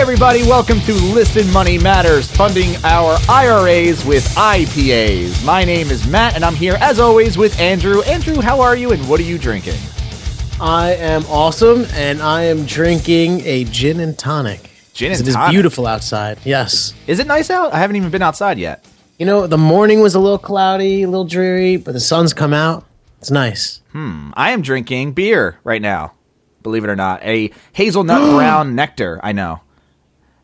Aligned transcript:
everybody, 0.00 0.42
welcome 0.44 0.80
to 0.80 0.94
Listen 0.94 1.50
Money 1.52 1.76
Matters, 1.78 2.30
funding 2.30 2.74
our 2.84 3.18
IRAs 3.28 4.02
with 4.04 4.24
IPAs. 4.34 5.44
My 5.44 5.62
name 5.62 5.90
is 5.90 6.06
Matt, 6.08 6.34
and 6.34 6.44
I'm 6.44 6.54
here 6.54 6.76
as 6.80 6.98
always 6.98 7.36
with 7.36 7.58
Andrew. 7.60 8.00
Andrew, 8.02 8.40
how 8.40 8.60
are 8.62 8.74
you, 8.74 8.92
and 8.92 9.08
what 9.08 9.20
are 9.20 9.24
you 9.24 9.36
drinking? 9.36 9.78
I 10.58 10.94
am 10.94 11.24
awesome, 11.26 11.84
and 11.92 12.22
I 12.22 12.44
am 12.44 12.64
drinking 12.64 13.42
a 13.42 13.64
gin 13.64 14.00
and 14.00 14.18
tonic. 14.18 14.70
Gin 14.94 15.12
and 15.12 15.20
It 15.20 15.28
is 15.28 15.34
tonic? 15.34 15.52
beautiful 15.52 15.86
outside. 15.86 16.38
Yes. 16.44 16.94
Is 17.06 17.18
it 17.18 17.26
nice 17.26 17.50
out? 17.50 17.74
I 17.74 17.78
haven't 17.78 17.96
even 17.96 18.10
been 18.10 18.22
outside 18.22 18.58
yet. 18.58 18.84
You 19.18 19.26
know, 19.26 19.46
the 19.46 19.58
morning 19.58 20.00
was 20.00 20.14
a 20.14 20.18
little 20.20 20.38
cloudy, 20.38 21.02
a 21.02 21.08
little 21.08 21.26
dreary, 21.26 21.76
but 21.76 21.92
the 21.92 22.00
sun's 22.00 22.32
come 22.32 22.54
out. 22.54 22.86
It's 23.18 23.30
nice. 23.30 23.82
Hmm. 23.92 24.30
I 24.34 24.52
am 24.52 24.62
drinking 24.62 25.12
beer 25.12 25.58
right 25.62 25.82
now, 25.82 26.14
believe 26.62 26.84
it 26.84 26.90
or 26.90 26.96
not. 26.96 27.22
A 27.22 27.50
hazelnut 27.74 28.20
brown 28.34 28.74
nectar, 28.74 29.20
I 29.22 29.32
know. 29.32 29.60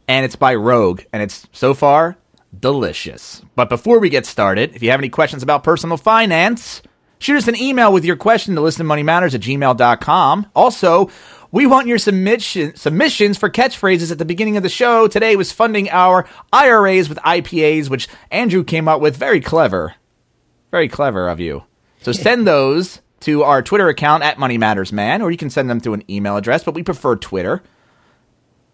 And 0.09 0.24
it's 0.24 0.37
by 0.37 0.55
Rogue, 0.55 1.02
and 1.12 1.23
it's 1.23 1.46
so 1.52 1.74
far 1.74 2.16
delicious. 2.59 3.42
But 3.55 3.69
before 3.69 3.98
we 3.98 4.09
get 4.09 4.27
started, 4.27 4.74
if 4.74 4.82
you 4.82 4.91
have 4.91 5.01
any 5.01 5.09
questions 5.09 5.42
about 5.42 5.65
personal 5.65 5.96
finance, 5.96 6.82
shoot 7.19 7.37
us 7.37 7.48
an 7.48 7.56
email 7.56 7.92
with 7.92 8.05
your 8.05 8.16
question 8.16 8.55
to 8.55 8.60
listenmoneymatters 8.60 9.34
at 9.34 9.41
gmail.com. 9.41 10.46
Also, 10.55 11.10
we 11.51 11.66
want 11.66 11.87
your 11.87 11.98
submission, 11.98 12.74
submissions 12.77 13.38
for 13.38 13.51
catchphrases 13.51 14.12
at 14.12 14.19
the 14.19 14.24
beginning 14.24 14.56
of 14.56 14.62
the 14.62 14.69
show. 14.69 15.09
Today 15.09 15.37
was 15.37 15.52
funding 15.52 15.88
our 15.91 16.29
IRAs 16.52 17.09
with 17.09 17.18
IPAs, 17.18 17.88
which 17.88 18.09
Andrew 18.30 18.65
came 18.65 18.88
up 18.88 19.01
with. 19.01 19.16
Very 19.16 19.41
clever. 19.41 19.95
Very 20.70 20.88
clever 20.88 21.29
of 21.29 21.41
you. 21.41 21.65
So 22.02 22.12
send 22.12 22.46
those 22.46 23.01
to 23.20 23.43
our 23.43 23.62
Twitter 23.62 23.88
account 23.88 24.23
at 24.23 24.38
Money 24.38 24.59
Matters 24.59 24.93
Man, 24.93 25.23
or 25.23 25.30
you 25.30 25.37
can 25.37 25.51
send 25.51 25.70
them 25.70 25.80
to 25.80 25.95
an 25.95 26.04
email 26.10 26.37
address, 26.37 26.62
but 26.62 26.74
we 26.74 26.82
prefer 26.82 27.16
Twitter 27.16 27.62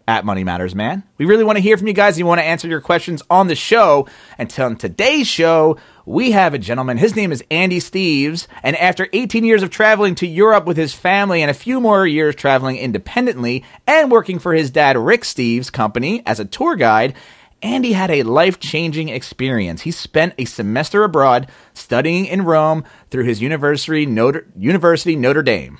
at 0.07 0.25
Money 0.25 0.43
Matters 0.43 0.75
Man. 0.75 1.03
We 1.17 1.25
really 1.25 1.43
want 1.43 1.57
to 1.57 1.61
hear 1.61 1.77
from 1.77 1.87
you 1.87 1.93
guys. 1.93 2.19
You 2.19 2.25
want 2.25 2.39
to 2.39 2.45
answer 2.45 2.67
your 2.67 2.81
questions 2.81 3.21
on 3.29 3.47
the 3.47 3.55
show. 3.55 4.07
And 4.37 4.53
on 4.59 4.75
today's 4.75 5.27
show, 5.27 5.77
we 6.05 6.31
have 6.31 6.53
a 6.53 6.59
gentleman. 6.59 6.97
His 6.97 7.15
name 7.15 7.31
is 7.31 7.43
Andy 7.49 7.79
Steves. 7.79 8.47
And 8.63 8.75
after 8.75 9.07
18 9.13 9.43
years 9.45 9.63
of 9.63 9.69
traveling 9.69 10.15
to 10.15 10.27
Europe 10.27 10.65
with 10.65 10.77
his 10.77 10.93
family 10.93 11.41
and 11.41 11.49
a 11.49 11.55
few 11.55 11.79
more 11.79 12.05
years 12.05 12.35
traveling 12.35 12.77
independently 12.77 13.63
and 13.87 14.11
working 14.11 14.39
for 14.39 14.53
his 14.53 14.69
dad, 14.69 14.97
Rick 14.97 15.21
Steves' 15.21 15.71
company, 15.71 16.21
as 16.25 16.39
a 16.39 16.45
tour 16.45 16.75
guide, 16.75 17.15
Andy 17.61 17.93
had 17.93 18.11
a 18.11 18.23
life 18.23 18.59
changing 18.59 19.07
experience. 19.07 19.81
He 19.81 19.91
spent 19.91 20.33
a 20.37 20.43
semester 20.43 21.05
abroad 21.05 21.49
studying 21.73 22.25
in 22.25 22.41
Rome 22.43 22.83
through 23.09 23.23
his 23.23 23.41
university, 23.41 24.05
Notre, 24.05 24.45
University 24.57 25.15
Notre 25.15 25.43
Dame. 25.43 25.79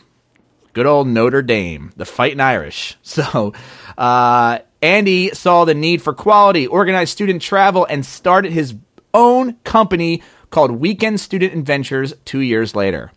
Good 0.73 0.87
old 0.87 1.07
Notre 1.07 1.43
Dame, 1.43 1.91
the 1.95 2.05
fighting 2.05 2.39
Irish. 2.39 2.97
So, 3.03 3.53
uh, 3.97 4.59
Andy 4.81 5.29
saw 5.29 5.65
the 5.65 5.75
need 5.75 6.01
for 6.01 6.13
quality, 6.13 6.65
organized 6.65 7.11
student 7.11 7.43
travel, 7.43 7.85
and 7.85 8.03
started 8.03 8.51
his 8.51 8.75
own 9.13 9.53
company 9.63 10.23
called 10.49 10.71
Weekend 10.71 11.19
Student 11.19 11.53
Adventures 11.53 12.15
two 12.25 12.39
years 12.39 12.75
later. 12.75 13.11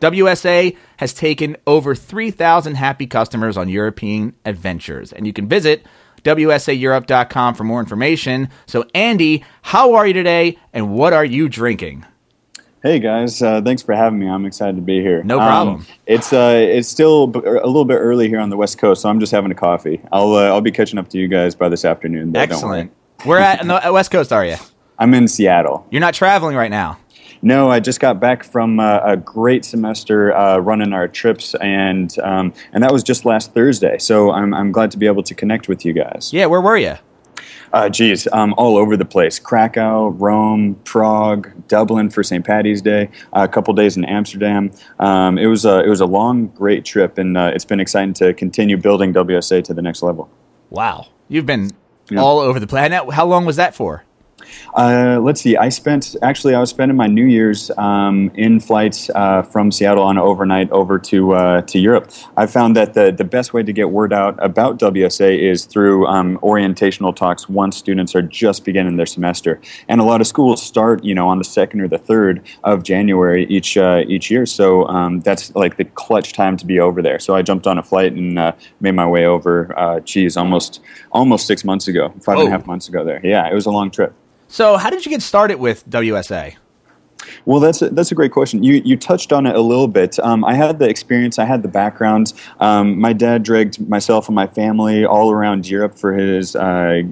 WSA 0.00 0.76
has 0.98 1.12
taken 1.12 1.56
over 1.66 1.94
3,000 1.94 2.76
happy 2.76 3.06
customers 3.06 3.56
on 3.56 3.68
European 3.68 4.34
adventures, 4.44 5.12
and 5.12 5.26
you 5.26 5.32
can 5.32 5.48
visit 5.48 5.84
WSAEurope.com 6.24 7.54
for 7.54 7.64
more 7.64 7.80
information. 7.80 8.48
So, 8.66 8.84
Andy, 8.94 9.44
how 9.62 9.94
are 9.94 10.06
you 10.06 10.14
today, 10.14 10.58
and 10.72 10.94
what 10.94 11.12
are 11.12 11.24
you 11.24 11.48
drinking? 11.48 12.06
Hey 12.82 12.98
guys, 12.98 13.42
uh, 13.42 13.60
thanks 13.60 13.82
for 13.82 13.94
having 13.94 14.18
me. 14.18 14.26
I'm 14.28 14.46
excited 14.46 14.76
to 14.76 14.82
be 14.82 15.02
here. 15.02 15.22
No 15.22 15.36
problem. 15.36 15.84
it's 16.06 16.32
uh, 16.32 16.54
it's 16.58 16.88
still 16.88 17.26
b- 17.26 17.40
a 17.40 17.66
little 17.66 17.84
bit 17.84 17.96
early 17.96 18.26
here 18.28 18.40
on 18.40 18.48
the 18.48 18.56
West 18.56 18.78
Coast, 18.78 19.02
so 19.02 19.10
I'm 19.10 19.20
just 19.20 19.32
having 19.32 19.50
a 19.50 19.54
coffee. 19.54 20.00
I'll 20.10 20.32
uh, 20.34 20.44
I'll 20.46 20.62
be 20.62 20.70
catching 20.70 20.98
up 20.98 21.08
to 21.10 21.18
you 21.18 21.28
guys 21.28 21.54
by 21.54 21.68
this 21.68 21.84
afternoon. 21.84 22.32
though, 22.32 22.46
don't 22.46 22.62
worry. 22.62 22.80
Excellent. 22.80 22.92
Where 23.24 23.38
at 23.38 23.60
on 23.60 23.66
the 23.68 23.92
West 23.92 24.10
Coast 24.10 24.32
are 24.32 24.46
you? 24.46 24.56
I'm 24.98 25.12
in 25.12 25.28
Seattle. 25.28 25.86
You're 25.90 26.00
not 26.00 26.14
traveling 26.14 26.56
right 26.56 26.70
now. 26.70 26.98
No, 27.42 27.70
I 27.70 27.80
just 27.80 28.00
got 28.00 28.18
back 28.18 28.44
from 28.44 28.80
uh, 28.80 29.00
a 29.02 29.16
great 29.16 29.64
semester 29.66 30.34
uh, 30.34 30.56
running 30.58 30.94
our 30.94 31.06
trips, 31.06 31.54
and 31.56 32.18
um, 32.20 32.54
and 32.72 32.82
that 32.82 32.92
was 32.92 33.02
just 33.02 33.26
last 33.26 33.52
Thursday. 33.52 33.98
So 33.98 34.30
I'm 34.30 34.54
I'm 34.54 34.72
glad 34.72 34.90
to 34.92 34.96
be 34.98 35.06
able 35.06 35.22
to 35.24 35.34
connect 35.34 35.68
with 35.68 35.84
you 35.84 35.92
guys. 35.92 36.30
Yeah, 36.32 36.46
where 36.46 36.62
were 36.62 36.78
you? 36.78 36.94
Uh, 37.72 37.88
geez, 37.88 38.26
um, 38.32 38.52
all 38.58 38.76
over 38.76 38.96
the 38.96 39.04
place. 39.04 39.38
Krakow, 39.38 40.08
Rome, 40.08 40.74
Prague, 40.84 41.50
Dublin 41.68 42.10
for 42.10 42.22
St. 42.22 42.44
Patty's 42.44 42.82
Day. 42.82 43.08
Uh, 43.32 43.46
a 43.48 43.48
couple 43.48 43.72
days 43.74 43.96
in 43.96 44.04
Amsterdam. 44.04 44.72
Um, 44.98 45.38
it 45.38 45.46
was 45.46 45.64
a 45.64 45.80
it 45.84 45.88
was 45.88 46.00
a 46.00 46.06
long, 46.06 46.48
great 46.48 46.84
trip, 46.84 47.16
and 47.18 47.36
uh, 47.36 47.52
it's 47.54 47.64
been 47.64 47.80
exciting 47.80 48.14
to 48.14 48.34
continue 48.34 48.76
building 48.76 49.14
WSA 49.14 49.62
to 49.64 49.74
the 49.74 49.82
next 49.82 50.02
level. 50.02 50.28
Wow, 50.70 51.06
you've 51.28 51.46
been 51.46 51.70
Yeah. 52.10 52.20
all 52.20 52.38
over 52.40 52.58
the 52.58 52.66
planet. 52.66 53.12
How 53.12 53.24
long 53.26 53.44
was 53.44 53.56
that 53.56 53.74
for? 53.74 54.04
Uh, 54.74 55.18
let's 55.22 55.40
see. 55.40 55.56
I 55.56 55.68
spent 55.68 56.16
actually 56.22 56.54
I 56.54 56.60
was 56.60 56.70
spending 56.70 56.96
my 56.96 57.06
New 57.06 57.24
Year's 57.26 57.70
um, 57.76 58.30
in 58.34 58.60
flights 58.60 59.10
uh, 59.14 59.42
from 59.42 59.70
Seattle 59.72 60.04
on 60.04 60.18
overnight 60.18 60.70
over 60.70 60.98
to 60.98 61.32
uh, 61.34 61.62
to 61.62 61.78
Europe. 61.78 62.10
I 62.36 62.46
found 62.46 62.76
that 62.76 62.94
the 62.94 63.10
the 63.10 63.24
best 63.24 63.52
way 63.52 63.62
to 63.62 63.72
get 63.72 63.90
word 63.90 64.12
out 64.12 64.38
about 64.42 64.78
WSA 64.78 65.38
is 65.38 65.64
through 65.64 66.06
um, 66.06 66.38
orientational 66.42 67.14
talks 67.14 67.48
once 67.48 67.76
students 67.76 68.14
are 68.14 68.22
just 68.22 68.64
beginning 68.64 68.96
their 68.96 69.06
semester, 69.06 69.60
and 69.88 70.00
a 70.00 70.04
lot 70.04 70.20
of 70.20 70.26
schools 70.26 70.62
start 70.62 71.02
you 71.04 71.14
know 71.14 71.28
on 71.28 71.38
the 71.38 71.44
second 71.44 71.80
or 71.80 71.88
the 71.88 71.98
third 71.98 72.40
of 72.64 72.82
January 72.82 73.46
each 73.46 73.76
uh, 73.76 74.02
each 74.06 74.30
year. 74.30 74.46
So 74.46 74.86
um, 74.86 75.20
that's 75.20 75.54
like 75.54 75.76
the 75.76 75.84
clutch 75.84 76.32
time 76.32 76.56
to 76.58 76.66
be 76.66 76.78
over 76.80 77.02
there. 77.02 77.18
So 77.18 77.34
I 77.34 77.42
jumped 77.42 77.66
on 77.66 77.78
a 77.78 77.82
flight 77.82 78.12
and 78.12 78.38
uh, 78.38 78.52
made 78.80 78.92
my 78.94 79.06
way 79.06 79.26
over. 79.26 79.76
Uh, 79.78 80.00
geez, 80.00 80.36
almost 80.36 80.80
almost 81.12 81.46
six 81.46 81.64
months 81.64 81.88
ago, 81.88 82.12
five 82.22 82.38
and 82.38 82.46
a 82.46 82.50
Oh. 82.50 82.50
half 82.52 82.66
months 82.66 82.88
ago. 82.88 83.04
There, 83.04 83.20
yeah, 83.24 83.48
it 83.50 83.54
was 83.54 83.66
a 83.66 83.70
long 83.70 83.90
trip. 83.90 84.12
So, 84.52 84.76
how 84.78 84.90
did 84.90 85.06
you 85.06 85.10
get 85.10 85.22
started 85.22 85.60
with 85.60 85.88
WSA? 85.88 86.56
Well, 87.44 87.60
that's 87.60 87.82
a, 87.82 87.90
that's 87.90 88.12
a 88.12 88.14
great 88.14 88.32
question. 88.32 88.62
You 88.62 88.82
you 88.84 88.96
touched 88.96 89.32
on 89.32 89.46
it 89.46 89.54
a 89.54 89.60
little 89.60 89.88
bit. 89.88 90.18
Um, 90.20 90.44
I 90.44 90.54
had 90.54 90.78
the 90.78 90.88
experience. 90.88 91.38
I 91.38 91.44
had 91.44 91.62
the 91.62 91.68
background. 91.68 92.32
Um, 92.60 92.98
my 92.98 93.12
dad 93.12 93.42
dragged 93.42 93.86
myself 93.88 94.28
and 94.28 94.34
my 94.34 94.46
family 94.46 95.04
all 95.04 95.30
around 95.30 95.68
Europe 95.68 95.98
for 95.98 96.12
his 96.12 96.56
uh, 96.56 97.02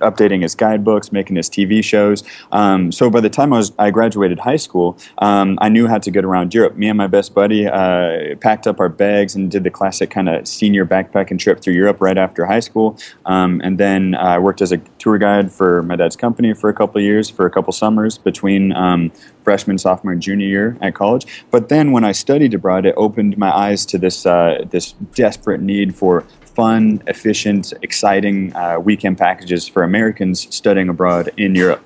updating 0.00 0.42
his 0.42 0.54
guidebooks, 0.54 1.12
making 1.12 1.36
his 1.36 1.48
TV 1.48 1.82
shows. 1.82 2.22
Um, 2.52 2.92
so 2.92 3.10
by 3.10 3.20
the 3.20 3.30
time 3.30 3.52
I 3.52 3.58
was 3.58 3.72
I 3.78 3.90
graduated 3.90 4.40
high 4.40 4.56
school, 4.56 4.98
um, 5.18 5.58
I 5.60 5.68
knew 5.68 5.86
how 5.86 5.98
to 5.98 6.10
get 6.10 6.24
around 6.24 6.54
Europe. 6.54 6.76
Me 6.76 6.88
and 6.88 6.98
my 6.98 7.06
best 7.06 7.34
buddy 7.34 7.66
uh, 7.66 8.36
packed 8.40 8.66
up 8.66 8.80
our 8.80 8.88
bags 8.88 9.34
and 9.34 9.50
did 9.50 9.64
the 9.64 9.70
classic 9.70 10.10
kind 10.10 10.28
of 10.28 10.46
senior 10.46 10.84
backpacking 10.86 11.38
trip 11.38 11.60
through 11.60 11.74
Europe 11.74 12.00
right 12.00 12.18
after 12.18 12.46
high 12.46 12.60
school. 12.60 12.98
Um, 13.26 13.60
and 13.62 13.78
then 13.78 14.14
I 14.14 14.38
worked 14.38 14.60
as 14.62 14.72
a 14.72 14.78
tour 14.98 15.18
guide 15.18 15.52
for 15.52 15.82
my 15.82 15.96
dad's 15.96 16.16
company 16.16 16.54
for 16.54 16.68
a 16.68 16.74
couple 16.74 17.00
years, 17.00 17.30
for 17.30 17.46
a 17.46 17.50
couple 17.50 17.72
summers 17.72 18.18
between 18.18 18.72
um, 18.72 19.12
freshman, 19.50 19.78
sophomore, 19.78 20.14
junior 20.14 20.46
year 20.46 20.76
at 20.80 20.94
college. 20.94 21.26
But 21.50 21.70
then 21.70 21.90
when 21.90 22.04
I 22.04 22.12
studied 22.12 22.54
abroad, 22.54 22.86
it 22.86 22.94
opened 22.96 23.36
my 23.36 23.50
eyes 23.50 23.84
to 23.86 23.98
this 23.98 24.24
uh, 24.24 24.64
this 24.70 24.92
desperate 25.14 25.60
need 25.60 25.96
for 25.96 26.20
fun, 26.54 27.02
efficient, 27.08 27.72
exciting 27.82 28.54
uh, 28.54 28.78
weekend 28.78 29.18
packages 29.18 29.66
for 29.66 29.82
Americans 29.82 30.46
studying 30.54 30.88
abroad 30.88 31.32
in 31.36 31.56
Europe. 31.56 31.82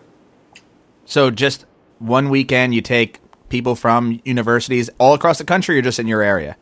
So, 1.06 1.30
just 1.30 1.64
one 2.00 2.28
weekend, 2.28 2.74
you 2.74 2.82
take 2.82 3.20
people 3.48 3.74
from 3.74 4.20
universities 4.24 4.90
all 4.98 5.14
across 5.14 5.38
the 5.38 5.44
country, 5.44 5.78
or 5.78 5.82
just 5.82 5.98
in 5.98 6.06
your 6.06 6.20
area? 6.20 6.58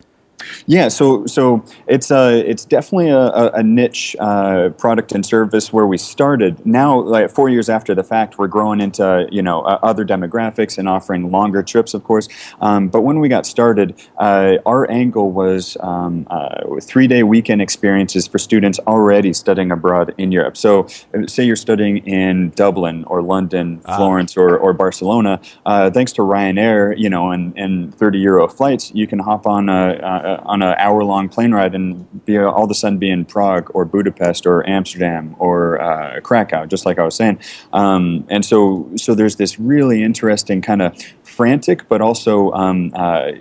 Yeah, 0.67 0.89
so 0.89 1.27
so 1.27 1.65
it's 1.87 2.11
uh, 2.11 2.43
it's 2.45 2.65
definitely 2.65 3.11
a, 3.11 3.19
a, 3.19 3.51
a 3.55 3.63
niche 3.63 4.17
uh, 4.19 4.71
product 4.71 5.13
and 5.13 5.25
service 5.25 5.73
where 5.73 5.87
we 5.87 5.99
started. 5.99 6.65
Now, 6.67 7.01
like 7.01 7.31
four 7.31 7.49
years 7.49 7.69
after 7.69 7.95
the 7.95 8.05
fact, 8.05 8.39
we're 8.39 8.49
growing 8.49 8.81
into 8.81 9.27
you 9.31 9.43
know 9.43 9.63
uh, 9.63 9.79
other 9.83 10.05
demographics 10.05 10.79
and 10.79 10.89
offering 10.89 11.31
longer 11.31 11.63
trips, 11.63 11.95
of 11.95 12.05
course. 12.05 12.29
Um, 12.61 12.89
but 12.89 13.03
when 13.03 13.21
we 13.21 13.29
got 13.29 13.47
started, 13.47 13.95
uh, 14.19 14.59
our 14.67 14.91
angle 14.91 15.31
was 15.33 15.77
um, 15.81 16.27
uh, 16.31 16.81
three 16.81 17.07
day 17.07 17.23
weekend 17.23 17.63
experiences 17.63 18.27
for 18.27 18.39
students 18.39 18.79
already 18.81 19.33
studying 19.33 19.71
abroad 19.71 20.15
in 20.19 20.33
Europe. 20.33 20.57
So, 20.57 20.87
say 21.27 21.45
you're 21.45 21.57
studying 21.57 21.99
in 21.99 22.51
Dublin 22.51 23.05
or 23.05 23.23
London, 23.23 23.81
Florence, 23.81 24.37
or, 24.37 24.57
or 24.57 24.73
Barcelona. 24.73 25.41
Uh, 25.67 25.91
thanks 25.91 26.13
to 26.13 26.23
Ryanair, 26.23 26.95
you 26.97 27.09
know, 27.09 27.31
and, 27.31 27.57
and 27.57 27.95
30 27.95 28.19
euro 28.19 28.49
flights, 28.49 28.93
you 28.95 29.07
can 29.07 29.19
hop 29.19 29.47
on 29.47 29.69
a, 29.69 29.99
a 30.03 30.32
on 30.45 30.63
an 30.63 30.75
hour 30.79 31.05
long 31.05 31.29
plane 31.29 31.53
ride 31.53 31.75
and 31.75 32.25
be 32.25 32.39
all 32.39 32.65
of 32.65 32.71
a 32.71 32.75
sudden 32.75 32.99
be 32.99 33.11
in 33.11 33.25
Prague 33.25 33.71
or 33.75 33.85
Budapest 33.85 34.47
or 34.47 34.69
Amsterdam 34.69 35.37
or 35.39 35.81
uh, 35.81 36.21
Krakow, 36.21 36.67
just 36.67 36.87
like 36.87 36.99
I 36.99 37.05
was 37.05 37.15
saying. 37.15 37.39
Um, 37.73 38.27
and 38.29 38.45
so 38.45 38.91
so 38.97 39.15
there's 39.15 39.37
this 39.37 39.59
really 39.59 40.03
interesting 40.03 40.63
kind 40.63 40.83
of 40.83 40.97
frantic 41.33 41.89
but 41.89 42.01
also 42.01 42.53
um, 42.53 42.93
uh, 42.95 43.33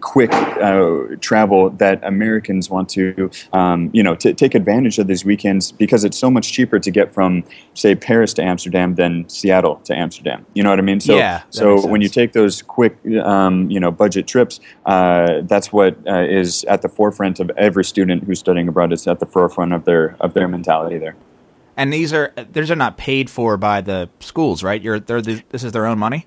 quick 0.00 0.32
uh, 0.32 1.16
travel 1.20 1.70
that 1.70 2.02
Americans 2.02 2.68
want 2.68 2.88
to, 2.90 3.30
um, 3.52 3.90
you 3.92 4.02
know, 4.02 4.14
t- 4.14 4.34
take 4.34 4.54
advantage 4.54 4.98
of 4.98 5.06
these 5.06 5.24
weekends 5.24 5.72
because 5.72 6.04
it's 6.04 6.18
so 6.18 6.30
much 6.30 6.52
cheaper 6.52 6.78
to 6.78 6.90
get 6.90 7.12
from, 7.12 7.44
say, 7.74 7.94
Paris 7.94 8.34
to 8.34 8.42
Amsterdam 8.42 8.96
than 8.96 9.28
Seattle 9.28 9.76
to 9.84 9.96
Amsterdam. 9.96 10.44
You 10.54 10.62
know 10.62 10.70
what 10.70 10.78
I 10.78 10.82
mean? 10.82 11.00
So, 11.00 11.16
Yeah, 11.16 11.42
so 11.50 11.86
when 11.86 12.00
you 12.00 12.08
take 12.08 12.32
those 12.32 12.62
quick, 12.62 12.96
um, 13.22 13.70
you 13.70 13.80
know, 13.80 13.90
budget 13.90 14.26
trips, 14.26 14.60
uh, 14.86 15.42
that's 15.42 15.72
what 15.72 15.96
uh, 16.06 16.24
is 16.28 16.64
at 16.64 16.82
the 16.82 16.88
forefront 16.88 17.40
of 17.40 17.50
every 17.56 17.84
student 17.84 18.24
who's 18.24 18.40
studying 18.40 18.68
abroad. 18.68 18.92
It's 18.92 19.06
at 19.06 19.20
the 19.20 19.26
forefront 19.26 19.72
of 19.72 19.84
their 19.84 20.16
of 20.20 20.34
their 20.34 20.48
mentality 20.48 20.98
there. 20.98 21.16
And 21.76 21.92
these 21.92 22.12
are 22.12 22.32
these 22.52 22.70
are 22.70 22.76
not 22.76 22.96
paid 22.96 23.28
for 23.30 23.56
by 23.56 23.80
the 23.80 24.08
schools, 24.20 24.62
right? 24.62 24.80
You're 24.80 25.00
they're 25.00 25.22
this 25.22 25.64
is 25.64 25.72
their 25.72 25.86
own 25.86 25.98
money. 25.98 26.26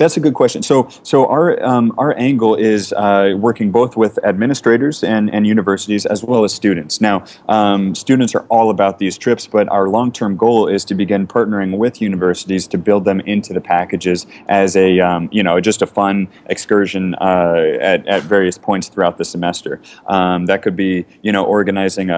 That's 0.00 0.16
a 0.16 0.20
good 0.20 0.32
question. 0.32 0.62
So, 0.62 0.88
so 1.02 1.26
our 1.26 1.62
um, 1.62 1.92
our 1.98 2.16
angle 2.16 2.54
is 2.54 2.94
uh, 2.94 3.34
working 3.36 3.70
both 3.70 3.98
with 3.98 4.18
administrators 4.24 5.04
and, 5.04 5.28
and 5.28 5.46
universities 5.46 6.06
as 6.06 6.24
well 6.24 6.42
as 6.42 6.54
students. 6.54 7.02
Now, 7.02 7.26
um, 7.50 7.94
students 7.94 8.34
are 8.34 8.46
all 8.48 8.70
about 8.70 8.98
these 8.98 9.18
trips, 9.18 9.46
but 9.46 9.68
our 9.68 9.90
long 9.90 10.10
term 10.10 10.38
goal 10.38 10.68
is 10.68 10.86
to 10.86 10.94
begin 10.94 11.26
partnering 11.26 11.76
with 11.76 12.00
universities 12.00 12.66
to 12.68 12.78
build 12.78 13.04
them 13.04 13.20
into 13.20 13.52
the 13.52 13.60
packages 13.60 14.26
as 14.48 14.74
a 14.74 15.00
um, 15.00 15.28
you 15.32 15.42
know 15.42 15.60
just 15.60 15.82
a 15.82 15.86
fun 15.86 16.28
excursion 16.46 17.14
uh, 17.16 17.76
at, 17.78 18.06
at 18.08 18.22
various 18.22 18.56
points 18.56 18.88
throughout 18.88 19.18
the 19.18 19.24
semester. 19.26 19.82
Um, 20.06 20.46
that 20.46 20.62
could 20.62 20.76
be 20.76 21.04
you 21.20 21.30
know 21.30 21.44
organizing 21.44 22.08
a, 22.08 22.16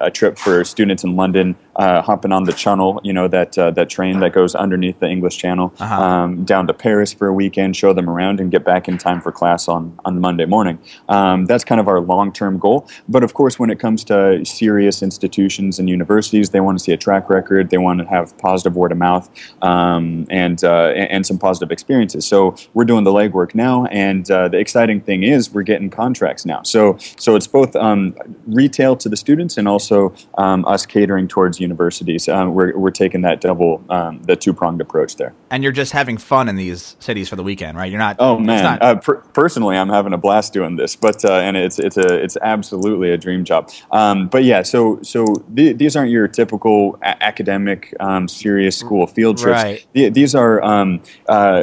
a, 0.00 0.06
a 0.06 0.10
trip 0.10 0.36
for 0.36 0.64
students 0.64 1.04
in 1.04 1.14
London, 1.14 1.54
uh, 1.82 2.02
hopping 2.08 2.32
on 2.38 2.42
the 2.44 2.52
Channel, 2.64 3.00
you 3.08 3.14
know 3.18 3.28
that 3.36 3.50
uh, 3.62 3.70
that 3.78 3.88
train 3.96 4.14
that 4.20 4.32
goes 4.40 4.52
underneath 4.64 4.98
the 5.04 5.08
English 5.16 5.36
Channel 5.44 5.66
Uh-huh. 5.84 6.02
um, 6.06 6.30
down 6.52 6.64
to 6.70 6.74
Paris 6.74 7.10
for 7.18 7.26
a 7.32 7.32
weekend, 7.42 7.70
show 7.82 7.92
them 7.98 8.08
around, 8.14 8.36
and 8.40 8.50
get 8.56 8.64
back 8.72 8.82
in 8.90 8.98
time 8.98 9.20
for 9.24 9.32
class 9.40 9.62
on, 9.68 9.82
on 10.04 10.20
Monday 10.26 10.46
morning. 10.56 10.76
Um, 11.08 11.46
that's 11.50 11.64
kind 11.70 11.80
of 11.82 11.86
our 11.92 12.00
long 12.12 12.32
term 12.40 12.58
goal. 12.58 12.78
But 13.08 13.22
of 13.24 13.32
course, 13.40 13.54
when 13.60 13.70
it 13.74 13.78
comes 13.84 14.04
to 14.10 14.18
serious 14.44 15.02
institutions 15.02 15.78
and 15.78 15.88
universities, 15.88 16.50
they 16.50 16.60
want 16.66 16.78
to 16.78 16.84
see 16.86 16.92
a 16.92 17.00
track 17.06 17.24
record, 17.30 17.70
they 17.70 17.78
want 17.78 18.00
to 18.00 18.06
have 18.14 18.26
positive 18.38 18.74
word 18.76 18.92
of 18.92 18.98
mouth, 18.98 19.24
um, 19.62 20.26
and, 20.42 20.58
uh, 20.72 21.14
and 21.14 21.24
some 21.30 21.38
positive 21.38 21.70
experiences. 21.72 22.22
So 22.26 22.38
we're 22.74 22.88
doing 22.92 23.04
the 23.04 23.12
legwork 23.20 23.54
now, 23.54 23.86
and 23.86 24.30
uh, 24.30 24.48
the 24.48 24.58
exciting 24.58 25.00
thing 25.08 25.22
is 25.22 25.40
we're 25.54 25.68
getting 25.72 25.90
contracts 25.90 26.44
now. 26.44 26.60
So 26.74 26.80
so 27.24 27.36
it's 27.38 27.50
both 27.58 27.72
um, 27.86 28.14
retail 28.60 28.96
to 29.02 29.08
the 29.08 29.16
students 29.16 29.56
and 29.58 29.66
also 29.74 30.12
um, 30.44 30.60
us 30.74 30.84
catering 30.86 31.28
towards 31.28 31.54
universities. 31.58 31.69
Um, 31.70 32.54
we're, 32.54 32.76
we're 32.76 32.90
taking 32.90 33.22
that 33.22 33.40
double, 33.40 33.82
um, 33.90 34.22
the 34.22 34.36
two 34.36 34.52
pronged 34.52 34.80
approach 34.80 35.16
there. 35.16 35.32
And 35.50 35.62
you're 35.62 35.72
just 35.72 35.92
having 35.92 36.18
fun 36.18 36.48
in 36.48 36.56
these 36.56 36.96
cities 37.00 37.28
for 37.28 37.36
the 37.36 37.42
weekend, 37.42 37.76
right? 37.76 37.90
You're 37.90 37.98
not. 37.98 38.16
Oh 38.18 38.38
man! 38.38 38.64
not- 38.64 38.82
Uh, 38.82 38.94
per- 38.96 39.16
personally, 39.32 39.76
I'm 39.76 39.88
having 39.88 40.12
a 40.12 40.18
blast 40.18 40.52
doing 40.52 40.76
this, 40.76 40.96
but 40.96 41.24
uh, 41.24 41.32
and 41.34 41.56
it's 41.56 41.78
it's 41.78 41.96
a 41.96 42.22
it's 42.22 42.36
absolutely 42.42 43.10
a 43.10 43.16
dream 43.16 43.44
job. 43.44 43.70
Um, 43.90 44.28
but 44.28 44.44
yeah, 44.44 44.62
so 44.62 45.00
so 45.02 45.24
th- 45.56 45.76
these 45.76 45.96
aren't 45.96 46.10
your 46.10 46.28
typical 46.28 46.98
a- 47.02 47.22
academic 47.22 47.94
um, 48.00 48.28
serious 48.28 48.76
school 48.76 49.06
field 49.06 49.38
trips. 49.38 49.62
Right. 49.62 49.86
Th- 49.94 50.12
these 50.12 50.34
are 50.34 50.62
um, 50.62 51.00
uh, 51.28 51.62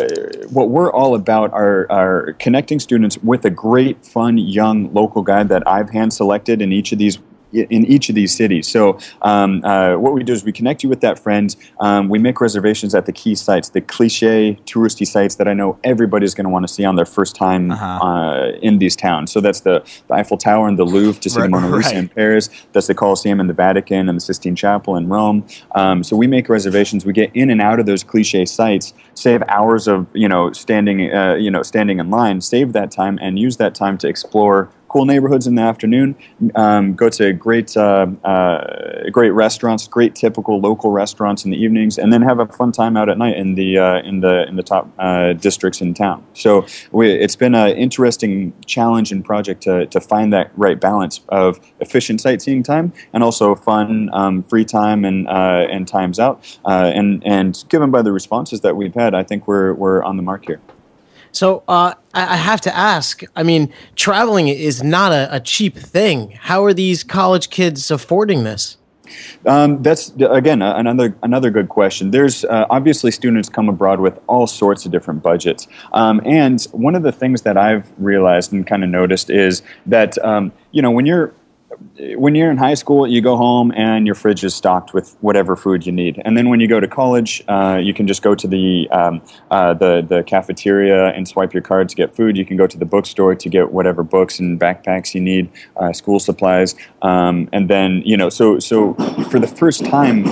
what 0.49 0.69
we're 0.69 0.91
all 0.91 1.15
about. 1.15 1.51
Are 1.53 1.87
are 1.89 2.33
connecting 2.39 2.79
students 2.79 3.17
with 3.19 3.45
a 3.45 3.49
great, 3.49 4.05
fun, 4.05 4.37
young 4.37 4.93
local 4.93 5.21
guide 5.21 5.49
that 5.49 5.63
I've 5.67 5.89
hand 5.89 6.13
selected 6.13 6.61
in 6.61 6.71
each 6.71 6.91
of 6.91 6.99
these 6.99 7.19
in 7.53 7.85
each 7.85 8.09
of 8.09 8.15
these 8.15 8.35
cities. 8.35 8.67
So 8.67 8.99
um, 9.21 9.63
uh, 9.63 9.97
what 9.97 10.13
we 10.13 10.23
do 10.23 10.33
is 10.33 10.43
we 10.43 10.51
connect 10.51 10.83
you 10.83 10.89
with 10.89 11.01
that 11.01 11.17
friend. 11.19 11.55
Um, 11.79 12.09
we 12.09 12.19
make 12.19 12.41
reservations 12.41 12.93
at 12.93 13.05
the 13.05 13.11
key 13.11 13.35
sites, 13.35 13.69
the 13.69 13.81
cliche 13.81 14.59
touristy 14.65 15.07
sites 15.07 15.35
that 15.35 15.47
I 15.47 15.53
know 15.53 15.79
everybody's 15.83 16.33
going 16.33 16.45
to 16.45 16.49
want 16.49 16.67
to 16.67 16.73
see 16.73 16.83
on 16.85 16.95
their 16.95 17.05
first 17.05 17.35
time 17.35 17.71
Uh-huh. 17.71 17.85
uh, 18.05 18.51
in 18.61 18.79
these 18.79 18.95
towns. 18.95 19.31
So 19.31 19.39
that's 19.41 19.61
the, 19.61 19.83
the 20.07 20.13
Eiffel 20.15 20.37
Tower 20.37 20.67
and 20.67 20.77
the 20.77 20.83
Louvre 20.83 21.21
to 21.21 21.29
see 21.29 21.39
Right, 21.39 21.45
the 21.45 21.49
Mona 21.49 21.67
Lisa 21.75 21.89
right. 21.89 21.97
in 21.97 22.09
Paris. 22.09 22.49
That's 22.73 22.87
the 22.87 22.95
Colosseum 22.95 23.39
in 23.39 23.47
the 23.47 23.53
Vatican 23.53 24.09
and 24.09 24.17
the 24.17 24.21
Sistine 24.21 24.55
Chapel 24.55 24.95
in 24.95 25.07
Rome. 25.07 25.45
Um, 25.75 26.03
so 26.03 26.15
we 26.17 26.27
make 26.27 26.49
reservations. 26.49 27.05
We 27.05 27.13
get 27.13 27.31
in 27.33 27.49
and 27.49 27.61
out 27.61 27.79
of 27.79 27.85
those 27.85 28.03
cliche 28.03 28.45
sites, 28.45 28.93
save 29.13 29.41
hours 29.47 29.87
of 29.87 30.07
you 30.13 30.27
know 30.27 30.51
standing 30.51 31.13
uh, 31.13 31.35
you 31.35 31.49
know 31.51 31.63
standing 31.63 31.99
in 31.99 32.09
line, 32.09 32.41
save 32.41 32.73
that 32.73 32.91
time, 32.91 33.17
and 33.21 33.39
use 33.39 33.57
that 33.57 33.73
time 33.75 33.97
to 33.99 34.07
explore 34.07 34.69
cool 34.97 35.05
neighborhoods 35.05 35.45
in 35.45 35.53
the 35.53 35.61
afternoon. 35.61 36.15
Um, 36.55 36.95
go 36.95 37.09
to 37.09 37.31
great 37.33 37.77
uh, 37.77 38.07
uh, 38.23 39.09
great 39.11 39.29
restaurants, 39.29 39.87
great 39.87 40.15
typical 40.15 40.59
local 40.59 40.91
restaurants 40.91 41.45
in 41.45 41.51
the 41.51 41.57
evenings, 41.57 41.99
and 41.99 42.11
then 42.11 42.23
have 42.23 42.39
a 42.39 42.47
fun 42.47 42.71
time 42.71 42.97
out 42.97 43.07
at 43.09 43.17
night 43.17 43.37
in 43.37 43.53
the 43.53 43.77
uh, 43.77 43.99
in 43.99 44.21
the 44.21 44.47
in 44.47 44.55
the 44.55 44.63
top 44.63 44.89
uh, 44.97 45.33
districts 45.33 45.81
in 45.81 45.93
town. 45.93 46.25
So 46.33 46.65
we, 46.91 47.11
it's 47.11 47.35
been 47.35 47.53
an 47.53 47.77
interesting 47.77 48.53
challenge 48.65 49.11
and 49.11 49.23
project 49.23 49.61
to, 49.63 49.85
to 49.85 50.01
find 50.01 50.33
that 50.33 50.51
right 50.55 50.79
balance 50.79 51.21
of 51.29 51.59
efficient 51.79 52.19
sightseeing 52.19 52.63
time 52.63 52.91
and 53.13 53.23
also 53.23 53.53
fun 53.53 54.09
um, 54.13 54.41
free 54.43 54.65
time 54.65 55.05
and 55.05 55.27
uh, 55.27 55.67
and 55.69 55.87
times 55.87 56.17
out. 56.19 56.57
Uh, 56.65 56.91
and 56.93 57.21
and 57.23 57.63
given 57.69 57.91
by 57.91 58.01
the 58.01 58.11
responses 58.11 58.61
that 58.61 58.75
we've 58.75 58.95
had, 58.95 59.13
I 59.13 59.21
think 59.21 59.47
we're 59.47 59.73
we're 59.73 60.01
on 60.01 60.17
the 60.17 60.23
mark 60.23 60.45
here. 60.47 60.59
So 61.37 61.63
uh, 61.67 61.93
I, 62.15 62.33
I 62.33 62.35
have 62.35 62.61
to 62.61 62.75
ask. 62.75 63.21
I 63.35 63.43
mean, 63.43 63.71
traveling 63.95 64.47
is 64.47 64.81
not 64.81 65.11
a, 65.11 65.27
a 65.35 65.39
cheap 65.39 65.75
thing. 65.75 66.31
How 66.31 66.63
are 66.65 66.73
these 66.73 67.03
college 67.03 67.51
kids 67.51 67.91
affording 67.91 68.43
this? 68.43 68.77
Um, 69.45 69.81
that's 69.83 70.11
again 70.19 70.61
another 70.61 71.15
another 71.23 71.49
good 71.49 71.69
question. 71.69 72.11
There's 72.11 72.43
uh, 72.43 72.65
obviously 72.69 73.11
students 73.11 73.47
come 73.49 73.69
abroad 73.69 74.01
with 74.01 74.19
all 74.27 74.47
sorts 74.47 74.85
of 74.85 74.91
different 74.91 75.23
budgets, 75.23 75.67
um, 75.93 76.21
and 76.25 76.61
one 76.71 76.95
of 76.95 77.03
the 77.03 77.13
things 77.13 77.43
that 77.43 77.55
I've 77.55 77.89
realized 77.97 78.51
and 78.51 78.67
kind 78.67 78.83
of 78.83 78.89
noticed 78.89 79.29
is 79.29 79.61
that 79.85 80.17
um, 80.25 80.51
you 80.71 80.81
know 80.81 80.91
when 80.91 81.05
you're 81.05 81.33
when 82.15 82.35
you're 82.35 82.51
in 82.51 82.57
high 82.57 82.75
school, 82.75 83.07
you 83.07 83.21
go 83.21 83.35
home 83.35 83.71
and 83.75 84.05
your 84.05 84.15
fridge 84.15 84.43
is 84.43 84.53
stocked 84.53 84.93
with 84.93 85.15
whatever 85.21 85.55
food 85.55 85.85
you 85.85 85.91
need. 85.91 86.21
And 86.25 86.37
then 86.37 86.49
when 86.49 86.59
you 86.59 86.67
go 86.67 86.79
to 86.79 86.87
college, 86.87 87.43
uh, 87.47 87.79
you 87.81 87.93
can 87.93 88.07
just 88.07 88.21
go 88.21 88.35
to 88.35 88.47
the, 88.47 88.87
um, 88.91 89.21
uh, 89.49 89.73
the 89.73 90.05
the 90.07 90.23
cafeteria 90.23 91.07
and 91.09 91.27
swipe 91.27 91.53
your 91.53 91.63
card 91.63 91.89
to 91.89 91.95
get 91.95 92.15
food. 92.15 92.37
You 92.37 92.45
can 92.45 92.57
go 92.57 92.67
to 92.67 92.77
the 92.77 92.85
bookstore 92.85 93.35
to 93.35 93.49
get 93.49 93.71
whatever 93.71 94.03
books 94.03 94.39
and 94.39 94.59
backpacks 94.59 95.13
you 95.15 95.21
need, 95.21 95.49
uh, 95.75 95.91
school 95.93 96.19
supplies, 96.19 96.75
um, 97.01 97.49
and 97.51 97.69
then 97.69 98.03
you 98.05 98.17
know. 98.17 98.29
So 98.29 98.59
so 98.59 98.93
for 99.29 99.39
the 99.39 99.47
first 99.47 99.85
time. 99.85 100.25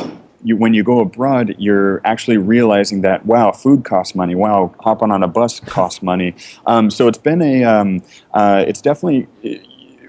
You, 0.48 0.56
when 0.58 0.76
you 0.76 0.84
go 0.84 1.00
abroad, 1.00 1.56
you're 1.58 2.02
actually 2.06 2.38
realizing 2.38 3.02
that 3.02 3.26
wow, 3.26 3.52
food 3.52 3.84
costs 3.84 4.14
money. 4.14 4.36
Wow, 4.36 4.76
hopping 4.80 5.10
on 5.10 5.24
a 5.24 5.28
bus 5.28 5.60
costs 5.60 6.04
money. 6.04 6.36
Um, 6.68 6.92
so 6.92 7.08
it's 7.08 7.18
been 7.18 7.42
a, 7.42 7.64
um, 7.64 8.04
uh, 8.32 8.64
it's 8.68 8.80
definitely 8.80 9.28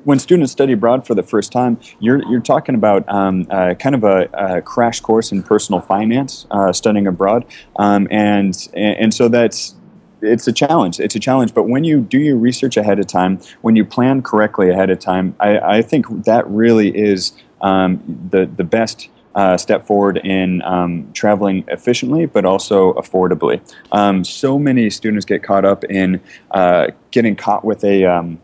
when 0.06 0.20
students 0.20 0.52
study 0.52 0.72
abroad 0.72 1.04
for 1.04 1.16
the 1.16 1.22
first 1.24 1.50
time, 1.50 1.80
you're, 1.98 2.22
you're 2.30 2.40
talking 2.40 2.76
about 2.76 3.04
um, 3.08 3.44
uh, 3.50 3.74
kind 3.74 3.92
of 3.92 4.04
a, 4.04 4.28
a 4.34 4.62
crash 4.62 5.00
course 5.00 5.32
in 5.32 5.42
personal 5.42 5.80
finance 5.80 6.46
uh, 6.52 6.72
studying 6.72 7.08
abroad. 7.08 7.44
Um, 7.74 8.06
and, 8.08 8.56
and 8.72 9.12
so 9.12 9.26
that's, 9.28 9.74
it's 10.22 10.46
a 10.46 10.52
challenge. 10.52 11.00
It's 11.00 11.16
a 11.16 11.18
challenge. 11.18 11.52
But 11.54 11.64
when 11.64 11.82
you 11.82 12.00
do 12.02 12.18
your 12.20 12.36
research 12.36 12.76
ahead 12.76 13.00
of 13.00 13.08
time, 13.08 13.40
when 13.62 13.74
you 13.74 13.84
plan 13.84 14.22
correctly 14.22 14.70
ahead 14.70 14.90
of 14.90 15.00
time, 15.00 15.34
I, 15.40 15.58
I 15.58 15.82
think 15.82 16.25
that 16.25 16.46
really 16.46 16.96
is 16.96 17.32
um, 17.60 18.00
the, 18.30 18.46
the 18.46 18.64
best 18.64 19.08
uh, 19.34 19.56
step 19.56 19.88
forward 19.88 20.18
in 20.18 20.62
um, 20.62 21.10
traveling 21.14 21.64
efficiently, 21.66 22.26
but 22.26 22.44
also 22.44 22.94
affordably. 22.94 23.60
Um, 23.90 24.22
so 24.22 24.56
many 24.56 24.88
students 24.88 25.26
get 25.26 25.42
caught 25.42 25.64
up 25.64 25.82
in 25.82 26.20
uh, 26.52 26.92
getting 27.10 27.34
caught 27.34 27.64
with 27.64 27.82
a 27.82 28.04
um, 28.04 28.40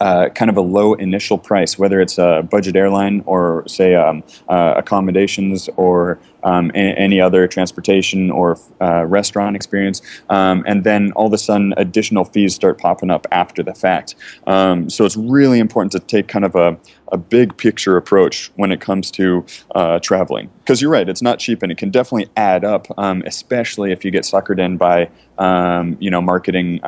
uh, 0.00 0.28
kind 0.30 0.50
of 0.50 0.56
a 0.56 0.60
low 0.60 0.94
initial 0.94 1.38
price, 1.38 1.78
whether 1.78 2.00
it's 2.00 2.18
a 2.18 2.46
budget 2.50 2.76
airline 2.76 3.22
or 3.26 3.64
say 3.66 3.94
um, 3.94 4.22
uh, 4.48 4.74
accommodations 4.76 5.68
or 5.76 6.18
um, 6.42 6.70
any 6.74 7.20
other 7.20 7.48
transportation 7.48 8.30
or 8.30 8.56
uh, 8.80 9.04
restaurant 9.04 9.56
experience, 9.56 10.00
um, 10.30 10.62
and 10.66 10.84
then 10.84 11.10
all 11.12 11.26
of 11.26 11.32
a 11.32 11.38
sudden 11.38 11.74
additional 11.76 12.24
fees 12.24 12.54
start 12.54 12.78
popping 12.78 13.10
up 13.10 13.26
after 13.32 13.64
the 13.64 13.74
fact. 13.74 14.14
Um, 14.46 14.88
so 14.88 15.04
it's 15.04 15.16
really 15.16 15.58
important 15.58 15.90
to 15.92 15.98
take 15.98 16.28
kind 16.28 16.44
of 16.44 16.54
a, 16.54 16.78
a 17.10 17.16
big 17.16 17.56
picture 17.56 17.96
approach 17.96 18.52
when 18.54 18.70
it 18.70 18.80
comes 18.80 19.10
to 19.12 19.44
uh, 19.74 19.98
traveling, 19.98 20.48
because 20.60 20.80
you're 20.80 20.90
right, 20.90 21.08
it's 21.08 21.22
not 21.22 21.40
cheap 21.40 21.64
and 21.64 21.72
it 21.72 21.78
can 21.78 21.90
definitely 21.90 22.30
add 22.36 22.64
up, 22.64 22.86
um, 22.96 23.24
especially 23.26 23.90
if 23.90 24.04
you 24.04 24.12
get 24.12 24.22
suckered 24.22 24.60
in 24.60 24.76
by 24.76 25.10
um, 25.38 25.96
you 26.00 26.10
know 26.10 26.22
marketing. 26.22 26.78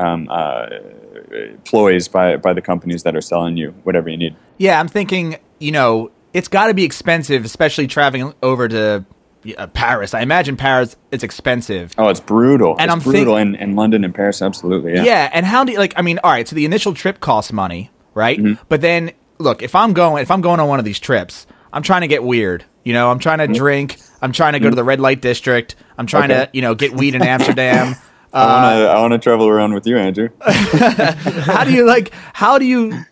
Ploys 1.64 2.08
by 2.08 2.36
by 2.36 2.52
the 2.52 2.62
companies 2.62 3.02
that 3.02 3.14
are 3.16 3.20
selling 3.20 3.56
you 3.56 3.70
whatever 3.84 4.08
you 4.08 4.16
need. 4.16 4.36
Yeah, 4.58 4.78
I'm 4.80 4.88
thinking, 4.88 5.36
you 5.58 5.72
know, 5.72 6.10
it's 6.32 6.48
got 6.48 6.66
to 6.68 6.74
be 6.74 6.84
expensive, 6.84 7.44
especially 7.44 7.86
traveling 7.86 8.34
over 8.42 8.68
to 8.68 9.04
uh, 9.56 9.66
Paris. 9.68 10.14
I 10.14 10.20
imagine 10.20 10.56
Paris 10.56 10.96
is 11.10 11.22
expensive. 11.22 11.94
Oh, 11.96 12.08
it's 12.08 12.20
brutal. 12.20 12.72
And 12.78 12.90
it's 12.90 12.92
I'm 12.92 12.98
brutal 13.00 13.36
think- 13.36 13.54
in, 13.56 13.70
in 13.70 13.76
London 13.76 14.04
and 14.04 14.14
Paris, 14.14 14.42
absolutely. 14.42 14.94
Yeah. 14.94 15.04
Yeah. 15.04 15.30
and 15.32 15.46
how 15.46 15.64
do 15.64 15.72
you 15.72 15.78
like? 15.78 15.94
I 15.96 16.02
mean, 16.02 16.18
all 16.24 16.30
right. 16.30 16.46
So 16.48 16.56
the 16.56 16.64
initial 16.64 16.94
trip 16.94 17.20
costs 17.20 17.52
money, 17.52 17.90
right? 18.14 18.38
Mm-hmm. 18.38 18.62
But 18.68 18.80
then, 18.80 19.12
look, 19.38 19.62
if 19.62 19.74
I'm 19.74 19.92
going, 19.92 20.22
if 20.22 20.30
I'm 20.30 20.40
going 20.40 20.60
on 20.60 20.68
one 20.68 20.78
of 20.78 20.84
these 20.84 20.98
trips, 21.00 21.46
I'm 21.72 21.82
trying 21.82 22.00
to 22.02 22.08
get 22.08 22.22
weird. 22.22 22.64
You 22.84 22.94
know, 22.94 23.10
I'm 23.10 23.18
trying 23.18 23.38
to 23.38 23.46
drink. 23.46 23.98
I'm 24.22 24.32
trying 24.32 24.54
to 24.54 24.60
go 24.60 24.70
to 24.70 24.74
the 24.76 24.84
red 24.84 24.98
light 24.98 25.20
district. 25.20 25.76
I'm 25.98 26.06
trying 26.06 26.30
Mm-hmm. 26.30 26.40
Okay. 26.40 26.50
to, 26.50 26.56
you 26.56 26.62
know, 26.62 26.74
get 26.74 26.92
weed 26.94 27.14
in 27.14 27.22
Amsterdam. 27.22 27.94
I 28.32 29.00
want 29.00 29.12
to. 29.12 29.14
I 29.14 29.18
travel 29.18 29.48
around 29.48 29.74
with 29.74 29.86
you, 29.86 29.96
Andrew. 29.96 30.28
how 30.40 31.64
do 31.64 31.72
you 31.72 31.86
like? 31.86 32.12
How 32.32 32.58
do 32.58 32.64
you 32.64 33.04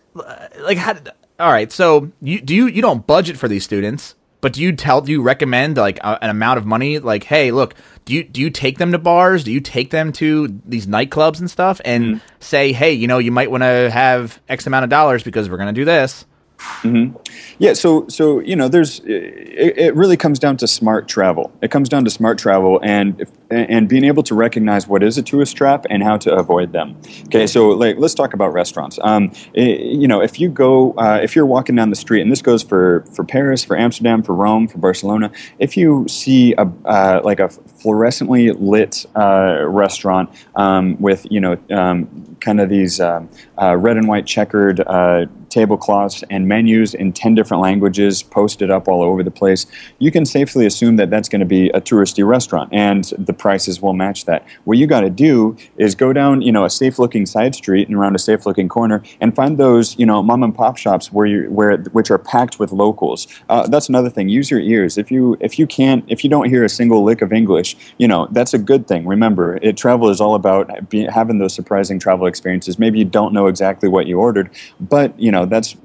like? 0.59 0.77
How? 0.77 0.95
All 1.39 1.51
right. 1.51 1.71
So 1.71 2.11
you 2.21 2.41
do 2.41 2.55
you 2.55 2.67
you 2.67 2.81
don't 2.81 3.05
budget 3.05 3.37
for 3.37 3.47
these 3.47 3.63
students, 3.63 4.15
but 4.41 4.53
do 4.53 4.61
you 4.61 4.71
tell? 4.71 5.01
Do 5.01 5.11
you 5.11 5.21
recommend 5.21 5.77
like 5.77 5.97
a, 5.99 6.23
an 6.23 6.29
amount 6.29 6.59
of 6.59 6.65
money? 6.65 6.99
Like, 6.99 7.23
hey, 7.23 7.51
look, 7.51 7.75
do 8.05 8.13
you 8.13 8.23
do 8.23 8.41
you 8.41 8.49
take 8.49 8.77
them 8.77 8.91
to 8.91 8.97
bars? 8.97 9.43
Do 9.43 9.51
you 9.51 9.59
take 9.59 9.89
them 9.89 10.11
to 10.13 10.47
these 10.65 10.87
nightclubs 10.87 11.39
and 11.39 11.49
stuff, 11.49 11.81
and 11.83 12.05
mm-hmm. 12.05 12.17
say, 12.39 12.71
hey, 12.71 12.93
you 12.93 13.07
know, 13.07 13.17
you 13.17 13.31
might 13.31 13.51
want 13.51 13.63
to 13.63 13.89
have 13.91 14.39
X 14.47 14.67
amount 14.67 14.83
of 14.83 14.89
dollars 14.89 15.23
because 15.23 15.49
we're 15.49 15.57
gonna 15.57 15.73
do 15.73 15.85
this. 15.85 16.25
Mm-hmm. 16.57 17.15
Yeah, 17.59 17.73
so 17.73 18.07
so 18.07 18.39
you 18.39 18.55
know, 18.55 18.67
there's 18.67 18.99
it, 18.99 19.77
it, 19.77 19.95
really 19.95 20.17
comes 20.17 20.39
down 20.39 20.57
to 20.57 20.67
smart 20.67 21.07
travel. 21.07 21.51
It 21.61 21.69
comes 21.69 21.87
down 21.87 22.03
to 22.05 22.09
smart 22.09 22.39
travel 22.39 22.79
and 22.83 23.19
if, 23.21 23.31
and 23.49 23.87
being 23.87 24.03
able 24.03 24.23
to 24.23 24.35
recognize 24.35 24.87
what 24.87 25.03
is 25.03 25.17
a 25.17 25.23
tourist 25.23 25.55
trap 25.55 25.85
and 25.89 26.03
how 26.03 26.17
to 26.17 26.33
avoid 26.33 26.73
them. 26.73 26.99
Okay, 27.25 27.45
so 27.45 27.69
like 27.69 27.97
let's 27.97 28.15
talk 28.15 28.33
about 28.33 28.53
restaurants. 28.53 28.97
Um, 29.03 29.31
it, 29.53 29.81
you 29.81 30.07
know, 30.07 30.21
if 30.21 30.39
you 30.39 30.49
go, 30.49 30.93
uh, 30.93 31.19
if 31.21 31.35
you're 31.35 31.45
walking 31.45 31.75
down 31.75 31.89
the 31.91 31.95
street, 31.95 32.21
and 32.21 32.31
this 32.31 32.41
goes 32.41 32.63
for 32.63 33.05
for 33.13 33.23
Paris, 33.23 33.63
for 33.63 33.77
Amsterdam, 33.77 34.23
for 34.23 34.33
Rome, 34.33 34.67
for 34.67 34.79
Barcelona. 34.79 35.31
If 35.59 35.77
you 35.77 36.07
see 36.07 36.53
a 36.57 36.71
uh, 36.85 37.21
like 37.23 37.39
a 37.39 37.49
fluorescently 37.49 38.55
lit 38.59 39.05
uh, 39.15 39.63
restaurant 39.67 40.29
um, 40.55 40.99
with 40.99 41.27
you 41.29 41.39
know 41.39 41.57
um, 41.69 42.37
kind 42.39 42.59
of 42.59 42.69
these 42.69 42.99
um, 42.99 43.29
uh, 43.61 43.75
red 43.75 43.97
and 43.97 44.07
white 44.07 44.25
checkered 44.25 44.79
uh, 44.81 45.25
tablecloths 45.57 46.23
and 46.29 46.47
menus 46.47 46.93
in 46.93 47.11
10 47.11 47.33
different 47.33 47.63
languages 47.63 48.21
posted 48.21 48.69
up 48.69 48.87
all 48.87 49.01
over 49.01 49.23
the 49.23 49.31
place, 49.31 49.65
you 49.97 50.11
can 50.11 50.23
safely 50.23 50.67
assume 50.67 50.97
that 50.97 51.09
that's 51.09 51.27
going 51.27 51.39
to 51.39 51.47
be 51.47 51.69
a 51.69 51.81
touristy 51.81 52.27
restaurant 52.27 52.69
and 52.71 53.05
the 53.17 53.33
prices 53.33 53.81
will 53.81 53.93
match 53.93 54.25
that. 54.25 54.45
What 54.65 54.77
you 54.77 54.85
got 54.85 55.01
to 55.01 55.09
do 55.09 55.57
is 55.77 55.95
go 55.95 56.13
down, 56.13 56.43
you 56.43 56.51
know, 56.51 56.63
a 56.63 56.69
safe 56.69 56.99
looking 56.99 57.25
side 57.25 57.55
street 57.55 57.87
and 57.87 57.97
around 57.97 58.13
a 58.13 58.19
safe 58.19 58.45
looking 58.45 58.69
corner 58.69 59.01
and 59.19 59.35
find 59.35 59.57
those, 59.57 59.97
you 59.97 60.05
know, 60.05 60.21
mom 60.21 60.43
and 60.43 60.53
pop 60.53 60.77
shops 60.77 61.11
where 61.11 61.25
you 61.25 61.49
where 61.49 61.77
which 61.97 62.11
are 62.11 62.19
packed 62.19 62.59
with 62.59 62.71
locals. 62.71 63.27
Uh, 63.49 63.65
that's 63.67 63.89
another 63.89 64.11
thing. 64.11 64.29
Use 64.29 64.51
your 64.51 64.59
ears. 64.59 64.97
If 64.97 65.09
you 65.09 65.37
if 65.39 65.57
you 65.57 65.65
can't 65.65 66.05
if 66.07 66.23
you 66.23 66.29
don't 66.29 66.49
hear 66.49 66.63
a 66.63 66.69
single 66.69 67.03
lick 67.03 67.23
of 67.23 67.33
English, 67.33 67.75
you 67.97 68.07
know, 68.07 68.27
that's 68.31 68.53
a 68.53 68.59
good 68.59 68.87
thing. 68.87 69.07
Remember, 69.07 69.57
it 69.63 69.75
travel 69.75 70.09
is 70.09 70.21
all 70.21 70.35
about 70.35 70.89
be, 70.89 71.05
having 71.05 71.39
those 71.39 71.55
surprising 71.55 71.97
travel 71.97 72.27
experiences. 72.27 72.77
Maybe 72.77 72.99
you 72.99 73.05
don't 73.05 73.33
know 73.33 73.47
exactly 73.47 73.89
what 73.89 74.05
you 74.05 74.19
ordered, 74.19 74.51
but 74.79 75.19
you 75.19 75.31
know, 75.31 75.46
that's 75.49 75.75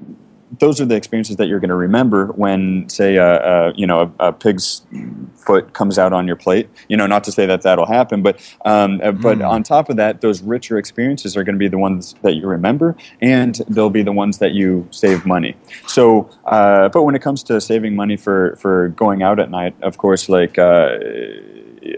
those 0.59 0.79
are 0.79 0.85
the 0.85 0.95
experiences 0.95 1.37
that 1.37 1.47
you're 1.47 1.59
going 1.59 1.69
to 1.69 1.75
remember 1.75 2.27
when, 2.27 2.87
say, 2.89 3.15
a, 3.15 3.69
a 3.69 3.73
you 3.75 3.87
know 3.87 4.13
a, 4.19 4.27
a, 4.27 4.33
pig's 4.33 4.81
foot 5.35 5.73
comes 5.73 5.97
out 5.97 6.13
on 6.13 6.27
your 6.27 6.35
plate. 6.35 6.69
You 6.87 6.97
know, 6.97 7.07
not 7.07 7.23
to 7.25 7.31
say 7.31 7.45
that 7.45 7.61
that'll 7.63 7.85
happen, 7.85 8.21
but 8.21 8.35
um, 8.65 8.99
mm. 8.99 9.21
but 9.21 9.37
hmm. 9.37 9.43
on 9.43 9.63
top 9.63 9.89
of 9.89 9.97
that, 9.97 10.21
those 10.21 10.41
richer 10.41 10.77
experiences 10.77 11.35
are 11.35 11.43
going 11.43 11.55
to 11.55 11.59
be 11.59 11.67
the 11.67 11.77
ones 11.77 12.15
that 12.21 12.33
you 12.33 12.47
remember, 12.47 12.95
and 13.21 13.55
they'll 13.67 13.89
be 13.89 14.03
the 14.03 14.11
ones 14.11 14.37
that 14.39 14.51
you 14.51 14.87
save 14.91 15.25
money. 15.25 15.55
So, 15.87 16.29
uh, 16.45 16.89
but 16.89 17.03
when 17.03 17.15
it 17.15 17.21
comes 17.21 17.43
to 17.43 17.59
saving 17.59 17.95
money 17.95 18.17
for 18.17 18.55
for 18.57 18.89
going 18.89 19.23
out 19.23 19.39
at 19.39 19.49
night, 19.49 19.75
of 19.81 19.97
course, 19.97 20.29
like. 20.29 20.57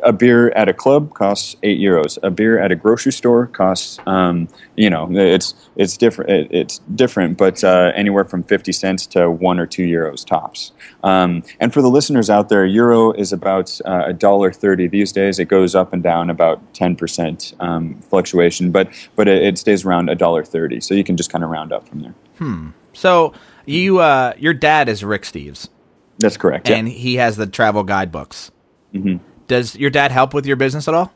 A 0.02 0.12
beer 0.12 0.50
at 0.52 0.68
a 0.68 0.74
club 0.74 1.14
costs 1.14 1.56
eight 1.62 1.80
euros. 1.80 2.18
A 2.24 2.32
beer 2.32 2.58
at 2.60 2.72
a 2.72 2.76
grocery 2.76 3.12
store 3.12 3.48
costs, 3.48 4.00
um, 4.08 4.48
you 4.76 4.90
know, 4.90 5.08
it's 5.12 5.54
it's 5.76 5.96
different. 5.96 6.32
It, 6.32 6.48
it's 6.52 6.80
different, 6.96 7.38
but 7.38 7.64
uh, 7.64 7.92
anywhere 7.94 8.26
from 8.26 8.44
fifty 8.44 8.72
cents 8.72 9.06
to 9.08 9.30
one 9.30 9.60
or 9.60 9.68
two 9.68 9.84
euros 9.84 10.26
tops. 10.26 10.72
Um, 11.04 11.44
and 11.60 11.72
for 11.72 11.82
the 11.82 11.90
listeners 11.90 12.30
out 12.30 12.50
there, 12.50 12.66
euro 12.66 13.12
is 13.12 13.32
about 13.32 13.80
uh, 13.86 14.06
a 14.08 14.14
dollar 14.14 14.52
thirty 14.52 14.88
these 14.88 15.12
days. 15.12 15.38
It 15.38 15.46
goes 15.46 15.76
up 15.76 15.94
and 15.94 16.02
down 16.02 16.30
about 16.30 16.74
ten 16.74 16.96
percent 16.96 17.54
um, 17.60 18.02
fluctuation, 18.02 18.72
but 18.72 18.90
but 19.16 19.28
it, 19.28 19.44
it 19.44 19.58
stays 19.58 19.86
around 19.86 20.10
a 20.10 20.16
dollar 20.16 20.44
thirty. 20.44 20.82
So 20.82 20.96
you 20.96 21.04
can 21.04 21.16
just 21.16 21.32
kind 21.32 21.44
of 21.44 21.50
round 21.50 21.72
up 21.72 21.88
from 21.88 22.02
there. 22.02 22.16
Hmm. 22.40 22.70
So 22.94 23.34
you, 23.66 24.00
uh, 24.00 24.34
your 24.38 24.54
dad 24.54 24.90
is 24.90 25.04
Rick 25.04 25.24
Steves. 25.24 25.70
That's 26.20 26.38
correct. 26.38 26.70
And 26.70 26.88
yeah. 26.88 26.94
he 26.96 27.16
has 27.16 27.36
the 27.36 27.46
travel 27.46 27.84
guidebooks. 27.84 28.52
Mm-hmm. 28.94 29.18
Does 29.48 29.76
your 29.76 29.90
dad 29.90 30.12
help 30.12 30.34
with 30.34 30.46
your 30.46 30.56
business 30.58 30.88
at 30.88 30.94
all? 30.94 31.15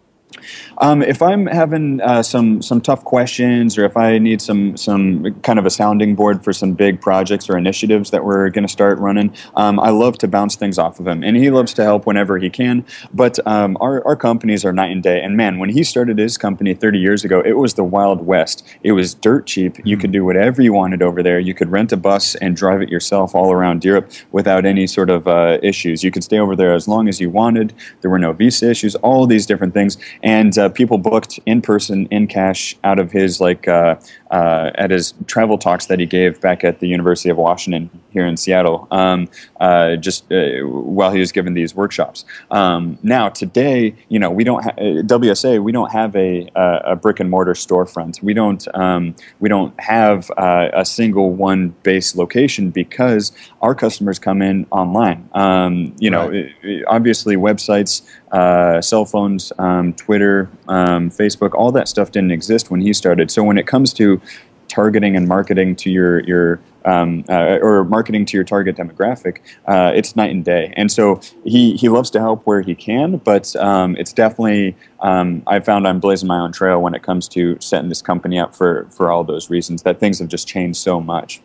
Um, 0.77 1.01
if 1.01 1.21
I'm 1.21 1.45
having 1.47 2.01
uh, 2.01 2.23
some 2.23 2.61
some 2.61 2.81
tough 2.81 3.03
questions, 3.03 3.77
or 3.77 3.85
if 3.85 3.97
I 3.97 4.17
need 4.17 4.41
some 4.41 4.77
some 4.77 5.33
kind 5.41 5.59
of 5.59 5.65
a 5.65 5.69
sounding 5.69 6.15
board 6.15 6.43
for 6.43 6.53
some 6.53 6.73
big 6.73 7.01
projects 7.01 7.49
or 7.49 7.57
initiatives 7.57 8.11
that 8.11 8.23
we're 8.23 8.49
going 8.49 8.65
to 8.65 8.71
start 8.71 8.99
running, 8.99 9.33
um, 9.55 9.79
I 9.79 9.89
love 9.89 10.17
to 10.19 10.27
bounce 10.27 10.55
things 10.55 10.77
off 10.77 10.99
of 10.99 11.07
him, 11.07 11.23
and 11.23 11.35
he 11.35 11.49
loves 11.49 11.73
to 11.75 11.83
help 11.83 12.05
whenever 12.05 12.37
he 12.37 12.49
can. 12.49 12.85
But 13.13 13.45
um, 13.47 13.77
our 13.81 14.05
our 14.05 14.15
companies 14.15 14.63
are 14.63 14.71
night 14.71 14.91
and 14.91 15.03
day. 15.03 15.21
And 15.21 15.35
man, 15.35 15.59
when 15.59 15.69
he 15.69 15.83
started 15.83 16.17
his 16.17 16.37
company 16.37 16.73
30 16.73 16.99
years 16.99 17.25
ago, 17.25 17.41
it 17.41 17.53
was 17.53 17.73
the 17.73 17.83
wild 17.83 18.25
west. 18.25 18.65
It 18.83 18.93
was 18.93 19.13
dirt 19.13 19.47
cheap. 19.47 19.73
Mm-hmm. 19.73 19.87
You 19.87 19.97
could 19.97 20.11
do 20.11 20.23
whatever 20.23 20.61
you 20.61 20.73
wanted 20.73 21.01
over 21.01 21.21
there. 21.23 21.39
You 21.39 21.53
could 21.53 21.71
rent 21.71 21.91
a 21.91 21.97
bus 21.97 22.35
and 22.35 22.55
drive 22.55 22.81
it 22.81 22.89
yourself 22.89 23.35
all 23.35 23.51
around 23.51 23.83
Europe 23.83 24.11
without 24.31 24.65
any 24.65 24.87
sort 24.87 25.09
of 25.09 25.27
uh, 25.27 25.57
issues. 25.61 26.03
You 26.03 26.11
could 26.11 26.23
stay 26.23 26.39
over 26.39 26.55
there 26.55 26.73
as 26.73 26.87
long 26.87 27.09
as 27.09 27.19
you 27.19 27.29
wanted. 27.29 27.73
There 28.01 28.11
were 28.11 28.19
no 28.19 28.33
visa 28.33 28.69
issues. 28.69 28.95
All 28.95 29.25
these 29.25 29.45
different 29.45 29.73
things 29.73 29.97
and 30.23 30.57
uh, 30.57 30.69
people 30.69 30.97
booked 30.97 31.39
in 31.45 31.61
person 31.61 32.07
in 32.07 32.27
cash 32.27 32.75
out 32.83 32.99
of 32.99 33.11
his 33.11 33.39
like 33.39 33.67
uh, 33.67 33.95
uh, 34.31 34.71
at 34.75 34.91
his 34.91 35.13
travel 35.27 35.57
talks 35.57 35.87
that 35.87 35.99
he 35.99 36.05
gave 36.05 36.39
back 36.41 36.63
at 36.63 36.79
the 36.79 36.87
University 36.87 37.29
of 37.29 37.37
Washington 37.37 37.89
here 38.11 38.25
in 38.25 38.37
Seattle, 38.37 38.87
um, 38.91 39.27
uh, 39.59 39.95
just 39.95 40.31
uh, 40.31 40.59
while 40.61 41.11
he 41.11 41.19
was 41.19 41.31
giving 41.31 41.53
these 41.53 41.73
workshops. 41.73 42.25
Um, 42.51 42.97
now 43.01 43.29
today, 43.29 43.95
you 44.09 44.19
know, 44.19 44.29
we 44.29 44.43
don't 44.43 44.63
ha- 44.63 44.75
WSA. 44.77 45.63
We 45.63 45.71
don't 45.71 45.91
have 45.91 46.15
a, 46.15 46.49
a 46.55 46.95
brick 46.95 47.19
and 47.19 47.29
mortar 47.29 47.53
storefront. 47.53 48.21
We 48.21 48.33
don't 48.33 48.67
um, 48.75 49.15
we 49.39 49.49
don't 49.49 49.79
have 49.79 50.29
uh, 50.37 50.69
a 50.73 50.85
single 50.85 51.31
one 51.31 51.69
base 51.83 52.15
location 52.15 52.71
because 52.71 53.31
our 53.61 53.75
customers 53.75 54.19
come 54.19 54.41
in 54.41 54.67
online. 54.71 55.29
Um, 55.33 55.95
you 55.99 56.09
know, 56.09 56.29
right. 56.29 56.83
obviously 56.87 57.35
websites, 57.35 58.01
uh, 58.31 58.81
cell 58.81 59.05
phones, 59.05 59.51
um, 59.57 59.93
Twitter, 59.93 60.49
um, 60.67 61.09
Facebook, 61.09 61.53
all 61.53 61.71
that 61.71 61.87
stuff 61.87 62.11
didn't 62.11 62.31
exist 62.31 62.69
when 62.69 62.81
he 62.81 62.93
started. 62.93 63.31
So 63.31 63.43
when 63.43 63.57
it 63.57 63.67
comes 63.67 63.93
to 63.93 64.21
targeting 64.67 65.15
and 65.15 65.27
marketing 65.27 65.75
to 65.75 65.89
your 65.89 66.19
your 66.21 66.59
um, 66.85 67.25
uh, 67.27 67.57
or 67.61 67.83
marketing 67.83 68.25
to 68.25 68.37
your 68.37 68.43
target 68.43 68.77
demographic, 68.77 69.39
uh, 69.67 69.91
it's 69.93 70.15
night 70.15 70.31
and 70.31 70.45
day. 70.45 70.73
And 70.77 70.91
so 70.91 71.19
he 71.43 71.75
he 71.75 71.89
loves 71.89 72.09
to 72.11 72.19
help 72.19 72.45
where 72.45 72.61
he 72.61 72.75
can, 72.75 73.17
but 73.17 73.55
um, 73.57 73.95
it's 73.97 74.13
definitely 74.13 74.75
um, 75.01 75.43
I 75.47 75.59
found 75.59 75.87
I'm 75.87 75.99
blazing 75.99 76.27
my 76.27 76.39
own 76.39 76.51
trail 76.51 76.81
when 76.81 76.93
it 76.93 77.03
comes 77.03 77.27
to 77.29 77.57
setting 77.59 77.89
this 77.89 78.01
company 78.01 78.39
up 78.39 78.55
for 78.55 78.85
for 78.91 79.11
all 79.11 79.23
those 79.23 79.49
reasons 79.49 79.81
that 79.83 79.99
things 79.99 80.19
have 80.19 80.29
just 80.29 80.47
changed 80.47 80.79
so 80.79 81.01
much. 81.01 81.41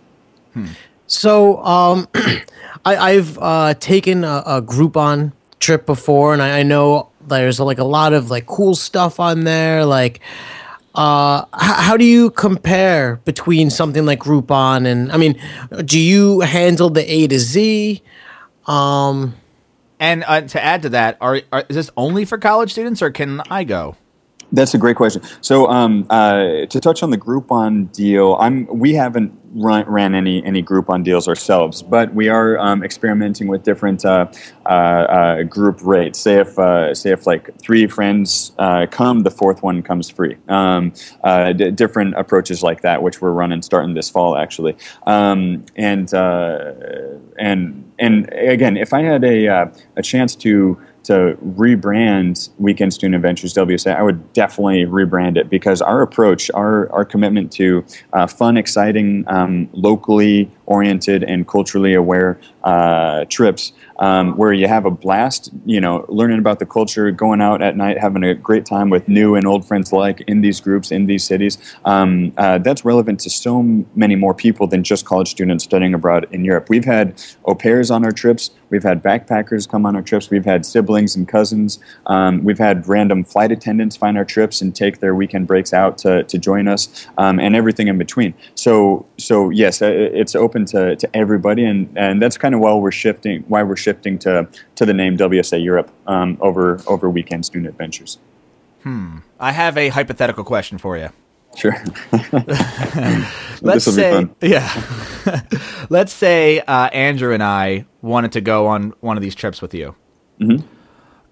Hmm. 0.53 0.67
So 1.07 1.63
um, 1.65 2.09
I, 2.85 3.13
have 3.13 3.39
uh, 3.41 3.75
taken 3.75 4.25
a, 4.25 4.43
a 4.47 4.63
Groupon 4.63 5.33
trip 5.65 5.87
before, 5.87 6.33
and 6.33 6.43
I, 6.43 6.61
I 6.61 6.63
know 6.63 7.11
there's 7.27 7.59
like 7.59 7.79
a 7.79 7.85
lot 7.85 8.13
of 8.13 8.31
like 8.31 8.47
cool 8.47 8.75
stuff 8.75 9.19
on 9.19 9.45
there, 9.45 9.85
like 9.85 10.21
uh, 10.95 11.45
how 11.53 11.97
do 11.97 12.05
you 12.05 12.31
compare 12.31 13.17
between 13.25 13.71
something 13.71 14.07
like 14.07 14.21
Groupon 14.21 14.87
and 14.87 15.11
I 15.11 15.17
mean, 15.17 15.41
do 15.85 15.99
you 15.99 16.41
handle 16.41 16.91
the 16.91 17.11
A 17.11 17.27
to 17.27 17.39
Z? 17.39 18.03
Um, 18.67 19.35
and 19.99 20.25
uh, 20.27 20.43
to 20.43 20.63
add 20.63 20.83
to 20.83 20.89
that, 20.91 21.17
are, 21.21 21.41
are, 21.51 21.65
is 21.69 21.77
this 21.77 21.91
only 21.97 22.25
for 22.25 22.39
college 22.39 22.73
students 22.73 23.03
or 23.03 23.11
can 23.11 23.41
I 23.51 23.65
go? 23.65 23.97
That's 24.55 24.73
a 24.73 24.79
great 24.79 24.95
question. 24.95 25.21
So, 25.41 25.69
um, 25.69 26.07
uh, 26.11 26.67
to 26.67 26.81
touch 26.81 27.03
on 27.03 27.11
the 27.11 27.19
Groupon 27.19 27.91
deal, 27.93 28.37
I'm 28.39 28.67
we 28.67 28.95
haven't 28.95 29.37
run, 29.53 29.85
ran 29.87 30.15
any 30.15 30.45
any 30.45 30.63
Groupon 30.63 31.03
deals 31.03 31.27
ourselves, 31.27 31.83
but 31.83 32.15
we 32.15 32.29
are 32.29 32.57
um, 32.61 32.85
experimenting 32.85 33.49
with 33.49 33.65
different 33.65 34.05
uh, 34.05 34.29
uh, 34.67 34.69
uh 34.69 35.43
group 35.43 35.81
rates. 35.83 36.21
Say 36.21 36.37
if 36.37 36.57
uh, 36.57 36.95
say 36.95 37.11
if 37.11 37.27
like 37.27 37.59
three 37.61 37.89
friends 37.89 38.53
uh, 38.59 38.87
come, 38.89 39.25
the 39.25 39.31
fourth 39.31 39.61
one 39.65 39.83
comes 39.83 40.09
free. 40.09 40.37
Um, 40.49 40.93
d- 41.25 41.73
different 41.73 42.15
approaches 42.17 42.63
like 42.63 42.83
that, 42.83 43.03
which 43.03 43.21
we're 43.21 43.33
running 43.33 43.61
starting 43.61 43.95
this 43.95 44.09
fall 44.09 44.37
actually. 44.37 44.77
Um, 45.05 45.65
and 45.75 46.13
and 46.15 47.93
and 47.99 48.33
again, 48.33 48.77
if 48.77 48.93
I 48.93 49.03
had 49.03 49.25
a 49.25 49.73
a 49.97 50.03
chance 50.03 50.37
to 50.37 50.79
to 51.05 51.37
rebrand 51.57 52.49
Weekend 52.59 52.93
Student 52.93 53.17
Adventures 53.17 53.55
WSA, 53.55 53.97
I 53.97 54.03
would 54.03 54.33
definitely 54.33 54.85
rebrand 54.85 55.37
it 55.37 55.49
because 55.49 55.81
our 55.81 56.03
approach, 56.03 56.51
our, 56.53 56.91
our 56.93 57.05
commitment 57.05 57.53
to 57.53 57.85
uh, 58.13 58.27
fun, 58.27 58.57
exciting, 58.57 59.25
um, 59.29 59.69
locally 59.73 60.51
oriented 60.67 61.23
and 61.23 61.47
culturally 61.47 61.95
aware 61.95 62.39
uh, 62.65 63.25
trips 63.27 63.73
um, 63.99 64.37
where 64.37 64.53
you 64.53 64.67
have 64.67 64.87
a 64.87 64.91
blast, 64.91 65.51
you 65.65 65.81
know, 65.81 66.05
learning 66.09 66.39
about 66.39 66.59
the 66.59 66.67
culture, 66.67 67.11
going 67.11 67.41
out 67.41 67.63
at 67.63 67.77
night, 67.77 67.99
having 67.99 68.25
a 68.25 68.35
great 68.35 68.67
time 68.67 68.91
with 68.91 69.07
new 69.09 69.35
and 69.35 69.47
old 69.47 69.67
friends 69.67 69.93
alike 69.93 70.23
in 70.27 70.41
these 70.41 70.61
groups, 70.61 70.91
in 70.91 71.07
these 71.07 71.25
cities. 71.25 71.59
Um, 71.85 72.33
uh, 72.37 72.59
that's 72.59 72.85
relevant 72.85 73.21
to 73.21 73.31
so 73.31 73.63
many 73.95 74.17
more 74.17 74.35
people 74.35 74.67
than 74.67 74.83
just 74.83 75.05
college 75.05 75.29
students 75.31 75.65
studying 75.65 75.95
abroad 75.95 76.27
in 76.31 76.45
Europe. 76.45 76.69
We've 76.69 76.85
had 76.85 77.23
au 77.45 77.55
pairs 77.55 77.91
on 77.91 78.05
our 78.05 78.13
trips. 78.13 78.51
We've 78.71 78.83
had 78.83 79.03
backpackers 79.03 79.69
come 79.69 79.87
on 79.87 79.95
our 79.95 80.03
trips. 80.03 80.31
We've 80.31 80.45
had 80.45 80.67
siblings 80.67 81.15
and 81.15 81.29
cousins. 81.29 81.79
Um, 82.07 82.43
we've 82.43 82.59
had 82.59 82.89
random 82.89 83.23
flight 83.23 83.53
attendants 83.53 83.97
find 83.97 84.19
our 84.19 84.25
trips 84.25 84.61
and 84.61 84.75
take 84.75 85.01
their 85.01 85.15
weekend 85.15 85.47
breaks 85.47 85.73
out 85.73 85.99
to, 85.99 86.25
to 86.25 86.39
join 86.39 86.67
us, 86.67 87.07
um, 87.19 87.39
and 87.39 87.55
everything 87.55 87.89
in 87.89 87.99
between. 87.99 88.35
So, 88.55 89.07
so 89.19 89.51
yes, 89.51 89.81
uh, 89.81 89.87
it's 89.87 90.35
open 90.35 90.54
to, 90.67 90.97
to 90.97 91.17
everybody, 91.17 91.65
and, 91.65 91.89
and 91.97 92.23
that's 92.23 92.39
kind 92.39 92.55
of 92.55 92.61
why 92.61 92.75
we're 92.75 92.91
shifting. 92.93 93.45
Why 93.49 93.63
we're 93.63 93.77
shifting 93.77 94.19
to 94.21 94.49
to 94.77 94.87
the 94.87 94.95
name 94.95 95.17
WSA 95.17 95.63
Europe 95.63 95.91
um, 96.07 96.39
over 96.41 96.81
over 96.87 97.11
weekend 97.11 97.45
student 97.45 97.69
adventures. 97.69 98.19
Hmm. 98.83 99.19
I 99.41 99.53
have 99.53 99.77
a 99.77 99.89
hypothetical 99.89 100.45
question 100.45 100.79
for 100.79 100.97
you. 100.97 101.11
Sure. 101.57 101.73
Let's 103.63 103.85
say, 103.85 104.27
yeah. 104.41 105.43
Let's 105.89 106.13
say 106.13 106.61
uh, 106.61 106.89
Andrew 106.89 107.33
and 107.33 107.43
I 107.43 107.87
wanted 108.03 108.33
to 108.33 108.41
go 108.41 108.67
on 108.67 108.95
one 109.01 109.17
of 109.17 109.23
these 109.23 109.35
trips 109.35 109.63
with 109.63 109.75
you. 109.75 109.95
Mm-hmm. 110.41 110.67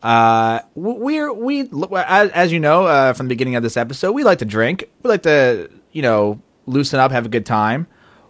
Uh, 0.02 0.60
we're 0.74 1.32
we 1.32 1.68
as, 1.96 2.30
as 2.30 2.52
you 2.52 2.58
know 2.58 2.86
uh, 2.86 3.12
from 3.12 3.26
the 3.26 3.34
beginning 3.34 3.54
of 3.54 3.62
this 3.62 3.76
episode, 3.76 4.12
we 4.12 4.24
like 4.24 4.38
to 4.38 4.44
drink. 4.44 4.90
We 5.02 5.08
like 5.08 5.22
to 5.22 5.70
you 5.92 6.02
know 6.02 6.40
loosen 6.66 6.98
up, 6.98 7.12
have 7.12 7.26
a 7.26 7.28
good 7.28 7.46
time. 7.46 7.86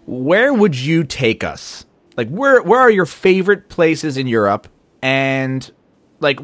Where 0.06 0.52
would 0.52 0.78
you 0.78 1.04
take 1.04 1.44
us? 1.44 1.84
Like 2.16 2.28
where 2.28 2.62
where 2.62 2.80
are 2.80 2.90
your 2.90 3.06
favorite 3.06 3.68
places 3.68 4.16
in 4.16 4.26
Europe? 4.26 4.68
And 5.00 5.70
like 6.20 6.40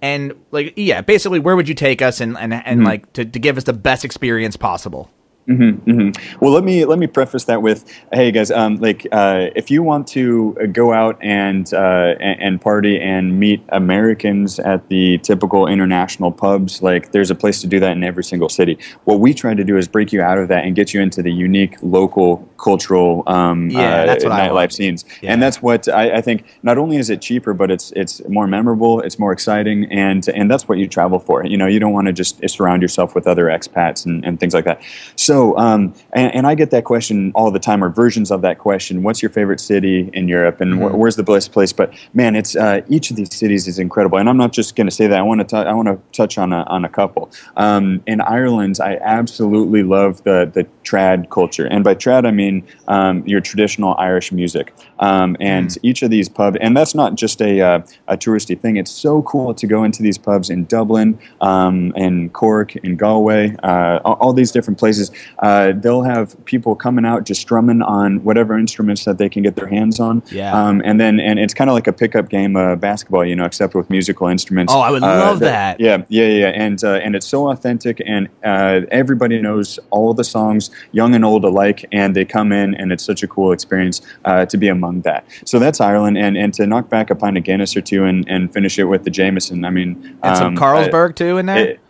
and 0.00 0.34
like 0.50 0.74
yeah, 0.76 1.00
basically 1.00 1.38
where 1.38 1.56
would 1.56 1.68
you 1.68 1.74
take 1.74 2.02
us 2.02 2.20
and 2.20 2.36
and, 2.38 2.52
and 2.54 2.64
mm-hmm. 2.64 2.86
like 2.86 3.12
to, 3.14 3.24
to 3.24 3.38
give 3.38 3.56
us 3.56 3.64
the 3.64 3.72
best 3.72 4.04
experience 4.04 4.56
possible? 4.56 5.10
Mm-hmm, 5.48 5.90
mm-hmm. 5.90 6.44
Well, 6.44 6.52
let 6.52 6.62
me 6.62 6.84
let 6.84 6.98
me 6.98 7.06
preface 7.06 7.44
that 7.44 7.62
with, 7.62 7.90
hey 8.12 8.30
guys, 8.30 8.50
um, 8.50 8.76
like 8.76 9.06
uh, 9.12 9.46
if 9.56 9.70
you 9.70 9.82
want 9.82 10.06
to 10.08 10.52
go 10.72 10.92
out 10.92 11.18
and, 11.22 11.72
uh, 11.72 12.14
and 12.20 12.60
party 12.60 13.00
and 13.00 13.40
meet 13.40 13.62
Americans 13.70 14.58
at 14.58 14.88
the 14.88 15.16
typical 15.18 15.66
international 15.66 16.32
pubs, 16.32 16.82
like 16.82 17.12
there's 17.12 17.30
a 17.30 17.34
place 17.34 17.62
to 17.62 17.66
do 17.66 17.80
that 17.80 17.92
in 17.92 18.04
every 18.04 18.24
single 18.24 18.50
city. 18.50 18.78
What 19.04 19.20
we 19.20 19.32
try 19.32 19.54
to 19.54 19.64
do 19.64 19.78
is 19.78 19.88
break 19.88 20.12
you 20.12 20.20
out 20.20 20.36
of 20.36 20.48
that 20.48 20.64
and 20.64 20.76
get 20.76 20.92
you 20.92 21.00
into 21.00 21.22
the 21.22 21.32
unique 21.32 21.76
local 21.80 22.46
cultural 22.58 23.22
um, 23.26 23.70
yeah, 23.70 24.02
uh, 24.02 24.16
nightlife 24.16 24.72
scenes, 24.72 25.04
yeah. 25.22 25.32
and 25.32 25.42
that's 25.42 25.62
what 25.62 25.88
I, 25.88 26.16
I, 26.16 26.20
think. 26.20 26.44
Not 26.62 26.76
only 26.76 26.96
is 26.96 27.08
it 27.08 27.22
cheaper, 27.22 27.54
but 27.54 27.70
it's 27.70 27.92
it's 27.92 28.26
more 28.28 28.46
memorable, 28.46 29.00
it's 29.00 29.18
more 29.18 29.32
exciting, 29.32 29.86
and 29.90 30.28
and 30.28 30.50
that's 30.50 30.68
what 30.68 30.78
you 30.78 30.86
travel 30.88 31.18
for. 31.18 31.44
You 31.46 31.56
know, 31.56 31.66
you 31.66 31.78
don't 31.78 31.92
want 31.92 32.06
to 32.08 32.12
just 32.12 32.46
surround 32.48 32.82
yourself 32.82 33.14
with 33.14 33.26
other 33.26 33.46
expats 33.46 34.04
and, 34.04 34.24
and 34.24 34.38
things 34.38 34.54
like 34.54 34.64
that. 34.64 34.82
So 35.16 35.56
um, 35.56 35.94
and, 36.12 36.34
and, 36.34 36.46
I 36.46 36.54
get 36.54 36.70
that 36.70 36.84
question 36.84 37.32
all 37.34 37.50
the 37.50 37.58
time, 37.58 37.82
or 37.82 37.88
versions 37.88 38.30
of 38.30 38.42
that 38.42 38.58
question. 38.58 39.02
What's 39.02 39.22
your 39.22 39.30
favorite 39.30 39.60
city 39.60 40.10
in 40.12 40.28
Europe, 40.28 40.60
and 40.60 40.74
mm-hmm. 40.74 40.94
wh- 40.94 40.98
where's 40.98 41.16
the 41.16 41.22
best 41.22 41.52
place? 41.52 41.72
But 41.72 41.94
man, 42.12 42.34
it's 42.34 42.56
uh, 42.56 42.80
each 42.88 43.10
of 43.10 43.16
these 43.16 43.34
cities 43.34 43.68
is 43.68 43.78
incredible, 43.78 44.18
and 44.18 44.28
I'm 44.28 44.36
not 44.36 44.52
just 44.52 44.76
going 44.76 44.86
to 44.86 44.94
say 44.94 45.06
that. 45.06 45.18
I 45.18 45.22
want 45.22 45.48
to 45.48 45.56
I 45.56 45.72
want 45.72 45.88
to 45.88 45.98
touch 46.12 46.38
on 46.38 46.52
a, 46.52 46.62
on 46.64 46.84
a 46.84 46.88
couple. 46.88 47.30
Um, 47.56 48.02
in 48.06 48.20
Ireland, 48.20 48.78
I 48.82 48.96
absolutely 48.96 49.82
love 49.82 50.24
the 50.24 50.50
the 50.52 50.66
trad 50.88 51.30
culture, 51.30 51.66
and 51.66 51.84
by 51.84 51.94
trad 51.94 52.26
I 52.26 52.30
mean 52.30 52.66
um, 52.88 53.26
your 53.26 53.40
traditional 53.40 53.94
Irish 53.98 54.32
music. 54.32 54.72
Um, 55.00 55.36
and 55.38 55.68
mm. 55.68 55.78
each 55.82 56.02
of 56.02 56.10
these 56.10 56.28
pubs, 56.28 56.58
and 56.60 56.76
that's 56.76 56.94
not 56.94 57.14
just 57.14 57.40
a 57.40 57.60
uh, 57.60 57.78
a 58.08 58.16
touristy 58.16 58.58
thing. 58.58 58.76
It's 58.76 58.90
so 58.90 59.22
cool 59.22 59.54
to 59.54 59.66
go 59.66 59.84
into 59.84 60.02
these 60.02 60.18
pubs 60.18 60.50
in 60.50 60.64
Dublin, 60.64 61.18
um, 61.40 61.92
in 61.94 62.30
Cork, 62.30 62.74
in 62.76 62.96
Galway, 62.96 63.54
uh, 63.62 64.00
all, 64.04 64.14
all 64.14 64.32
these 64.32 64.50
different 64.50 64.78
places 64.78 65.10
uh, 65.40 65.72
they'll 65.72 66.02
have 66.02 66.36
people 66.44 66.74
coming 66.74 67.04
out 67.04 67.24
just 67.24 67.40
strumming 67.40 67.82
on 67.82 68.22
whatever 68.24 68.58
instruments 68.58 69.04
that 69.04 69.18
they 69.18 69.28
can 69.28 69.42
get 69.42 69.56
their 69.56 69.66
hands 69.66 70.00
on. 70.00 70.22
Yeah. 70.30 70.52
Um, 70.52 70.82
and 70.84 71.00
then 71.00 71.20
and 71.20 71.38
it's 71.38 71.54
kind 71.54 71.70
of 71.70 71.74
like 71.74 71.86
a 71.86 71.92
pickup 71.92 72.28
game 72.28 72.56
of 72.56 72.80
basketball, 72.80 73.24
you 73.24 73.36
know, 73.36 73.44
except 73.44 73.74
with 73.74 73.88
musical 73.90 74.28
instruments. 74.28 74.72
Oh, 74.72 74.80
I 74.80 74.90
would 74.90 75.02
uh, 75.02 75.06
love 75.06 75.40
that. 75.40 75.80
Yeah, 75.80 76.04
yeah, 76.08 76.26
yeah. 76.26 76.48
And 76.48 76.82
uh, 76.82 76.94
and 76.94 77.14
it's 77.14 77.26
so 77.26 77.50
authentic, 77.50 78.00
and 78.04 78.28
uh, 78.44 78.80
everybody 78.90 79.40
knows 79.40 79.78
all 79.90 80.14
the 80.14 80.24
songs, 80.24 80.70
young 80.92 81.14
and 81.14 81.24
old 81.24 81.44
alike, 81.44 81.84
and 81.92 82.14
they 82.14 82.24
come 82.24 82.52
in, 82.52 82.74
and 82.74 82.92
it's 82.92 83.04
such 83.04 83.22
a 83.22 83.28
cool 83.28 83.52
experience 83.52 84.00
uh, 84.24 84.46
to 84.46 84.56
be 84.56 84.68
among 84.68 85.02
that. 85.02 85.24
So 85.44 85.58
that's 85.58 85.80
Ireland, 85.80 86.18
and 86.18 86.36
and 86.36 86.52
to 86.54 86.66
knock 86.66 86.88
back 86.88 87.10
a 87.10 87.14
pint 87.14 87.36
of 87.36 87.44
Guinness 87.44 87.76
or 87.76 87.80
two 87.80 88.04
and, 88.04 88.28
and 88.28 88.52
finish 88.52 88.78
it 88.78 88.84
with 88.84 89.04
the 89.04 89.10
Jameson. 89.10 89.64
I 89.64 89.70
mean, 89.70 90.18
and 90.22 90.36
some 90.36 90.46
um, 90.48 90.56
Carlsberg 90.56 91.16
too 91.16 91.38
in 91.38 91.46
there. 91.46 91.58
It, 91.58 91.80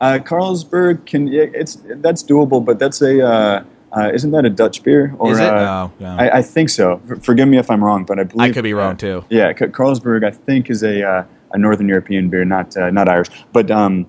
uh, 0.00 0.18
Carlsberg 0.22 1.06
can 1.06 1.28
it's 1.28 1.78
that's 1.86 2.22
doable, 2.22 2.64
but 2.64 2.78
that's 2.78 3.00
a 3.00 3.26
uh, 3.26 3.64
uh, 3.96 4.10
isn't 4.12 4.30
that 4.32 4.44
a 4.44 4.50
Dutch 4.50 4.82
beer? 4.82 5.14
Or, 5.18 5.32
Is 5.32 5.38
it? 5.38 5.48
Uh, 5.48 5.88
oh, 6.00 6.04
I, 6.04 6.38
I, 6.38 6.42
think 6.42 6.68
so. 6.68 7.00
F- 7.10 7.24
forgive 7.24 7.48
me 7.48 7.56
if 7.56 7.70
I'm 7.70 7.82
wrong, 7.82 8.04
but 8.04 8.18
I 8.18 8.24
believe 8.24 8.50
I 8.50 8.52
could 8.52 8.64
be 8.64 8.74
wrong 8.74 8.96
too. 8.96 9.24
Yeah, 9.30 9.52
Carlsberg 9.52 10.24
I 10.24 10.30
think 10.30 10.68
is 10.68 10.82
a 10.82 11.02
uh, 11.02 11.24
a 11.52 11.58
Northern 11.58 11.88
European 11.88 12.28
beer, 12.28 12.44
not 12.44 12.76
uh, 12.76 12.90
not 12.90 13.08
Irish, 13.08 13.28
but. 13.52 13.70
Um, 13.70 14.08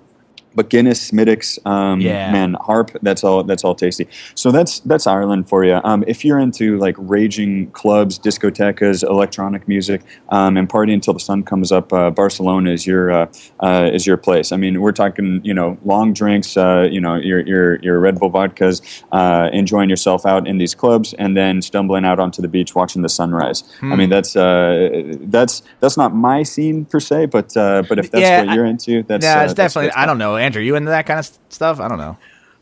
but 0.58 0.72
Guinness, 0.72 1.00
Smithwick's, 1.00 1.60
um, 1.65 2.02
yeah. 2.02 2.32
man, 2.32 2.56
Harp, 2.56 2.89
that's 3.04 3.24
all. 3.24 3.43
That's 3.43 3.63
all 3.63 3.76
tasty. 3.76 4.08
So 4.34 4.50
that's 4.52 4.80
that's 4.80 5.06
Ireland 5.06 5.48
for 5.48 5.63
you. 5.63 5.80
Um, 5.84 6.04
if 6.08 6.26
you're 6.26 6.39
into 6.39 6.80
like 6.80 6.96
raging 6.98 7.70
clubs, 7.72 8.17
discotecas, 8.17 9.08
electronic 9.08 9.67
music, 9.67 10.02
um, 10.30 10.58
and 10.58 10.67
party 10.67 10.93
until 10.93 11.13
the 11.13 11.20
sun 11.20 11.43
comes 11.43 11.72
up, 11.72 11.93
uh, 11.93 12.10
Barcelona 12.10 12.72
is 12.72 12.88
your 12.88 13.12
uh, 13.12 13.28
uh, 13.60 13.91
is 13.93 14.08
your 14.08 14.17
place. 14.17 14.52
I 14.52 14.58
mean, 14.58 14.82
we're 14.82 14.93
talking, 14.93 15.41
you 15.43 15.54
know, 15.54 15.78
long 15.86 16.12
drinks, 16.12 16.58
uh, 16.58 16.88
you 16.89 17.00
know, 17.00 17.15
your 17.15 17.41
your 17.41 17.76
your 17.82 18.00
Red 18.00 18.20
Bull 18.20 18.32
vodkas, 18.32 19.04
uh, 19.12 19.52
enjoying 19.54 19.91
yourself 19.91 20.26
out 20.26 20.48
in 20.48 20.58
these 20.58 20.74
clubs, 20.74 21.13
and 21.13 21.38
then 21.38 21.62
stumbling 21.62 22.04
out 22.04 22.20
onto 22.20 22.41
the 22.41 22.48
beach 22.48 22.74
watching 22.74 23.04
the 23.04 23.10
sunrise. 23.10 23.62
Hmm. 23.80 23.93
I 23.93 23.96
mean, 23.96 24.10
that's 24.10 24.36
uh, 24.36 25.13
that's 25.22 25.62
that's 25.82 25.98
not 25.98 26.15
my 26.15 26.41
scene 26.41 26.86
per 26.86 27.00
se, 27.00 27.28
but 27.28 27.54
but 27.54 28.00
if 28.00 28.10
that's 28.10 28.24
yeah, 28.24 28.43
what 28.43 28.56
you're 28.56 28.65
into, 28.65 29.04
that's 29.04 29.24
yeah, 29.24 29.43
it's 29.43 29.54
definitely. 29.54 29.91
I 29.91 30.08
don't 30.08 30.17
know 30.17 30.47
Andrew, 30.48 30.62
you 30.62 30.78
into 30.78 30.92
that 30.92 31.06
kind 31.06 31.20
of 31.20 31.30
stuff? 31.50 31.82
I 31.82 31.90
don't 31.90 31.98
know. 31.98 32.18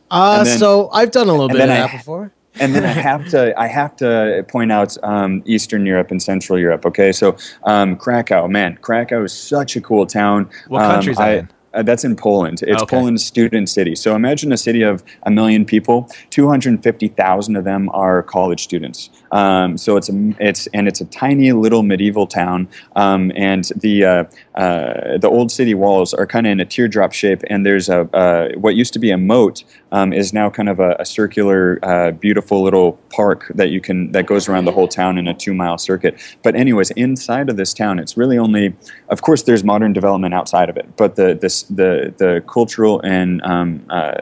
Uh, 0.09 0.43
then, 0.43 0.57
so 0.57 0.89
I've 0.89 1.11
done 1.11 1.29
a 1.29 1.31
little 1.31 1.49
bit 1.49 1.61
of 1.61 1.67
that 1.67 1.93
I, 1.93 1.97
before. 1.97 2.31
and 2.59 2.73
then 2.73 2.83
I 2.83 2.87
have 3.09 3.29
to 3.29 3.53
I 3.59 3.67
have 3.67 3.95
to 3.97 4.43
point 4.47 4.71
out 4.71 4.97
um, 5.03 5.43
Eastern 5.45 5.85
Europe 5.85 6.09
and 6.09 6.19
Central 6.19 6.57
Europe. 6.57 6.83
Okay, 6.87 7.11
so 7.11 7.37
um, 7.63 7.95
Krakow, 7.95 8.47
man, 8.47 8.77
Krakow 8.81 9.23
is 9.23 9.33
such 9.33 9.75
a 9.75 9.81
cool 9.81 10.07
town. 10.07 10.49
What 10.67 10.83
um, 10.83 10.91
country 10.93 11.11
is 11.11 11.17
that 11.19 11.37
in? 11.37 11.49
Uh, 11.75 11.83
that's 11.83 12.03
in 12.03 12.15
Poland. 12.15 12.63
It's 12.63 12.81
okay. 12.81 12.95
Poland's 12.95 13.23
student 13.23 13.69
city. 13.69 13.93
So 13.95 14.15
imagine 14.15 14.51
a 14.51 14.57
city 14.57 14.81
of 14.81 15.03
a 15.23 15.29
million 15.29 15.63
people. 15.63 16.09
Two 16.31 16.47
hundred 16.47 16.81
fifty 16.81 17.09
thousand 17.09 17.55
of 17.55 17.65
them 17.65 17.89
are 17.89 18.23
college 18.23 18.63
students. 18.63 19.11
Um, 19.35 19.77
so 19.77 19.97
it's 19.97 20.09
a, 20.09 20.33
it's 20.39 20.67
and 20.67 20.87
it's 20.87 21.01
a 21.01 21.05
tiny 21.05 21.51
little 21.51 21.83
medieval 21.83 22.25
town. 22.25 22.69
Um, 22.95 23.31
and 23.35 23.65
the 23.75 24.05
uh, 24.05 24.23
uh, 24.55 25.17
the 25.17 25.29
old 25.29 25.51
city 25.51 25.73
walls 25.73 26.13
are 26.13 26.25
kind 26.25 26.47
of 26.47 26.51
in 26.51 26.59
a 26.61 26.65
teardrop 26.65 27.11
shape. 27.11 27.41
And 27.49 27.65
there's 27.65 27.89
a 27.89 28.01
uh, 28.15 28.49
what 28.57 28.75
used 28.75 28.93
to 28.93 28.99
be 28.99 29.11
a 29.11 29.17
moat 29.17 29.63
um, 29.91 30.13
is 30.13 30.33
now 30.33 30.49
kind 30.49 30.69
of 30.69 30.79
a, 30.79 30.95
a 30.99 31.05
circular, 31.05 31.79
uh, 31.83 32.11
beautiful 32.11 32.61
little 32.63 32.93
park 33.09 33.51
that 33.55 33.69
you 33.69 33.81
can 33.81 34.11
that 34.13 34.25
goes 34.25 34.47
around 34.47 34.65
the 34.65 34.71
whole 34.71 34.87
town 34.87 35.17
in 35.17 35.27
a 35.27 35.33
two 35.33 35.53
mile 35.53 35.77
circuit. 35.77 36.15
But 36.41 36.55
anyways, 36.55 36.91
inside 36.91 37.49
of 37.49 37.57
this 37.57 37.73
town, 37.73 37.99
it's 37.99 38.15
really 38.17 38.37
only. 38.37 38.73
Of 39.09 39.21
course, 39.21 39.43
there's 39.43 39.63
modern 39.63 39.93
development 39.93 40.33
outside 40.33 40.69
of 40.69 40.77
it, 40.77 40.95
but 40.95 41.15
the 41.15 41.37
this 41.39 41.63
the 41.63 42.13
the 42.17 42.43
cultural 42.47 43.01
and 43.03 43.41
um, 43.43 43.85
uh, 43.89 44.15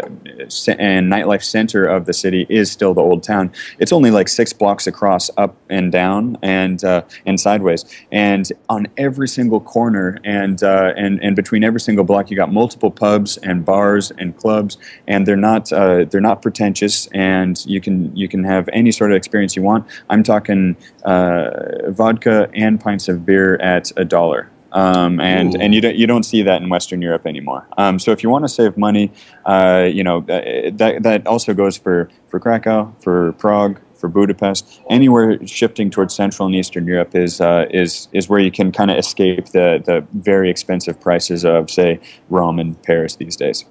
and 0.77 1.11
nightlife 1.11 1.43
center 1.43 1.85
of 1.85 2.05
the 2.05 2.13
city 2.13 2.47
is 2.49 2.71
still 2.71 2.93
the 2.93 3.01
old 3.01 3.21
town. 3.23 3.51
It's 3.79 3.93
only 3.93 4.11
like 4.11 4.27
six 4.27 4.53
blocks 4.53 4.87
across, 4.87 5.02
up 5.07 5.55
and 5.69 5.91
down, 5.91 6.37
and 6.41 6.83
uh, 6.83 7.03
and 7.25 7.39
sideways. 7.39 7.85
And 8.11 8.49
on 8.69 8.87
every 8.97 9.27
single 9.27 9.59
corner, 9.59 10.19
and 10.23 10.61
uh, 10.63 10.93
and 10.95 11.21
and 11.23 11.35
between 11.35 11.63
every 11.63 11.79
single 11.79 12.03
block, 12.03 12.29
you 12.29 12.35
got 12.35 12.51
multiple 12.51 12.91
pubs 12.91 13.37
and 13.37 13.65
bars 13.65 14.11
and 14.17 14.37
clubs, 14.37 14.77
and 15.07 15.25
they're 15.25 15.35
not 15.35 15.71
uh, 15.73 16.05
they're 16.05 16.21
not 16.21 16.41
pretentious, 16.41 17.07
and 17.07 17.63
you 17.65 17.81
can 17.81 18.15
you 18.15 18.27
can 18.27 18.43
have 18.43 18.69
any 18.73 18.91
sort 18.91 19.11
of 19.11 19.17
experience 19.17 19.55
you 19.55 19.61
want. 19.61 19.87
I'm 20.09 20.23
talking 20.23 20.75
uh, 21.03 21.89
vodka 21.89 22.49
and 22.53 22.79
pints 22.79 23.07
of 23.07 23.25
beer 23.25 23.55
at 23.57 23.91
a 23.97 24.05
dollar. 24.05 24.49
Um, 24.73 25.19
and 25.19 25.55
Ooh. 25.55 25.59
and 25.59 25.73
you 25.73 25.81
don't 25.81 25.95
you 25.95 26.07
don't 26.07 26.23
see 26.23 26.41
that 26.41 26.61
in 26.61 26.67
Western 26.67 27.01
Europe 27.01 27.27
anymore. 27.27 27.67
Um, 27.77 27.99
so 27.99 28.11
if 28.11 28.23
you 28.23 28.29
want 28.29 28.43
to 28.43 28.49
save 28.49 28.75
money, 28.75 29.11
uh, 29.45 29.87
you 29.91 30.03
know 30.03 30.19
uh, 30.21 30.71
that 30.73 31.03
that 31.03 31.27
also 31.27 31.53
goes 31.53 31.77
for 31.77 32.09
for 32.27 32.39
Krakow, 32.39 32.93
for 32.99 33.33
Prague, 33.33 33.79
for 34.03 34.09
Budapest. 34.09 34.81
Anywhere 34.89 35.39
shifting 35.47 35.89
towards 35.89 36.13
Central 36.13 36.45
and 36.45 36.53
Eastern 36.53 36.85
Europe 36.85 37.15
is 37.15 37.39
uh, 37.39 37.67
is 37.69 38.09
is 38.11 38.27
where 38.27 38.41
you 38.41 38.51
can 38.51 38.69
kind 38.69 38.91
of 38.91 38.97
escape 38.97 39.45
the 39.57 39.81
the 39.85 40.05
very 40.11 40.49
expensive 40.49 40.99
prices 40.99 41.45
of 41.45 41.71
say 41.71 42.01
Rome 42.29 42.59
and 42.59 42.81
Paris 42.83 43.15
these 43.15 43.37
days. 43.37 43.63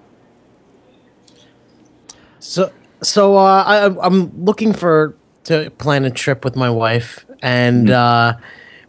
So 2.38 2.72
so 3.02 3.36
uh, 3.36 3.62
I, 3.66 4.06
I'm 4.06 4.32
looking 4.42 4.72
for 4.72 5.14
to 5.44 5.70
plan 5.72 6.06
a 6.06 6.10
trip 6.10 6.46
with 6.46 6.56
my 6.56 6.70
wife, 6.70 7.26
and 7.42 7.90
uh, 7.90 8.38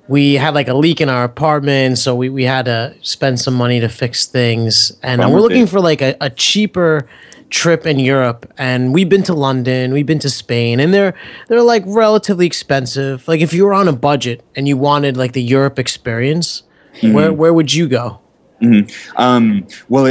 we 0.08 0.36
had 0.36 0.53
like 0.53 0.69
a 0.69 0.73
leak 0.73 1.01
in 1.01 1.10
our 1.10 1.25
apartment, 1.25 1.97
so 1.97 2.15
we, 2.15 2.29
we 2.29 2.43
had 2.43 2.65
to 2.65 2.95
spend 3.01 3.41
some 3.41 3.56
money 3.56 3.82
to 3.82 3.89
fix 3.89 4.27
things, 4.27 4.93
and 5.03 5.19
Bummer, 5.19 5.34
we're 5.34 5.41
looking 5.41 5.67
for 5.67 5.82
like 5.82 6.01
a, 6.01 6.15
a 6.21 6.29
cheaper 6.29 7.06
trip 7.54 7.86
in 7.86 8.00
Europe. 8.00 8.52
And 8.58 8.94
we've 8.94 9.08
been 9.08 9.24
to 9.24 9.34
London, 9.34 9.94
we've 9.94 10.06
been 10.06 10.20
to 10.20 10.30
Spain, 10.30 10.80
and 10.80 10.94
they're 10.94 11.13
they're 11.48 11.62
like 11.62 11.84
relatively 11.86 12.46
expensive. 12.46 13.28
Like 13.28 13.39
if 13.39 13.54
you 13.54 13.63
were 13.66 13.74
on 13.74 13.88
a 13.88 13.94
budget 13.94 14.44
and 14.56 14.68
you 14.68 14.76
wanted 14.76 15.16
like 15.16 15.34
the 15.34 15.44
Europe 15.44 15.80
experience, 15.80 16.63
where 17.02 17.32
where 17.32 17.54
would 17.54 17.74
you 17.74 17.88
go? 17.88 18.20
Um, 19.18 19.68
well, 19.89 20.06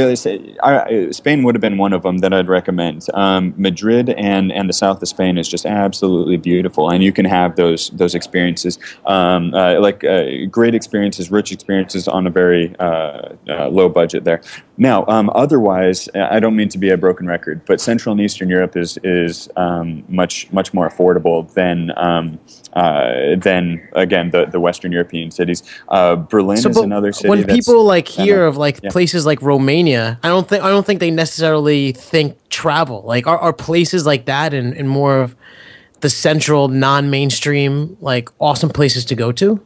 I, 0.63 1.09
Spain 1.11 1.43
would 1.43 1.55
have 1.55 1.61
been 1.61 1.77
one 1.77 1.91
of 1.91 2.03
them 2.03 2.19
that 2.19 2.33
I'd 2.33 2.47
recommend. 2.47 3.07
Um, 3.13 3.53
Madrid 3.57 4.09
and, 4.09 4.51
and 4.51 4.69
the 4.69 4.73
south 4.73 5.01
of 5.01 5.07
Spain 5.07 5.37
is 5.37 5.47
just 5.47 5.65
absolutely 5.65 6.37
beautiful, 6.37 6.89
and 6.89 7.03
you 7.03 7.11
can 7.11 7.25
have 7.25 7.55
those 7.55 7.89
those 7.91 8.13
experiences, 8.13 8.77
um, 9.05 9.53
uh, 9.53 9.79
like 9.79 10.03
uh, 10.03 10.45
great 10.51 10.75
experiences, 10.75 11.31
rich 11.31 11.51
experiences 11.51 12.07
on 12.07 12.27
a 12.27 12.29
very 12.29 12.75
uh, 12.79 13.33
uh, 13.49 13.69
low 13.69 13.89
budget 13.89 14.23
there. 14.23 14.41
Now, 14.77 15.05
um, 15.07 15.29
otherwise, 15.35 16.09
I 16.15 16.39
don't 16.39 16.55
mean 16.55 16.69
to 16.69 16.79
be 16.79 16.89
a 16.89 16.97
broken 16.97 17.27
record, 17.27 17.61
but 17.65 17.79
Central 17.79 18.13
and 18.13 18.21
Eastern 18.21 18.49
Europe 18.49 18.75
is 18.75 18.97
is 19.03 19.47
um, 19.55 20.03
much 20.07 20.51
much 20.51 20.73
more 20.73 20.89
affordable 20.89 21.51
than 21.53 21.91
um, 21.95 22.39
uh, 22.73 23.35
than 23.37 23.87
again 23.93 24.31
the, 24.31 24.45
the 24.45 24.59
Western 24.59 24.91
European 24.91 25.29
cities. 25.29 25.61
Uh, 25.89 26.15
Berlin 26.15 26.57
is 26.57 26.77
another 26.77 27.11
city. 27.11 27.29
when 27.29 27.45
people 27.45 27.83
like 27.83 28.07
hear 28.07 28.45
of 28.45 28.57
like 28.57 28.79
Yeah. 28.81 28.89
places 28.89 29.25
like 29.25 29.41
Romania, 29.41 30.19
I 30.23 30.27
don't 30.29 30.47
think 30.47 30.63
I 30.63 30.69
don't 30.69 30.85
think 30.85 30.99
they 30.99 31.11
necessarily 31.11 31.91
think 31.91 32.37
travel. 32.49 33.03
Like 33.05 33.27
are, 33.27 33.37
are 33.37 33.53
places 33.53 34.05
like 34.07 34.25
that 34.25 34.53
and, 34.53 34.73
and 34.73 34.89
more 34.89 35.21
of 35.21 35.35
the 36.01 36.09
central 36.09 36.67
non-mainstream 36.67 37.95
like 38.01 38.29
awesome 38.39 38.69
places 38.69 39.05
to 39.05 39.15
go 39.15 39.31
to? 39.33 39.61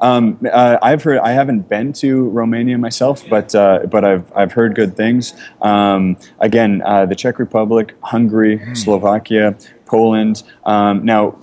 Um, 0.00 0.38
uh, 0.52 0.78
I've 0.82 1.02
heard. 1.02 1.20
I 1.20 1.32
haven't 1.32 1.68
been 1.68 1.92
to 1.94 2.28
Romania 2.28 2.76
myself, 2.78 3.24
but 3.28 3.54
uh, 3.54 3.86
but 3.90 4.04
I've 4.04 4.30
I've 4.36 4.52
heard 4.52 4.74
good 4.74 4.96
things. 4.96 5.34
Um, 5.62 6.16
again, 6.38 6.82
uh, 6.84 7.06
the 7.06 7.14
Czech 7.14 7.38
Republic, 7.38 7.94
Hungary, 8.02 8.60
Slovakia, 8.74 9.56
Poland. 9.86 10.42
Um, 10.64 11.04
now. 11.04 11.36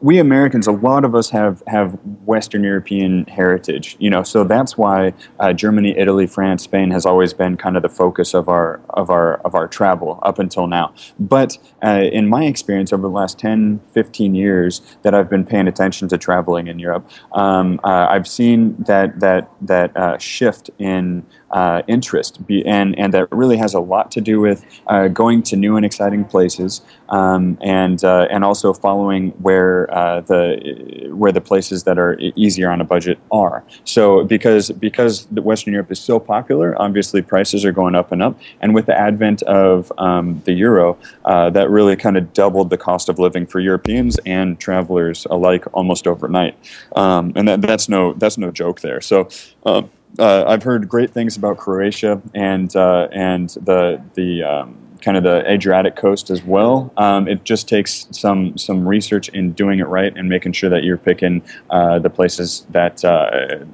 We 0.00 0.18
Americans, 0.18 0.66
a 0.66 0.72
lot 0.72 1.04
of 1.04 1.14
us 1.14 1.30
have, 1.30 1.62
have 1.66 1.98
Western 2.24 2.62
European 2.62 3.24
heritage, 3.26 3.96
you 3.98 4.10
know, 4.10 4.22
so 4.22 4.44
that's 4.44 4.76
why 4.76 5.14
uh, 5.40 5.52
Germany, 5.52 5.96
Italy, 5.96 6.26
France, 6.26 6.64
Spain 6.64 6.90
has 6.90 7.06
always 7.06 7.32
been 7.32 7.56
kind 7.56 7.76
of 7.76 7.82
the 7.82 7.88
focus 7.88 8.34
of 8.34 8.48
our 8.48 8.80
of 8.90 9.10
our 9.10 9.34
of 9.44 9.54
our 9.54 9.68
travel 9.68 10.18
up 10.22 10.38
until 10.38 10.66
now. 10.66 10.92
But 11.18 11.58
uh, 11.84 12.02
in 12.12 12.28
my 12.28 12.44
experience 12.44 12.92
over 12.92 13.02
the 13.02 13.08
last 13.08 13.38
10, 13.38 13.80
15 13.92 14.34
years 14.34 14.82
that 15.02 15.14
I've 15.14 15.30
been 15.30 15.44
paying 15.44 15.68
attention 15.68 16.08
to 16.08 16.18
traveling 16.18 16.66
in 16.66 16.78
Europe, 16.78 17.08
um, 17.32 17.80
uh, 17.84 18.06
I've 18.10 18.28
seen 18.28 18.76
that 18.86 19.20
that 19.20 19.50
that 19.60 19.96
uh, 19.96 20.18
shift 20.18 20.70
in 20.78 21.24
uh, 21.50 21.82
interest, 21.86 22.46
be, 22.46 22.64
and 22.66 22.98
and 22.98 23.14
that 23.14 23.30
really 23.30 23.56
has 23.56 23.72
a 23.72 23.80
lot 23.80 24.10
to 24.12 24.20
do 24.20 24.40
with 24.40 24.64
uh, 24.88 25.08
going 25.08 25.42
to 25.44 25.56
new 25.56 25.76
and 25.76 25.86
exciting 25.86 26.24
places, 26.24 26.80
um, 27.08 27.56
and 27.60 28.02
and 28.04 28.44
also 28.44 28.72
following 28.72 29.30
where 29.42 29.85
uh, 29.90 30.20
the 30.22 31.08
where 31.12 31.32
the 31.32 31.40
places 31.40 31.84
that 31.84 31.98
are 31.98 32.18
easier 32.34 32.70
on 32.70 32.80
a 32.80 32.84
budget 32.84 33.18
are. 33.30 33.64
So 33.84 34.24
because 34.24 34.70
because 34.70 35.26
Western 35.30 35.72
Europe 35.72 35.90
is 35.90 36.00
so 36.00 36.18
popular, 36.18 36.80
obviously 36.80 37.22
prices 37.22 37.64
are 37.64 37.72
going 37.72 37.94
up 37.94 38.12
and 38.12 38.22
up, 38.22 38.38
and 38.60 38.74
with 38.74 38.86
the 38.86 38.98
advent 38.98 39.42
of 39.42 39.92
um, 39.98 40.42
the 40.44 40.52
euro, 40.52 40.98
uh, 41.24 41.50
that 41.50 41.70
really 41.70 41.96
kind 41.96 42.16
of 42.16 42.32
doubled 42.32 42.70
the 42.70 42.78
cost 42.78 43.08
of 43.08 43.18
living 43.18 43.46
for 43.46 43.60
Europeans 43.60 44.18
and 44.26 44.58
travelers 44.58 45.26
alike 45.30 45.64
almost 45.72 46.06
overnight, 46.06 46.56
um, 46.94 47.32
and 47.36 47.48
that, 47.48 47.60
that's 47.62 47.88
no 47.88 48.12
that's 48.14 48.38
no 48.38 48.50
joke 48.50 48.80
there. 48.80 49.00
So. 49.00 49.28
Um, 49.64 49.90
uh, 50.18 50.44
I've 50.46 50.62
heard 50.62 50.88
great 50.88 51.10
things 51.10 51.36
about 51.36 51.58
Croatia 51.58 52.22
and 52.34 52.74
uh, 52.74 53.08
and 53.12 53.50
the 53.50 54.00
the 54.14 54.42
um, 54.42 54.85
kind 55.02 55.16
of 55.16 55.22
the 55.22 55.48
Adriatic 55.50 55.96
coast 55.96 56.30
as 56.30 56.42
well. 56.42 56.92
Um, 56.96 57.28
it 57.28 57.44
just 57.44 57.68
takes 57.68 58.08
some 58.10 58.56
some 58.56 58.86
research 58.86 59.28
in 59.30 59.52
doing 59.52 59.78
it 59.78 59.86
right 59.88 60.16
and 60.16 60.28
making 60.28 60.52
sure 60.52 60.70
that 60.70 60.84
you're 60.84 60.96
picking 60.96 61.42
uh, 61.70 61.98
the 61.98 62.10
places 62.10 62.66
that 62.70 63.04
uh, 63.04 63.64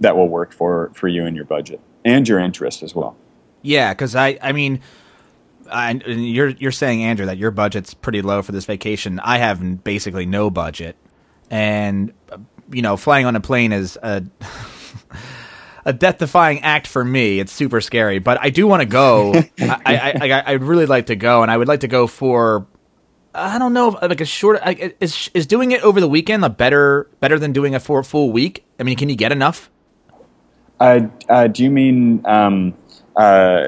that 0.00 0.16
will 0.16 0.28
work 0.28 0.52
for 0.52 0.90
for 0.94 1.08
you 1.08 1.24
and 1.26 1.36
your 1.36 1.44
budget 1.44 1.80
and 2.04 2.28
your 2.28 2.38
interest 2.38 2.82
as 2.82 2.94
well. 2.94 3.16
Yeah, 3.62 3.94
because 3.94 4.14
I, 4.14 4.38
I 4.42 4.52
mean, 4.52 4.80
I, 5.70 5.92
you're 6.06 6.50
you're 6.50 6.72
saying 6.72 7.02
Andrew 7.02 7.26
that 7.26 7.38
your 7.38 7.50
budget's 7.50 7.94
pretty 7.94 8.22
low 8.22 8.42
for 8.42 8.52
this 8.52 8.66
vacation. 8.66 9.20
I 9.20 9.38
have 9.38 9.82
basically 9.82 10.26
no 10.26 10.50
budget, 10.50 10.96
and 11.50 12.12
uh, 12.30 12.38
you 12.70 12.82
know, 12.82 12.96
flying 12.96 13.26
on 13.26 13.36
a 13.36 13.40
plane 13.40 13.72
is 13.72 13.98
a 14.02 14.22
a 15.84 15.92
death-defying 15.92 16.60
act 16.60 16.86
for 16.86 17.04
me. 17.04 17.40
It's 17.40 17.52
super 17.52 17.80
scary, 17.80 18.18
but 18.18 18.38
I 18.40 18.50
do 18.50 18.66
want 18.66 18.80
to 18.80 18.86
go. 18.86 19.32
I, 19.60 20.14
I, 20.20 20.28
I 20.30 20.52
I'd 20.52 20.62
really 20.62 20.86
like 20.86 21.06
to 21.06 21.16
go, 21.16 21.42
and 21.42 21.50
I 21.50 21.56
would 21.56 21.68
like 21.68 21.80
to 21.80 21.88
go 21.88 22.06
for. 22.06 22.66
I 23.36 23.58
don't 23.58 23.72
know, 23.72 23.98
like 24.00 24.20
a 24.20 24.24
short. 24.24 24.60
I- 24.64 24.94
Is 25.00 25.30
is 25.34 25.46
doing 25.46 25.72
it 25.72 25.82
over 25.82 26.00
the 26.00 26.08
weekend 26.08 26.44
a 26.44 26.48
better 26.50 27.08
better 27.20 27.38
than 27.38 27.52
doing 27.52 27.74
it 27.74 27.82
for 27.82 27.98
a 27.98 28.04
full 28.04 28.30
week? 28.30 28.64
I 28.78 28.82
mean, 28.84 28.96
can 28.96 29.08
you 29.08 29.16
get 29.16 29.32
enough? 29.32 29.70
Uh, 30.80 31.06
uh, 31.28 31.46
do 31.48 31.62
you 31.64 31.70
mean 31.70 32.20
um, 32.26 32.74
uh, 33.16 33.64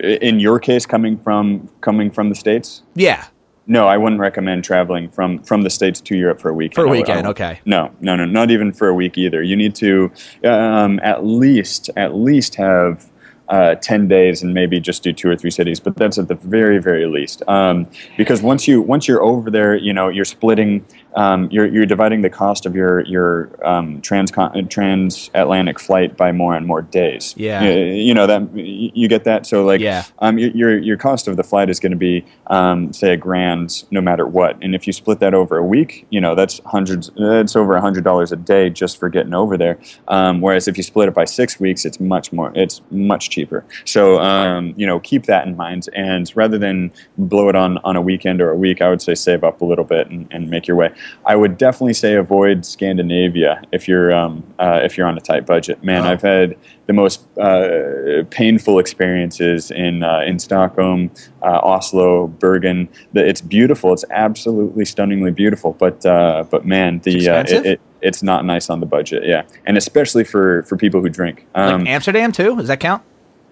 in 0.00 0.40
your 0.40 0.58
case 0.60 0.86
coming 0.86 1.18
from 1.18 1.68
coming 1.80 2.10
from 2.10 2.28
the 2.28 2.34
states? 2.34 2.82
Yeah. 2.94 3.26
No, 3.70 3.86
I 3.86 3.98
wouldn't 3.98 4.18
recommend 4.20 4.64
traveling 4.64 5.10
from, 5.10 5.40
from 5.40 5.60
the 5.62 5.68
states 5.68 6.00
to 6.00 6.16
Europe 6.16 6.40
for 6.40 6.48
a 6.48 6.54
weekend. 6.54 6.74
For 6.74 6.86
a 6.86 6.88
weekend, 6.88 7.26
would- 7.26 7.32
okay. 7.32 7.60
No, 7.66 7.92
no, 8.00 8.16
no, 8.16 8.24
not 8.24 8.50
even 8.50 8.72
for 8.72 8.88
a 8.88 8.94
week 8.94 9.18
either. 9.18 9.42
You 9.42 9.56
need 9.56 9.74
to 9.76 10.10
um, 10.42 10.98
at 11.02 11.24
least 11.24 11.90
at 11.94 12.14
least 12.14 12.54
have 12.54 13.10
uh, 13.50 13.74
ten 13.76 14.08
days 14.08 14.42
and 14.42 14.52
maybe 14.54 14.80
just 14.80 15.02
do 15.02 15.12
two 15.12 15.28
or 15.30 15.36
three 15.36 15.50
cities, 15.50 15.80
but 15.80 15.96
that's 15.96 16.18
at 16.18 16.28
the 16.28 16.34
very 16.34 16.78
very 16.78 17.06
least. 17.06 17.42
Um, 17.46 17.86
because 18.16 18.42
once 18.42 18.66
you 18.66 18.80
once 18.80 19.06
you're 19.06 19.22
over 19.22 19.50
there, 19.50 19.76
you 19.76 19.92
know 19.92 20.08
you're 20.08 20.24
splitting. 20.24 20.84
Um, 21.14 21.48
you're, 21.50 21.66
you're 21.66 21.86
dividing 21.86 22.22
the 22.22 22.30
cost 22.30 22.66
of 22.66 22.74
your 22.74 23.04
your 23.06 23.50
um, 23.66 24.00
trans 24.02 24.30
transatlantic 24.68 25.80
flight 25.80 26.16
by 26.16 26.32
more 26.32 26.54
and 26.54 26.66
more 26.66 26.82
days. 26.82 27.34
Yeah. 27.36 27.62
you, 27.62 27.94
you 27.94 28.14
know 28.14 28.26
that 28.26 28.54
you 28.54 29.08
get 29.08 29.24
that. 29.24 29.46
So 29.46 29.64
like, 29.64 29.80
Yeah. 29.80 30.04
um, 30.20 30.38
your, 30.38 30.50
your 30.50 30.78
your 30.78 30.96
cost 30.96 31.28
of 31.28 31.36
the 31.36 31.44
flight 31.44 31.70
is 31.70 31.80
going 31.80 31.92
to 31.92 31.96
be 31.98 32.24
um, 32.48 32.92
say 32.92 33.12
a 33.12 33.16
grand 33.16 33.84
no 33.90 34.00
matter 34.00 34.26
what, 34.26 34.56
and 34.62 34.74
if 34.74 34.86
you 34.86 34.92
split 34.92 35.20
that 35.20 35.34
over 35.34 35.56
a 35.56 35.64
week, 35.64 36.06
you 36.10 36.20
know 36.20 36.34
that's 36.34 36.60
hundreds. 36.66 37.10
It's 37.16 37.56
over 37.56 37.74
a 37.76 37.80
hundred 37.80 38.04
dollars 38.04 38.32
a 38.32 38.36
day 38.36 38.70
just 38.70 38.98
for 38.98 39.08
getting 39.08 39.34
over 39.34 39.56
there. 39.56 39.78
Um, 40.08 40.40
whereas 40.40 40.68
if 40.68 40.76
you 40.76 40.82
split 40.82 41.08
it 41.08 41.14
by 41.14 41.24
six 41.24 41.58
weeks, 41.60 41.84
it's 41.84 42.00
much 42.00 42.32
more. 42.32 42.52
It's 42.54 42.80
much 42.90 43.30
cheaper. 43.30 43.64
So 43.84 44.18
um, 44.20 44.74
you 44.76 44.86
know 44.86 45.00
keep 45.00 45.26
that 45.26 45.46
in 45.46 45.56
mind, 45.56 45.88
and 45.94 46.30
rather 46.36 46.58
than 46.58 46.92
blow 47.16 47.48
it 47.48 47.56
on 47.56 47.78
on 47.78 47.96
a 47.96 48.02
weekend 48.02 48.40
or 48.40 48.50
a 48.50 48.56
week, 48.56 48.80
I 48.82 48.88
would 48.90 49.02
say 49.02 49.14
save 49.14 49.44
up 49.44 49.60
a 49.60 49.64
little 49.64 49.84
bit 49.84 50.08
and, 50.08 50.26
and 50.30 50.50
make 50.50 50.66
your 50.66 50.76
way. 50.76 50.90
I 51.26 51.36
would 51.36 51.58
definitely 51.58 51.94
say 51.94 52.14
avoid 52.14 52.64
Scandinavia 52.64 53.62
if 53.72 53.88
you're 53.88 54.12
um, 54.12 54.42
uh, 54.58 54.80
if 54.82 54.96
you're 54.96 55.06
on 55.06 55.16
a 55.16 55.20
tight 55.20 55.46
budget. 55.46 55.82
Man, 55.82 56.04
Wow. 56.04 56.10
I've 56.10 56.22
had 56.22 56.56
the 56.86 56.92
most 56.92 57.26
uh, 57.38 58.24
painful 58.30 58.78
experiences 58.78 59.70
in 59.70 60.02
uh, 60.02 60.20
in 60.26 60.38
Stockholm, 60.38 61.10
uh, 61.42 61.60
Oslo, 61.62 62.28
Bergen. 62.28 62.88
It's 63.14 63.40
beautiful. 63.40 63.92
It's 63.92 64.04
absolutely 64.10 64.84
stunningly 64.84 65.30
beautiful. 65.30 65.72
But 65.74 66.04
uh, 66.06 66.44
but 66.50 66.64
man, 66.64 67.00
the 67.00 67.28
uh, 67.28 67.44
it, 67.48 67.66
it, 67.66 67.80
it's 68.00 68.22
not 68.22 68.44
nice 68.44 68.70
on 68.70 68.80
the 68.80 68.86
budget. 68.86 69.24
Yeah, 69.24 69.42
and 69.66 69.76
especially 69.76 70.24
for 70.24 70.62
for 70.64 70.76
people 70.76 71.00
who 71.00 71.08
drink. 71.08 71.46
Um, 71.54 71.80
Like 71.80 71.88
Amsterdam 71.88 72.32
too? 72.32 72.56
Does 72.56 72.68
that 72.68 72.80
count? 72.80 73.02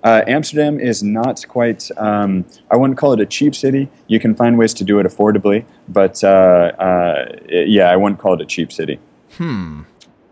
Uh, 0.06 0.22
Amsterdam 0.28 0.78
is 0.78 1.02
not 1.02 1.44
quite. 1.48 1.90
Um, 1.96 2.44
I 2.70 2.76
wouldn't 2.76 2.96
call 2.96 3.12
it 3.12 3.20
a 3.20 3.26
cheap 3.26 3.56
city. 3.56 3.88
You 4.06 4.20
can 4.20 4.36
find 4.36 4.56
ways 4.56 4.72
to 4.74 4.84
do 4.84 5.00
it 5.00 5.06
affordably, 5.06 5.64
but 5.88 6.22
uh, 6.22 6.72
uh, 6.78 7.24
yeah, 7.48 7.90
I 7.90 7.96
wouldn't 7.96 8.20
call 8.20 8.34
it 8.34 8.40
a 8.40 8.46
cheap 8.46 8.70
city. 8.70 9.00
Hmm. 9.36 9.82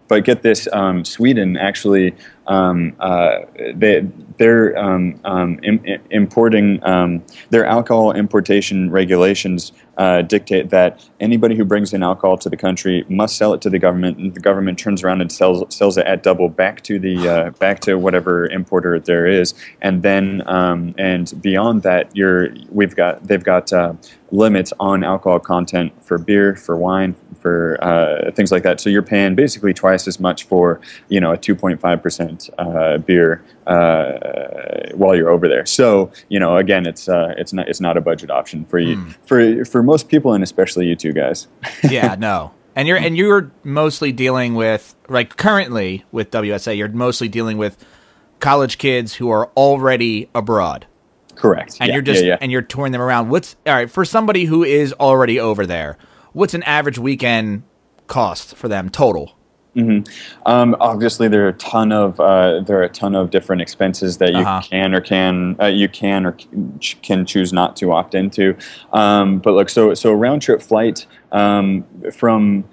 But 0.06 0.24
get 0.24 0.42
this: 0.42 0.68
um, 0.72 1.04
Sweden 1.04 1.56
actually 1.56 2.14
um, 2.46 2.94
uh, 3.00 3.40
they 3.74 4.06
they're 4.36 4.76
um, 4.76 5.20
um, 5.24 5.60
im- 5.62 5.84
im- 5.84 6.02
importing 6.10 6.84
um, 6.84 7.22
their 7.50 7.66
alcohol 7.66 8.12
importation 8.12 8.90
regulations 8.90 9.72
uh, 9.96 10.22
dictate 10.22 10.70
that 10.70 11.08
anybody 11.20 11.54
who 11.54 11.64
brings 11.64 11.92
in 11.92 12.02
alcohol 12.02 12.36
to 12.36 12.48
the 12.48 12.56
country 12.56 13.04
must 13.08 13.36
sell 13.36 13.54
it 13.54 13.60
to 13.60 13.70
the 13.70 13.78
government, 13.78 14.18
and 14.18 14.34
the 14.34 14.40
government 14.40 14.78
turns 14.78 15.04
around 15.04 15.20
and 15.20 15.30
sells 15.30 15.62
sells 15.74 15.96
it 15.96 16.06
at 16.06 16.22
double 16.22 16.48
back 16.48 16.82
to 16.82 16.98
the 16.98 17.28
uh, 17.28 17.50
back 17.50 17.80
to 17.80 17.94
whatever 17.94 18.46
importer 18.48 18.98
there 18.98 19.26
is, 19.26 19.54
and 19.82 20.02
then 20.02 20.42
um, 20.46 20.94
and 20.98 21.40
beyond 21.40 21.82
that, 21.82 22.14
you're 22.16 22.48
we've 22.70 22.96
got 22.96 23.24
they've 23.26 23.44
got 23.44 23.72
uh, 23.72 23.94
limits 24.32 24.72
on 24.80 25.04
alcohol 25.04 25.38
content 25.38 25.92
for 26.04 26.18
beer, 26.18 26.56
for 26.56 26.76
wine, 26.76 27.14
for 27.40 27.78
uh, 27.80 28.32
things 28.32 28.50
like 28.50 28.64
that. 28.64 28.80
So 28.80 28.90
you're 28.90 29.02
paying 29.02 29.36
basically 29.36 29.72
twice 29.72 30.08
as 30.08 30.18
much 30.18 30.42
for 30.44 30.80
you 31.08 31.20
know 31.20 31.32
a 31.32 31.38
2.5 31.38 32.02
percent 32.02 32.24
percent 32.24 32.50
uh, 32.58 32.98
beer 32.98 33.42
uh, 33.66 34.90
while 34.94 35.14
you're 35.16 35.30
over 35.30 35.48
there. 35.48 35.66
So 35.66 36.10
you 36.28 36.38
know, 36.38 36.56
again, 36.56 36.86
it's 36.86 37.08
uh, 37.08 37.34
it's 37.36 37.52
not 37.52 37.68
it's 37.68 37.80
not 37.80 37.96
a 37.96 38.00
budget 38.00 38.30
option 38.30 38.64
for 38.64 38.78
you 38.78 39.10
for 39.26 39.64
for 39.64 39.82
most 39.82 40.08
people, 40.08 40.32
and 40.32 40.42
especially 40.42 40.86
you 40.86 40.96
two 40.96 41.12
guys. 41.12 41.48
yeah, 41.90 42.14
no. 42.18 42.52
And 42.76 42.88
you're 42.88 42.96
and 42.96 43.16
you're 43.16 43.52
mostly 43.62 44.10
dealing 44.12 44.54
with 44.54 44.94
like 45.08 45.36
currently 45.36 46.04
with 46.10 46.30
WSA, 46.30 46.76
you're 46.76 46.88
mostly 46.88 47.28
dealing 47.28 47.56
with 47.56 47.82
college 48.40 48.78
kids 48.78 49.14
who 49.14 49.30
are 49.30 49.46
already 49.56 50.28
abroad. 50.34 50.86
Correct. 51.36 51.76
And 51.80 51.88
Yeah, 51.88 51.94
you're 51.94 52.02
just 52.02 52.22
yeah, 52.22 52.30
yeah. 52.30 52.38
and 52.40 52.50
you're 52.52 52.62
touring 52.62 52.92
them 52.92 53.00
around. 53.00 53.28
What's 53.28 53.56
all 53.66 53.74
right 53.74 53.90
for 53.90 54.04
somebody 54.04 54.44
who 54.46 54.64
is 54.64 54.92
already 54.94 55.38
over 55.38 55.66
there? 55.66 55.96
What's 56.32 56.54
an 56.54 56.62
average 56.64 56.98
weekend 56.98 57.62
cost 58.08 58.56
for 58.56 58.68
them 58.68 58.88
total? 58.90 59.36
Um, 60.46 60.76
obviously, 60.80 61.28
there 61.28 61.44
are 61.44 61.48
a 61.48 61.52
ton 61.54 61.92
of 61.92 62.20
uh, 62.20 62.60
there 62.60 62.78
are 62.78 62.82
a 62.84 62.88
ton 62.88 63.14
of 63.14 63.30
different 63.30 63.62
expenses 63.62 64.18
that 64.18 64.30
you 64.32 64.38
Uh-huh. 64.38 64.62
can 64.70 64.94
or 64.94 65.00
can 65.00 65.56
uh, 65.60 65.66
you 65.66 65.88
can 65.88 66.26
or 66.26 66.36
c- 66.80 66.96
can 67.02 67.26
choose 67.26 67.52
not 67.52 67.76
to 67.76 67.92
opt 67.92 68.14
into. 68.14 68.56
Um, 68.92 69.38
but 69.38 69.52
look, 69.54 69.68
so 69.68 69.94
so 69.94 70.10
a 70.10 70.16
round 70.16 70.42
trip 70.42 70.62
flight 70.62 71.06
um, 71.32 71.84
from 72.12 72.64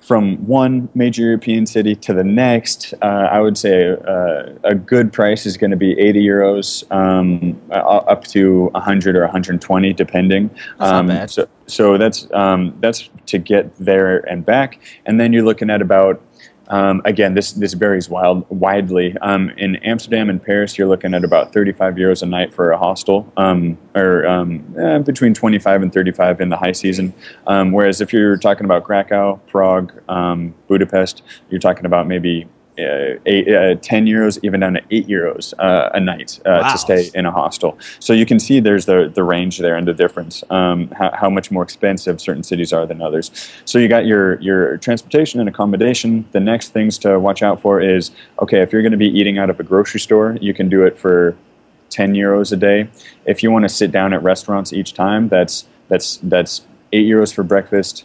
from 0.00 0.36
one 0.46 0.88
major 0.94 1.22
European 1.22 1.66
city 1.66 1.96
to 1.96 2.14
the 2.14 2.22
next, 2.22 2.94
uh, 3.02 3.06
I 3.28 3.40
would 3.40 3.58
say 3.58 3.90
uh, 3.90 4.44
a 4.62 4.72
good 4.72 5.12
price 5.12 5.46
is 5.46 5.56
going 5.56 5.72
to 5.72 5.76
be 5.76 5.98
80 5.98 6.24
euros 6.24 6.88
um, 6.92 7.60
uh, 7.72 7.74
up 8.12 8.22
to 8.28 8.66
100 8.66 9.16
or 9.16 9.22
120, 9.22 9.92
depending. 9.94 10.48
That's 10.78 10.92
not 10.92 10.94
Um, 10.94 11.06
bad. 11.08 11.30
So, 11.32 11.48
so 11.66 11.98
that's 11.98 12.28
um, 12.32 12.76
that's 12.80 13.10
to 13.26 13.38
get 13.38 13.76
there 13.78 14.18
and 14.30 14.44
back, 14.46 14.78
and 15.06 15.18
then 15.18 15.32
you're 15.32 15.42
looking 15.44 15.70
at 15.70 15.82
about 15.82 16.22
um, 16.68 17.02
again, 17.04 17.34
this 17.34 17.52
this 17.52 17.74
varies 17.74 18.08
wild, 18.08 18.46
widely. 18.50 19.16
Um, 19.18 19.50
in 19.50 19.76
Amsterdam 19.76 20.28
and 20.30 20.42
Paris, 20.42 20.76
you're 20.76 20.88
looking 20.88 21.14
at 21.14 21.24
about 21.24 21.52
35 21.52 21.94
euros 21.94 22.22
a 22.22 22.26
night 22.26 22.52
for 22.52 22.70
a 22.70 22.78
hostel, 22.78 23.32
um, 23.36 23.78
or 23.94 24.26
um, 24.26 24.74
eh, 24.78 24.98
between 24.98 25.34
25 25.34 25.82
and 25.82 25.92
35 25.92 26.40
in 26.40 26.48
the 26.48 26.56
high 26.56 26.72
season. 26.72 27.14
Um, 27.46 27.72
whereas 27.72 28.00
if 28.00 28.12
you're 28.12 28.36
talking 28.36 28.64
about 28.64 28.84
Krakow, 28.84 29.40
Prague, 29.46 29.92
um, 30.08 30.54
Budapest, 30.68 31.22
you're 31.50 31.60
talking 31.60 31.86
about 31.86 32.06
maybe 32.06 32.48
uh, 32.78 33.18
eight, 33.26 33.48
uh, 33.48 33.74
10 33.76 34.06
euros, 34.06 34.38
even 34.42 34.60
down 34.60 34.74
to 34.74 34.82
8 34.90 35.06
euros 35.08 35.54
uh, 35.58 35.90
a 35.94 36.00
night 36.00 36.38
uh, 36.44 36.60
Wow. 36.62 36.72
to 36.72 36.78
stay 36.78 37.10
in 37.14 37.26
a 37.26 37.30
hostel. 37.30 37.78
So 38.00 38.12
you 38.12 38.26
can 38.26 38.38
see 38.38 38.60
there's 38.60 38.86
the, 38.86 39.10
the 39.14 39.24
range 39.24 39.58
there 39.58 39.76
and 39.76 39.86
the 39.88 39.94
difference, 39.94 40.44
um, 40.50 40.88
how, 40.90 41.10
how 41.14 41.30
much 41.30 41.50
more 41.50 41.62
expensive 41.62 42.20
certain 42.20 42.42
cities 42.42 42.72
are 42.72 42.86
than 42.86 43.00
others. 43.00 43.30
So 43.64 43.78
you 43.78 43.88
got 43.88 44.06
your, 44.06 44.40
your 44.40 44.76
transportation 44.78 45.40
and 45.40 45.48
accommodation. 45.48 46.26
The 46.32 46.40
next 46.40 46.70
things 46.70 46.98
to 46.98 47.18
watch 47.18 47.42
out 47.42 47.60
for 47.60 47.80
is 47.80 48.10
okay, 48.40 48.60
if 48.60 48.72
you're 48.72 48.82
going 48.82 48.92
to 48.92 48.98
be 48.98 49.08
eating 49.08 49.38
out 49.38 49.50
of 49.50 49.58
a 49.60 49.62
grocery 49.62 50.00
store, 50.00 50.36
you 50.40 50.52
can 50.54 50.68
do 50.68 50.84
it 50.84 50.98
for 50.98 51.36
10 51.90 52.14
euros 52.14 52.52
a 52.52 52.56
day. 52.56 52.88
If 53.24 53.42
you 53.42 53.50
want 53.50 53.62
to 53.64 53.68
sit 53.68 53.92
down 53.92 54.12
at 54.12 54.22
restaurants 54.22 54.72
each 54.72 54.92
time, 54.92 55.28
that's, 55.28 55.66
that's, 55.88 56.18
that's 56.22 56.66
8 56.92 57.06
euros 57.06 57.34
for 57.34 57.42
breakfast, 57.42 58.04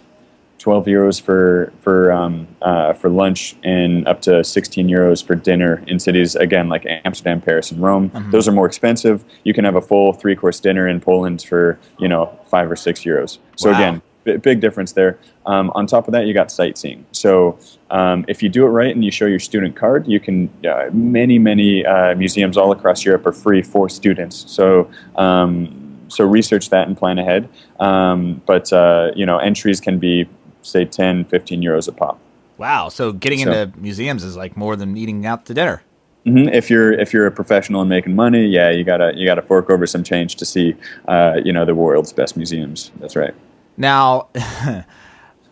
12 0.61 0.85
euros 0.85 1.19
for 1.19 1.73
for 1.81 2.11
um, 2.11 2.47
uh, 2.61 2.93
for 2.93 3.09
lunch 3.09 3.55
and 3.63 4.07
up 4.07 4.21
to 4.21 4.43
16 4.43 4.87
euros 4.87 5.25
for 5.25 5.33
dinner 5.33 5.83
in 5.87 5.97
cities 5.99 6.35
again 6.35 6.69
like 6.69 6.85
Amsterdam, 7.03 7.41
Paris, 7.41 7.71
and 7.71 7.81
Rome. 7.81 8.11
Those 8.29 8.47
are 8.47 8.51
more 8.51 8.67
expensive. 8.67 9.25
You 9.43 9.55
can 9.55 9.65
have 9.65 9.75
a 9.75 9.81
full 9.81 10.13
three 10.13 10.35
course 10.35 10.59
dinner 10.59 10.87
in 10.87 11.01
Poland 11.01 11.41
for 11.41 11.79
you 11.97 12.07
know 12.07 12.37
five 12.45 12.69
or 12.69 12.75
six 12.75 13.01
euros. 13.01 13.39
So 13.55 13.71
Wow. 13.71 13.77
again, 13.77 14.01
b- 14.23 14.37
big 14.37 14.59
difference 14.61 14.91
there. 14.91 15.17
Um, 15.47 15.71
on 15.73 15.87
top 15.87 16.07
of 16.07 16.11
that, 16.11 16.27
you 16.27 16.33
got 16.35 16.51
sightseeing. 16.51 17.05
So 17.11 17.57
um, 17.89 18.23
if 18.27 18.43
you 18.43 18.49
do 18.49 18.63
it 18.67 18.69
right 18.69 18.93
and 18.93 19.03
you 19.03 19.09
show 19.09 19.25
your 19.25 19.39
student 19.39 19.75
card, 19.75 20.07
you 20.07 20.19
can 20.19 20.47
uh, 20.63 20.91
many 20.93 21.39
many 21.39 21.83
uh, 21.83 22.13
museums 22.15 22.55
all 22.55 22.71
across 22.71 23.03
Europe 23.03 23.25
are 23.25 23.31
free 23.33 23.63
for 23.63 23.89
students. 23.89 24.45
So 24.47 24.87
um, 25.15 26.05
so 26.07 26.23
research 26.25 26.69
that 26.69 26.87
and 26.87 26.95
plan 26.95 27.17
ahead. 27.17 27.49
Um, 27.79 28.43
but 28.45 28.71
uh, 28.71 29.09
you 29.15 29.25
know 29.25 29.39
entries 29.39 29.81
can 29.81 29.97
be 29.97 30.27
say 30.61 30.85
10, 30.85 31.25
15 31.25 31.61
euros 31.61 31.87
a 31.87 31.91
pop. 31.91 32.19
Wow. 32.57 32.89
So 32.89 33.11
getting 33.11 33.39
So- 33.39 33.51
into 33.51 33.77
museums 33.79 34.23
is 34.23 34.35
like 34.37 34.55
more 34.55 34.75
than 34.75 34.95
eating 34.97 35.25
out 35.25 35.45
to 35.47 35.53
dinner. 35.53 35.81
hmm 36.25 36.47
If 36.49 36.69
you're 36.69 36.93
if 36.93 37.13
you're 37.13 37.25
a 37.25 37.31
professional 37.31 37.81
and 37.81 37.89
making 37.89 38.15
money, 38.15 38.45
yeah, 38.45 38.69
you 38.69 38.83
gotta 38.83 39.11
you 39.15 39.25
gotta 39.25 39.41
fork 39.41 39.69
over 39.71 39.87
some 39.87 40.03
change 40.03 40.35
to 40.35 40.45
see, 40.45 40.75
uh, 41.07 41.39
you 41.43 41.51
know, 41.51 41.65
the 41.65 41.73
world's 41.75 42.13
best 42.13 42.37
museums. 42.37 42.91
That's 42.99 43.15
right. 43.15 43.33
Now, 43.77 44.27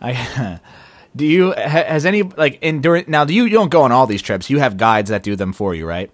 I 0.02 0.60
do 1.16 1.26
you 1.26 1.52
has 1.58 2.06
any 2.06 2.22
like 2.24 2.60
in 2.62 2.82
during 2.82 3.06
now 3.08 3.26
do 3.26 3.34
you, 3.34 3.44
you 3.46 3.50
don't 3.50 3.72
go 3.72 3.82
on 3.82 3.92
all 3.92 4.06
these 4.08 4.22
trips? 4.22 4.50
You 4.50 4.60
have 4.60 4.78
guides 4.78 5.10
that 5.10 5.24
do 5.24 5.36
them 5.36 5.54
for 5.54 5.74
you, 5.74 5.86
right? 5.88 6.12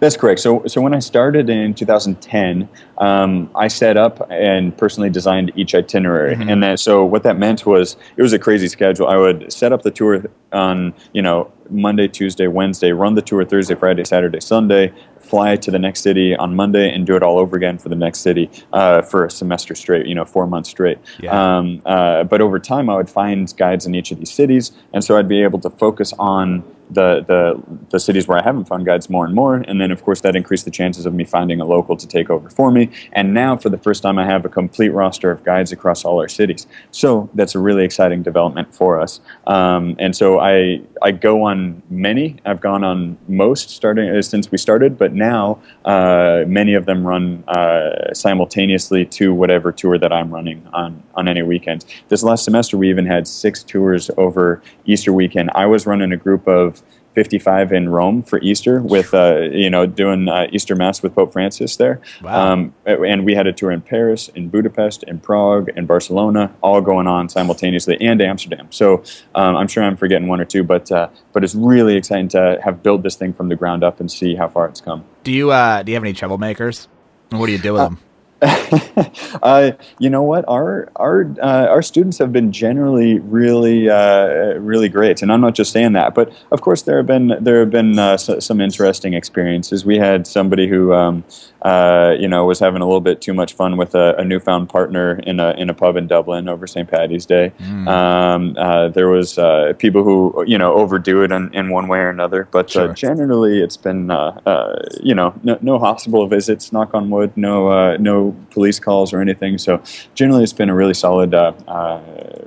That's 0.00 0.16
correct. 0.16 0.40
So, 0.40 0.66
so 0.66 0.80
when 0.80 0.94
I 0.94 0.98
started 0.98 1.48
in 1.48 1.74
2010, 1.74 2.68
um, 2.98 3.50
I 3.54 3.68
set 3.68 3.96
up 3.96 4.26
and 4.30 4.76
personally 4.76 5.10
designed 5.10 5.52
each 5.56 5.74
itinerary, 5.74 6.34
and 6.34 6.62
then 6.62 6.76
so 6.76 7.04
what 7.04 7.22
that 7.22 7.38
meant 7.38 7.66
was 7.66 7.96
it 8.16 8.22
was 8.22 8.32
a 8.32 8.38
crazy 8.38 8.68
schedule. 8.68 9.06
I 9.08 9.16
would 9.16 9.52
set 9.52 9.72
up 9.72 9.82
the 9.82 9.90
tour 9.90 10.24
on 10.52 10.94
you 11.12 11.22
know 11.22 11.50
Monday, 11.70 12.08
Tuesday, 12.08 12.46
Wednesday, 12.46 12.92
run 12.92 13.14
the 13.14 13.22
tour 13.22 13.44
Thursday, 13.44 13.74
Friday, 13.74 14.04
Saturday, 14.04 14.40
Sunday, 14.40 14.92
fly 15.20 15.56
to 15.56 15.70
the 15.70 15.78
next 15.78 16.00
city 16.00 16.36
on 16.36 16.54
Monday, 16.54 16.92
and 16.92 17.06
do 17.06 17.16
it 17.16 17.22
all 17.22 17.38
over 17.38 17.56
again 17.56 17.78
for 17.78 17.88
the 17.88 17.96
next 17.96 18.20
city 18.20 18.50
uh, 18.72 19.02
for 19.02 19.24
a 19.24 19.30
semester 19.30 19.74
straight, 19.74 20.06
you 20.06 20.14
know, 20.14 20.24
four 20.24 20.46
months 20.46 20.70
straight. 20.70 20.98
Yeah. 21.20 21.56
Um, 21.58 21.82
uh, 21.84 22.24
but 22.24 22.40
over 22.40 22.58
time, 22.58 22.88
I 22.88 22.96
would 22.96 23.10
find 23.10 23.52
guides 23.56 23.86
in 23.86 23.94
each 23.94 24.10
of 24.10 24.18
these 24.18 24.32
cities, 24.32 24.72
and 24.92 25.02
so 25.02 25.16
I'd 25.16 25.28
be 25.28 25.42
able 25.42 25.60
to 25.60 25.70
focus 25.70 26.12
on 26.18 26.64
the, 26.90 27.24
the 27.26 27.62
the 27.90 28.00
cities 28.00 28.28
where 28.28 28.38
I 28.38 28.42
haven't 28.42 28.66
found 28.66 28.86
guides 28.86 29.08
more 29.10 29.24
and 29.24 29.34
more, 29.34 29.56
and 29.56 29.80
then 29.80 29.90
of 29.90 30.02
course 30.02 30.20
that 30.20 30.36
increased 30.36 30.64
the 30.64 30.70
chances 30.70 31.06
of 31.06 31.14
me 31.14 31.24
finding 31.24 31.60
a 31.60 31.64
local 31.64 31.96
to 31.96 32.06
take 32.06 32.30
over 32.30 32.48
for 32.50 32.70
me. 32.70 32.90
And 33.12 33.34
now, 33.34 33.56
for 33.56 33.68
the 33.68 33.78
first 33.78 34.02
time, 34.02 34.18
I 34.18 34.26
have 34.26 34.44
a 34.44 34.48
complete 34.48 34.90
roster 34.90 35.30
of 35.30 35.44
guides 35.44 35.72
across 35.72 36.04
all 36.04 36.20
our 36.20 36.28
cities. 36.28 36.66
So 36.90 37.28
that's 37.34 37.54
a 37.54 37.58
really 37.58 37.84
exciting 37.84 38.22
development 38.22 38.74
for 38.74 39.00
us. 39.00 39.20
Um, 39.46 39.96
and 39.98 40.14
so 40.16 40.40
I 40.40 40.82
I 41.02 41.12
go 41.12 41.42
on 41.42 41.82
many. 41.90 42.36
I've 42.44 42.60
gone 42.60 42.84
on 42.84 43.18
most 43.28 43.70
starting 43.70 44.08
uh, 44.08 44.22
since 44.22 44.50
we 44.50 44.58
started, 44.58 44.96
but 44.98 45.12
now 45.12 45.60
uh, 45.84 46.44
many 46.46 46.74
of 46.74 46.86
them 46.86 47.06
run 47.06 47.44
uh, 47.48 48.12
simultaneously 48.14 49.04
to 49.06 49.34
whatever 49.34 49.72
tour 49.72 49.98
that 49.98 50.12
I'm 50.12 50.30
running 50.30 50.66
on 50.72 51.02
on 51.14 51.28
any 51.28 51.42
weekend. 51.42 51.84
This 52.08 52.22
last 52.22 52.44
semester, 52.44 52.76
we 52.76 52.88
even 52.90 53.06
had 53.06 53.26
six 53.26 53.62
tours 53.62 54.10
over 54.16 54.62
Easter 54.84 55.12
weekend. 55.12 55.50
I 55.54 55.66
was 55.66 55.86
running 55.86 56.12
a 56.12 56.16
group 56.16 56.46
of 56.46 56.75
55 57.16 57.72
in 57.72 57.88
Rome 57.88 58.22
for 58.22 58.38
Easter 58.40 58.82
with, 58.82 59.14
uh, 59.14 59.40
you 59.50 59.70
know, 59.70 59.86
doing 59.86 60.28
uh, 60.28 60.48
Easter 60.52 60.76
Mass 60.76 61.02
with 61.02 61.14
Pope 61.14 61.32
Francis 61.32 61.76
there. 61.76 61.98
Wow. 62.22 62.52
Um, 62.52 62.74
and 62.84 63.24
we 63.24 63.34
had 63.34 63.46
a 63.46 63.54
tour 63.54 63.70
in 63.70 63.80
Paris, 63.80 64.28
in 64.28 64.50
Budapest, 64.50 65.02
in 65.04 65.18
Prague, 65.18 65.70
in 65.70 65.86
Barcelona, 65.86 66.54
all 66.60 66.82
going 66.82 67.06
on 67.06 67.30
simultaneously, 67.30 67.96
and 68.02 68.20
Amsterdam. 68.20 68.68
So 68.70 69.02
um, 69.34 69.56
I'm 69.56 69.66
sure 69.66 69.82
I'm 69.82 69.96
forgetting 69.96 70.28
one 70.28 70.42
or 70.42 70.44
two, 70.44 70.62
but 70.62 70.92
uh, 70.92 71.08
but 71.32 71.42
it's 71.42 71.54
really 71.54 71.96
exciting 71.96 72.28
to 72.28 72.60
have 72.62 72.82
built 72.82 73.02
this 73.02 73.16
thing 73.16 73.32
from 73.32 73.48
the 73.48 73.56
ground 73.56 73.82
up 73.82 73.98
and 73.98 74.12
see 74.12 74.34
how 74.34 74.48
far 74.48 74.68
it's 74.68 74.82
come. 74.82 75.06
Do 75.24 75.32
you 75.32 75.50
uh 75.50 75.82
do 75.82 75.92
you 75.92 75.96
have 75.96 76.04
any 76.04 76.12
troublemakers? 76.12 76.86
And 77.30 77.40
what 77.40 77.46
do 77.46 77.52
you 77.52 77.58
do 77.58 77.72
with 77.72 77.82
them? 77.82 77.98
uh, 79.42 79.72
you 79.98 80.10
know 80.10 80.22
what? 80.22 80.44
Our 80.46 80.90
our 80.96 81.26
uh, 81.40 81.68
our 81.68 81.80
students 81.80 82.18
have 82.18 82.32
been 82.32 82.52
generally 82.52 83.18
really 83.18 83.88
uh, 83.88 84.58
really 84.58 84.90
great, 84.90 85.22
and 85.22 85.32
I'm 85.32 85.40
not 85.40 85.54
just 85.54 85.72
saying 85.72 85.92
that, 85.92 86.14
but 86.14 86.30
of 86.50 86.60
course 86.60 86.82
there 86.82 86.98
have 86.98 87.06
been 87.06 87.36
there 87.40 87.60
have 87.60 87.70
been 87.70 87.98
uh, 87.98 88.18
some 88.18 88.60
interesting 88.60 89.14
experiences. 89.14 89.86
We 89.86 89.96
had 89.96 90.26
somebody 90.26 90.68
who 90.68 90.92
um, 90.92 91.24
uh, 91.66 92.14
you 92.22 92.28
know 92.28 92.44
was 92.44 92.60
having 92.60 92.80
a 92.82 92.86
little 92.86 93.00
bit 93.00 93.20
too 93.20 93.34
much 93.34 93.52
fun 93.54 93.76
with 93.76 93.94
a, 93.94 94.14
a 94.18 94.24
newfound 94.24 94.68
partner 94.68 95.18
in 95.30 95.40
a 95.40 95.50
in 95.62 95.68
a 95.68 95.74
pub 95.74 95.96
in 95.96 96.06
Dublin 96.06 96.48
over 96.48 96.66
St. 96.66 96.88
Patty's 96.88 97.26
Day. 97.26 97.52
Um, 97.86 98.54
uh, 98.56 98.88
there 98.88 99.08
was 99.08 99.36
uh, 99.38 99.72
people 99.78 100.02
who 100.04 100.44
you 100.46 100.58
know 100.58 100.74
overdo 100.74 101.22
it 101.24 101.32
in, 101.32 101.52
in 101.54 101.70
one 101.70 101.88
way 101.88 101.98
or 101.98 102.08
another, 102.08 102.46
but 102.50 102.70
Sure. 102.70 102.90
uh, 102.90 102.94
generally 102.94 103.60
it's 103.62 103.76
been 103.76 104.10
uh, 104.10 104.40
uh, 104.46 104.76
you 105.02 105.14
know 105.14 105.34
no, 105.42 105.58
no 105.60 105.78
hospital 105.78 106.26
visits, 106.28 106.72
knock 106.72 106.94
on 106.94 107.10
wood, 107.10 107.32
no 107.36 107.68
uh, 107.68 107.96
no 107.98 108.34
police 108.50 108.78
calls 108.78 109.12
or 109.12 109.20
anything. 109.20 109.58
So 109.58 109.82
generally 110.14 110.44
it's 110.44 110.52
been 110.52 110.70
a 110.70 110.74
really 110.74 110.94
solid 110.94 111.34
uh, 111.34 111.52
uh, 111.68 112.00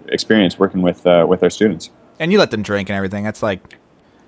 experience 0.08 0.58
working 0.58 0.82
with 0.82 1.06
uh, 1.06 1.26
with 1.28 1.44
our 1.44 1.50
students. 1.50 1.90
And 2.20 2.32
you 2.32 2.38
let 2.40 2.52
them 2.52 2.64
drink 2.64 2.90
and 2.90 2.96
everything. 2.98 3.24
That's 3.24 3.44
like 3.44 3.78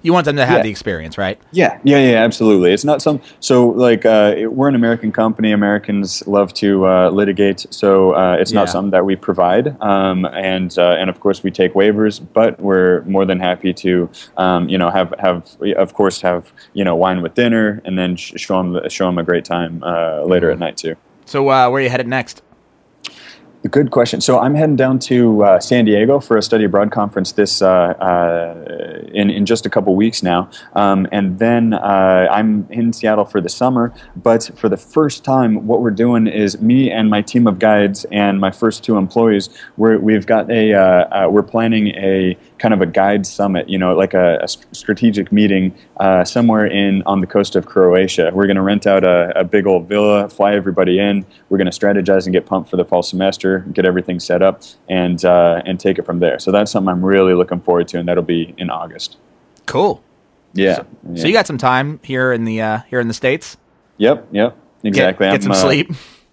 you 0.02 0.14
want 0.14 0.26
them 0.26 0.36
to 0.38 0.46
have 0.46 0.58
Yeah. 0.58 0.64
the 0.64 0.70
experience, 0.70 1.18
right? 1.18 1.40
Yeah, 1.52 1.78
yeah, 1.84 1.98
yeah, 1.98 2.24
absolutely. 2.24 2.74
It's 2.74 2.84
not 2.84 3.02
some 3.02 3.22
so 3.40 3.68
like 3.70 4.06
uh, 4.06 4.34
it- 4.38 4.52
we're 4.54 4.68
an 4.70 4.76
American 4.76 5.12
company. 5.12 5.52
Americans 5.52 6.24
love 6.28 6.54
to 6.56 6.88
uh, 6.88 7.10
litigate, 7.10 7.66
so 7.70 8.12
uh, 8.16 8.38
it's 8.40 8.52
not 8.54 8.68
Yeah. 8.68 8.72
something 8.74 8.92
that 8.92 9.06
we 9.06 9.16
provide. 9.16 9.76
Um, 9.82 10.26
and 10.26 10.78
uh, 10.78 10.96
and 11.00 11.10
of 11.10 11.20
course 11.20 11.44
we 11.44 11.52
take 11.52 11.74
waivers, 11.74 12.20
but 12.34 12.60
we're 12.60 13.02
more 13.06 13.26
than 13.26 13.40
happy 13.40 13.74
to 13.74 14.10
um, 14.38 14.68
you 14.70 14.78
know 14.78 14.90
have 14.90 15.14
have 15.20 15.44
of 15.78 15.94
course 15.94 16.22
have 16.22 16.52
you 16.74 16.84
know 16.84 16.96
wine 16.96 17.22
with 17.22 17.34
dinner 17.36 17.82
and 17.86 17.98
then 17.98 18.16
sh- 18.16 18.34
show 18.38 18.58
them 18.62 18.90
show 18.90 19.06
them 19.06 19.18
a 19.18 19.24
great 19.24 19.46
time 19.46 19.84
uh, 19.84 20.24
later 20.24 20.50
at 20.52 20.60
night 20.60 20.78
too. 20.78 20.96
So 21.26 21.50
uh, 21.50 21.70
where 21.70 21.80
are 21.80 21.84
you 21.84 21.90
headed 21.90 22.08
next? 22.08 22.42
Good 23.70 23.92
question. 23.92 24.22
So 24.22 24.40
I'm 24.40 24.56
heading 24.56 24.76
down 24.76 24.98
to 25.02 25.44
uh, 25.44 25.60
San 25.60 25.86
Diego 25.86 26.20
for 26.20 26.36
a 26.36 26.42
study 26.42 26.64
abroad 26.64 26.90
conference 26.90 27.34
this 27.34 27.62
uh, 27.62 27.68
uh, 27.68 29.02
in 29.14 29.30
in 29.30 29.46
just 29.46 29.68
a 29.68 29.70
couple 29.70 29.96
weeks 29.96 30.24
now, 30.24 30.50
um, 30.74 31.08
and 31.12 31.38
then 31.38 31.74
uh, 31.74 32.28
I'm 32.32 32.66
in 32.72 32.92
Seattle 32.92 33.24
for 33.24 33.40
the 33.40 33.50
summer. 33.50 33.94
But 34.16 34.50
for 34.56 34.68
the 34.68 34.78
first 34.78 35.24
time, 35.24 35.68
what 35.68 35.82
we're 35.82 35.92
doing 35.92 36.26
is 36.26 36.60
me 36.60 36.90
and 36.90 37.08
my 37.08 37.22
team 37.22 37.46
of 37.46 37.60
guides 37.60 38.04
and 38.06 38.40
my 38.40 38.50
first 38.50 38.84
two 38.84 38.98
employees. 38.98 39.50
We're, 39.78 40.00
we've 40.00 40.26
got 40.26 40.50
a 40.50 40.74
uh, 40.74 40.82
uh, 40.82 41.30
we're 41.30 41.44
planning 41.44 41.90
a 41.90 42.36
kind 42.62 42.74
of 42.74 42.82
a 42.82 42.86
guide 42.86 43.26
summit. 43.26 43.68
You 43.68 43.78
know, 43.78 43.96
like 43.96 44.14
a, 44.14 44.38
a 44.42 44.48
strategic 44.48 45.32
meeting 45.32 45.76
somewhere 46.24 46.66
in 46.66 47.02
on 47.04 47.20
the 47.20 47.28
coast 47.28 47.56
of 47.56 47.66
Croatia. 47.66 48.32
We're 48.34 48.46
going 48.46 48.56
to 48.56 48.62
rent 48.62 48.88
out 48.88 49.04
a, 49.04 49.40
a 49.40 49.44
big 49.44 49.66
old 49.68 49.88
villa, 49.88 50.30
fly 50.30 50.54
everybody 50.54 51.00
in. 51.00 51.26
We're 51.50 51.58
going 51.58 51.72
to 51.72 51.78
strategize 51.78 52.26
and 52.26 52.34
get 52.34 52.46
pumped 52.46 52.70
for 52.70 52.78
the 52.78 52.86
fall 52.86 53.04
semester 53.04 53.66
get 53.74 53.86
everything 53.86 54.20
set 54.20 54.42
up, 54.42 54.62
and 54.90 55.24
uh, 55.26 55.62
and 55.66 55.80
take 55.80 55.98
it 55.98 56.06
from 56.06 56.20
there. 56.20 56.40
So 56.40 56.52
that's 56.52 56.72
something 56.72 56.90
I'm 56.90 57.04
really 57.04 57.34
looking 57.34 57.60
forward 57.60 57.88
to, 57.90 58.00
and 58.00 58.08
that'll 58.08 58.24
be 58.24 58.54
in 58.58 58.70
August. 58.70 59.18
Cool. 59.66 60.04
Yeah. 60.54 60.76
So, 60.76 60.88
yeah. 61.12 61.22
so 61.22 61.28
you 61.28 61.34
got 61.34 61.48
some 61.48 61.58
time 61.58 62.00
here 62.04 62.32
in 62.32 62.46
the 62.46 62.62
uh, 62.62 62.80
here 62.90 63.00
in 63.00 63.08
the 63.08 63.14
states. 63.14 63.58
Yep. 63.98 64.28
Yep. 64.32 64.58
Exactly. 64.84 65.26
Get, 65.28 65.32
get 65.34 65.44
some 65.44 65.52
uh, 65.52 65.56
sleep. 65.56 65.92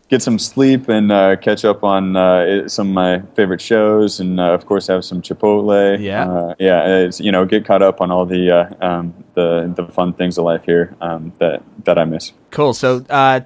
Get 0.08 0.22
some 0.22 0.38
sleep 0.38 0.88
and 0.88 1.12
uh, 1.12 1.36
catch 1.36 1.64
up 1.64 1.84
on 1.84 2.16
uh, 2.16 2.66
some 2.68 2.88
of 2.88 2.94
my 2.94 3.22
favorite 3.34 3.60
shows, 3.60 4.20
and 4.20 4.40
uh, 4.40 4.54
of 4.54 4.64
course 4.64 4.86
have 4.86 5.04
some 5.04 5.20
Chipotle. 5.20 6.00
Yeah, 6.00 6.30
uh, 6.30 6.54
yeah. 6.58 7.10
You 7.18 7.30
know, 7.30 7.44
get 7.44 7.66
caught 7.66 7.82
up 7.82 8.00
on 8.00 8.10
all 8.10 8.24
the 8.24 8.50
uh, 8.50 8.86
um, 8.86 9.24
the 9.34 9.70
the 9.76 9.86
fun 9.88 10.14
things 10.14 10.38
of 10.38 10.44
life 10.44 10.64
here 10.64 10.96
um, 11.02 11.32
that 11.40 11.62
that 11.84 11.98
I 11.98 12.04
miss. 12.04 12.32
Cool. 12.50 12.72
So 12.72 13.00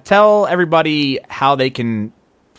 tell 0.05 0.47
everybody 0.47 1.19
how 1.27 1.55
they 1.55 1.69
can 1.69 2.13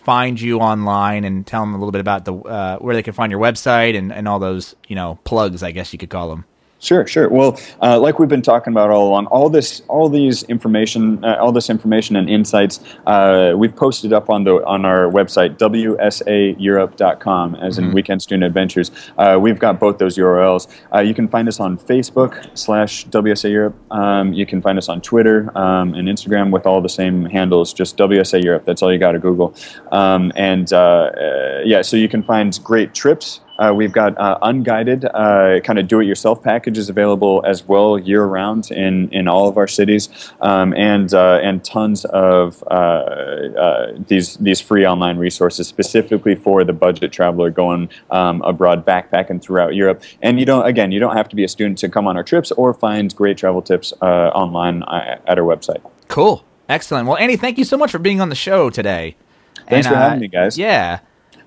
find 0.04 0.38
you 0.40 0.58
online 0.60 1.24
and 1.24 1.46
tell 1.46 1.62
them 1.62 1.74
a 1.74 1.78
little 1.78 1.92
bit 1.92 2.00
about 2.00 2.24
the 2.24 2.34
uh, 2.34 2.78
where 2.78 2.94
they 2.94 3.02
can 3.02 3.14
find 3.14 3.30
your 3.30 3.40
website 3.40 3.96
and, 3.96 4.12
and 4.12 4.28
all 4.28 4.38
those 4.38 4.76
you 4.86 4.94
know 4.94 5.18
plugs, 5.24 5.62
I 5.62 5.72
guess 5.72 5.92
you 5.92 5.98
could 5.98 6.10
call 6.10 6.28
them. 6.28 6.44
Sure, 6.84 7.06
sure. 7.06 7.30
Well, 7.30 7.58
uh, 7.80 7.98
like 7.98 8.18
we've 8.18 8.28
been 8.28 8.42
talking 8.42 8.70
about 8.74 8.90
all 8.90 9.08
along, 9.08 9.24
all 9.28 9.48
this, 9.48 9.80
all 9.88 10.10
these 10.10 10.42
information, 10.44 11.24
uh, 11.24 11.38
all 11.40 11.50
this 11.50 11.70
information 11.70 12.14
and 12.14 12.28
insights, 12.28 12.80
uh, 13.06 13.54
we've 13.56 13.74
posted 13.74 14.12
up 14.12 14.28
on 14.28 14.44
the 14.44 14.62
on 14.66 14.84
our 14.84 15.10
website 15.10 15.56
wsaeurope.com, 15.56 17.54
as 17.54 17.78
in 17.78 17.84
mm-hmm. 17.84 17.94
Weekend 17.94 18.20
Student 18.20 18.44
Adventures. 18.44 18.90
Uh, 19.16 19.38
we've 19.40 19.58
got 19.58 19.80
both 19.80 19.96
those 19.96 20.18
URLs. 20.18 20.68
Uh, 20.94 21.00
you 21.00 21.14
can 21.14 21.26
find 21.26 21.48
us 21.48 21.58
on 21.58 21.78
Facebook 21.78 22.46
slash 22.52 23.06
WSA 23.06 23.50
Europe. 23.50 23.74
Um, 23.90 24.34
you 24.34 24.44
can 24.44 24.60
find 24.60 24.76
us 24.76 24.90
on 24.90 25.00
Twitter 25.00 25.50
um, 25.56 25.94
and 25.94 26.06
Instagram 26.06 26.50
with 26.50 26.66
all 26.66 26.82
the 26.82 26.90
same 26.90 27.24
handles, 27.24 27.72
just 27.72 27.96
WSA 27.96 28.44
Europe. 28.44 28.66
That's 28.66 28.82
all 28.82 28.92
you 28.92 28.98
got 28.98 29.12
to 29.12 29.18
Google. 29.18 29.54
Um, 29.90 30.32
and 30.36 30.70
uh, 30.70 31.12
yeah, 31.64 31.80
so 31.80 31.96
you 31.96 32.10
can 32.10 32.22
find 32.22 32.60
great 32.62 32.92
trips 32.92 33.40
uh, 33.58 33.72
we've 33.74 33.92
got 33.92 34.18
uh, 34.18 34.38
unguided 34.42 35.04
uh, 35.04 35.60
kind 35.60 35.78
of 35.78 35.88
do-it-yourself 35.88 36.42
packages 36.42 36.88
available 36.88 37.42
as 37.46 37.66
well 37.66 37.98
year-round 37.98 38.70
in, 38.70 39.08
in 39.10 39.28
all 39.28 39.48
of 39.48 39.56
our 39.56 39.68
cities, 39.68 40.08
um, 40.40 40.74
and 40.74 41.14
uh, 41.14 41.40
and 41.42 41.64
tons 41.64 42.04
of 42.06 42.62
uh, 42.70 42.74
uh, 42.74 43.92
these 44.08 44.36
these 44.38 44.60
free 44.60 44.86
online 44.86 45.18
resources 45.18 45.68
specifically 45.68 46.34
for 46.34 46.64
the 46.64 46.72
budget 46.72 47.12
traveler 47.12 47.50
going 47.50 47.88
um, 48.10 48.42
abroad, 48.42 48.84
backpacking 48.84 49.40
throughout 49.40 49.74
Europe. 49.74 50.02
And 50.22 50.38
you 50.40 50.46
don't 50.46 50.66
again, 50.66 50.92
you 50.92 51.00
don't 51.00 51.16
have 51.16 51.28
to 51.28 51.36
be 51.36 51.44
a 51.44 51.48
student 51.48 51.78
to 51.78 51.88
come 51.88 52.06
on 52.06 52.16
our 52.16 52.24
trips 52.24 52.50
or 52.52 52.74
find 52.74 53.14
great 53.14 53.38
travel 53.38 53.62
tips 53.62 53.92
online 54.02 54.82
at 54.82 55.38
our 55.38 55.44
website. 55.44 55.82
Cool, 56.08 56.44
excellent. 56.68 57.06
Well, 57.06 57.16
Andy, 57.16 57.36
thank 57.36 57.58
you 57.58 57.64
so 57.64 57.76
much 57.76 57.90
for 57.90 57.98
being 57.98 58.20
on 58.20 58.28
the 58.28 58.34
show 58.34 58.70
today. 58.70 59.16
Thanks 59.68 59.86
and, 59.86 59.94
for 59.94 59.98
having 59.98 60.20
me, 60.20 60.28
guys. 60.28 60.58
Yeah 60.58 61.00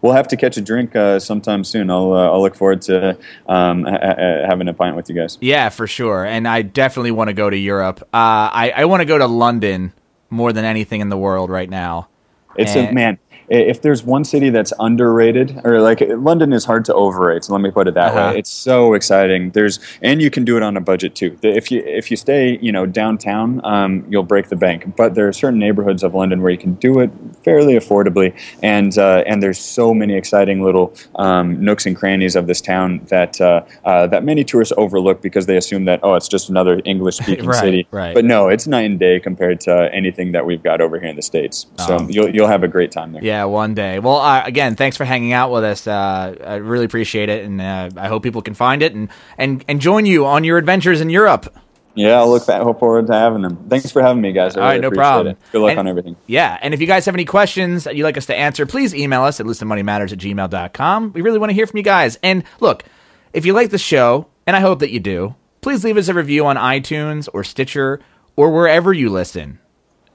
we'll 0.07 0.15
have 0.15 0.27
to 0.29 0.37
catch 0.37 0.55
a 0.55 0.61
drink 0.61 0.95
uh, 0.95 1.19
sometime 1.19 1.63
soon. 1.63 1.89
I'll 1.89 2.13
uh, 2.13 2.31
I'll 2.31 2.41
look 2.41 2.55
forward 2.55 2.81
to 2.83 3.17
um, 3.47 3.83
ha- 3.83 3.99
ha- 4.01 4.47
having 4.47 4.67
a 4.69 4.73
pint 4.73 4.95
with 4.95 5.09
you 5.09 5.15
guys. 5.15 5.37
Yeah, 5.41 5.67
for 5.69 5.85
sure. 5.85 6.25
And 6.25 6.47
I 6.47 6.61
definitely 6.61 7.11
want 7.11 7.27
to 7.27 7.33
go 7.33 7.49
to 7.49 7.57
Europe. 7.57 8.01
Uh, 8.13 8.47
I 8.53 8.73
I 8.75 8.85
want 8.85 9.01
to 9.01 9.05
go 9.05 9.17
to 9.17 9.27
London 9.27 9.93
more 10.29 10.53
than 10.53 10.63
anything 10.63 11.01
in 11.01 11.09
the 11.09 11.17
world 11.17 11.49
right 11.49 11.69
now. 11.69 12.07
It's 12.55 12.75
and, 12.75 12.89
a 12.89 12.93
man 12.93 13.19
if 13.49 13.81
there's 13.81 14.03
one 14.03 14.25
city 14.25 14.49
that's 14.49 14.73
underrated 14.79 15.61
or 15.63 15.79
like 15.79 16.01
London 16.01 16.51
is 16.53 16.65
hard 16.65 16.85
to 16.85 16.93
overrate. 16.93 17.45
So 17.45 17.53
let 17.53 17.61
me 17.61 17.71
put 17.71 17.87
it 17.87 17.93
that 17.93 18.13
uh-huh. 18.13 18.33
way. 18.33 18.39
It's 18.39 18.49
so 18.49 18.93
exciting. 18.93 19.51
There's 19.51 19.79
and 20.01 20.21
you 20.21 20.29
can 20.29 20.43
do 20.43 20.57
it 20.57 20.63
on 20.63 20.75
a 20.75 20.81
budget 20.81 21.15
too. 21.15 21.37
If 21.41 21.71
you 21.71 21.81
if 21.85 22.11
you 22.11 22.17
stay 22.17 22.57
you 22.61 22.71
know 22.71 22.85
downtown, 22.85 23.61
um, 23.63 24.05
you'll 24.09 24.23
break 24.23 24.49
the 24.49 24.55
bank. 24.55 24.95
But 24.95 25.15
there 25.15 25.27
are 25.27 25.33
certain 25.33 25.59
neighborhoods 25.59 26.03
of 26.03 26.13
London 26.13 26.41
where 26.41 26.51
you 26.51 26.57
can 26.57 26.73
do 26.75 26.99
it 26.99 27.11
fairly 27.43 27.75
affordably, 27.75 28.37
and 28.61 28.97
uh, 28.97 29.23
and 29.25 29.41
there's 29.41 29.59
so 29.59 29.93
many 29.93 30.15
exciting 30.15 30.63
little 30.63 30.93
um, 31.15 31.63
nooks 31.63 31.85
and 31.85 31.95
crannies 31.95 32.35
of 32.35 32.47
this 32.47 32.61
town 32.61 33.05
that 33.05 33.39
uh, 33.39 33.63
uh, 33.85 34.07
that 34.07 34.23
many 34.23 34.43
tourists 34.43 34.73
overlook 34.77 35.21
because 35.21 35.45
they 35.45 35.57
assume 35.57 35.85
that 35.85 36.01
oh 36.03 36.15
it's 36.15 36.27
just 36.27 36.49
another 36.49 36.81
English 36.83 37.17
speaking 37.23 37.45
right, 37.45 37.59
city. 37.59 37.87
Right. 37.91 38.13
But 38.13 38.25
no, 38.25 38.49
it's 38.49 38.67
night 38.67 38.89
and 38.89 38.99
day 38.99 39.19
compared 39.19 39.61
to 39.61 39.89
anything 39.93 40.33
that 40.33 40.45
we've 40.45 40.63
got 40.63 40.81
over 40.81 40.99
here 40.99 41.09
in 41.09 41.15
the 41.15 41.21
states. 41.21 41.67
So 41.77 41.97
um, 41.97 42.09
you'll 42.09 42.33
you'll 42.33 42.47
have 42.47 42.63
a 42.63 42.67
great 42.67 42.91
time 42.91 43.13
there. 43.13 43.23
Yeah. 43.23 43.36
Yeah, 43.37 43.43
one 43.43 43.75
day. 43.75 43.99
Well, 43.99 44.17
uh, 44.17 44.43
again, 44.45 44.75
thanks 44.75 44.97
for 44.97 45.05
hanging 45.05 45.31
out 45.31 45.51
with 45.51 45.63
us. 45.63 45.85
Uh, 45.85 46.35
I 46.43 46.55
really 46.55 46.85
appreciate 46.85 47.29
it, 47.29 47.45
and 47.45 47.61
uh, 47.61 47.91
I 47.95 48.07
hope 48.07 48.23
people 48.23 48.41
can 48.41 48.55
find 48.55 48.81
it 48.81 48.95
and, 48.95 49.09
and 49.37 49.63
and 49.67 49.79
join 49.79 50.07
you 50.07 50.25
on 50.25 50.43
your 50.43 50.57
adventures 50.57 51.01
in 51.01 51.11
Europe. 51.11 51.55
Yeah, 51.93 52.17
I'll 52.17 52.31
look 52.31 52.43
hope 52.47 52.79
forward 52.79 53.05
to 53.07 53.13
having 53.13 53.43
them. 53.43 53.69
Thanks 53.69 53.91
for 53.91 54.01
having 54.01 54.23
me, 54.23 54.31
guys. 54.31 54.57
I 54.57 54.59
All 54.59 54.67
right, 54.67 54.81
no 54.81 54.89
problem. 54.89 55.33
It. 55.33 55.37
Good 55.51 55.61
luck 55.61 55.71
and, 55.71 55.79
on 55.81 55.87
everything. 55.87 56.15
Yeah, 56.25 56.57
and 56.59 56.73
if 56.73 56.81
you 56.81 56.87
guys 56.87 57.05
have 57.05 57.13
any 57.13 57.25
questions 57.25 57.83
that 57.83 57.95
you'd 57.95 58.05
like 58.05 58.17
us 58.17 58.25
to 58.25 58.35
answer, 58.35 58.65
please 58.65 58.95
email 58.95 59.21
us 59.21 59.39
at 59.39 59.45
listenmoneymatters 59.45 60.11
at 60.13 60.17
gmail.com. 60.17 61.13
We 61.13 61.21
really 61.21 61.37
want 61.37 61.51
to 61.51 61.53
hear 61.53 61.67
from 61.67 61.77
you 61.77 61.83
guys. 61.83 62.17
And 62.23 62.43
look, 62.59 62.85
if 63.33 63.45
you 63.45 63.53
like 63.53 63.69
the 63.69 63.77
show, 63.77 64.27
and 64.47 64.55
I 64.55 64.61
hope 64.61 64.79
that 64.79 64.91
you 64.91 64.99
do, 64.99 65.35
please 65.61 65.83
leave 65.83 65.97
us 65.97 66.07
a 66.07 66.15
review 66.15 66.47
on 66.47 66.55
iTunes 66.55 67.29
or 67.35 67.43
Stitcher 67.43 67.99
or 68.35 68.49
wherever 68.49 68.93
you 68.93 69.09
listen. 69.09 69.59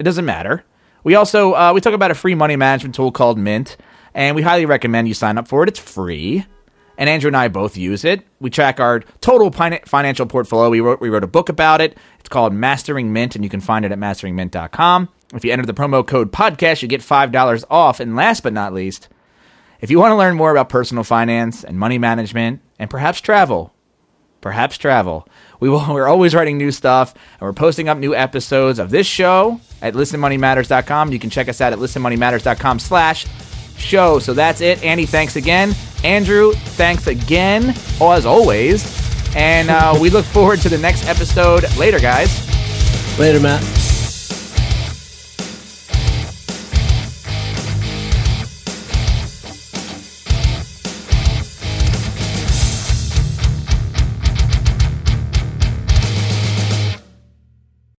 It 0.00 0.02
doesn't 0.02 0.24
matter. 0.24 0.64
We 1.04 1.14
also 1.14 1.54
uh, 1.54 1.72
we 1.74 1.80
talk 1.80 1.94
about 1.94 2.10
a 2.10 2.14
free 2.14 2.34
money 2.34 2.56
management 2.56 2.94
tool 2.94 3.12
called 3.12 3.38
Mint 3.38 3.76
and 4.14 4.36
we 4.36 4.42
highly 4.42 4.66
recommend 4.66 5.08
you 5.08 5.14
sign 5.14 5.38
up 5.38 5.48
for 5.48 5.62
it. 5.62 5.68
It's 5.68 5.78
free. 5.78 6.46
And 6.98 7.08
Andrew 7.08 7.28
and 7.28 7.36
I 7.36 7.48
both 7.48 7.76
use 7.76 8.04
it. 8.04 8.26
We 8.38 8.50
track 8.50 8.78
our 8.78 9.00
total 9.20 9.50
financial 9.50 10.26
portfolio. 10.26 10.70
We 10.70 10.80
wrote, 10.80 11.00
we 11.00 11.08
wrote 11.08 11.24
a 11.24 11.28
book 11.28 11.48
about 11.48 11.80
it. 11.80 11.96
It's 12.20 12.28
called 12.28 12.52
Mastering 12.52 13.12
Mint, 13.12 13.34
and 13.34 13.42
you 13.42 13.50
can 13.50 13.60
find 13.60 13.84
it 13.84 13.92
at 13.92 13.98
masteringmint.com. 13.98 15.08
If 15.34 15.44
you 15.44 15.52
enter 15.52 15.64
the 15.64 15.74
promo 15.74 16.06
code 16.06 16.30
podcast, 16.30 16.82
you 16.82 16.88
get 16.88 17.00
$5 17.00 17.64
off. 17.70 17.98
And 17.98 18.14
last 18.14 18.42
but 18.42 18.52
not 18.52 18.74
least, 18.74 19.08
if 19.80 19.90
you 19.90 19.98
want 19.98 20.12
to 20.12 20.16
learn 20.16 20.36
more 20.36 20.52
about 20.52 20.68
personal 20.68 21.02
finance 21.02 21.64
and 21.64 21.78
money 21.78 21.98
management 21.98 22.60
and 22.78 22.90
perhaps 22.90 23.20
travel, 23.20 23.72
perhaps 24.42 24.76
travel, 24.76 25.26
we 25.62 25.68
will, 25.68 25.86
we're 25.94 26.08
always 26.08 26.34
writing 26.34 26.58
new 26.58 26.72
stuff 26.72 27.14
and 27.14 27.42
we're 27.42 27.52
posting 27.52 27.88
up 27.88 27.96
new 27.96 28.14
episodes 28.14 28.80
of 28.80 28.90
this 28.90 29.06
show 29.06 29.60
at 29.80 29.94
listenmoneymatters.com. 29.94 31.12
You 31.12 31.20
can 31.20 31.30
check 31.30 31.48
us 31.48 31.60
out 31.60 31.72
at 31.72 31.78
listenmoneymatters.com 31.78 32.80
slash 32.80 33.26
show. 33.78 34.18
So 34.18 34.34
that's 34.34 34.60
it. 34.60 34.82
Andy, 34.82 35.06
thanks 35.06 35.36
again. 35.36 35.72
Andrew, 36.02 36.52
thanks 36.52 37.06
again, 37.06 37.76
as 38.00 38.26
always. 38.26 39.00
And 39.36 39.70
uh, 39.70 39.96
we 40.00 40.10
look 40.10 40.26
forward 40.26 40.60
to 40.62 40.68
the 40.68 40.78
next 40.78 41.06
episode 41.06 41.64
later, 41.76 42.00
guys. 42.00 42.48
Later, 43.18 43.38
Matt. 43.38 43.91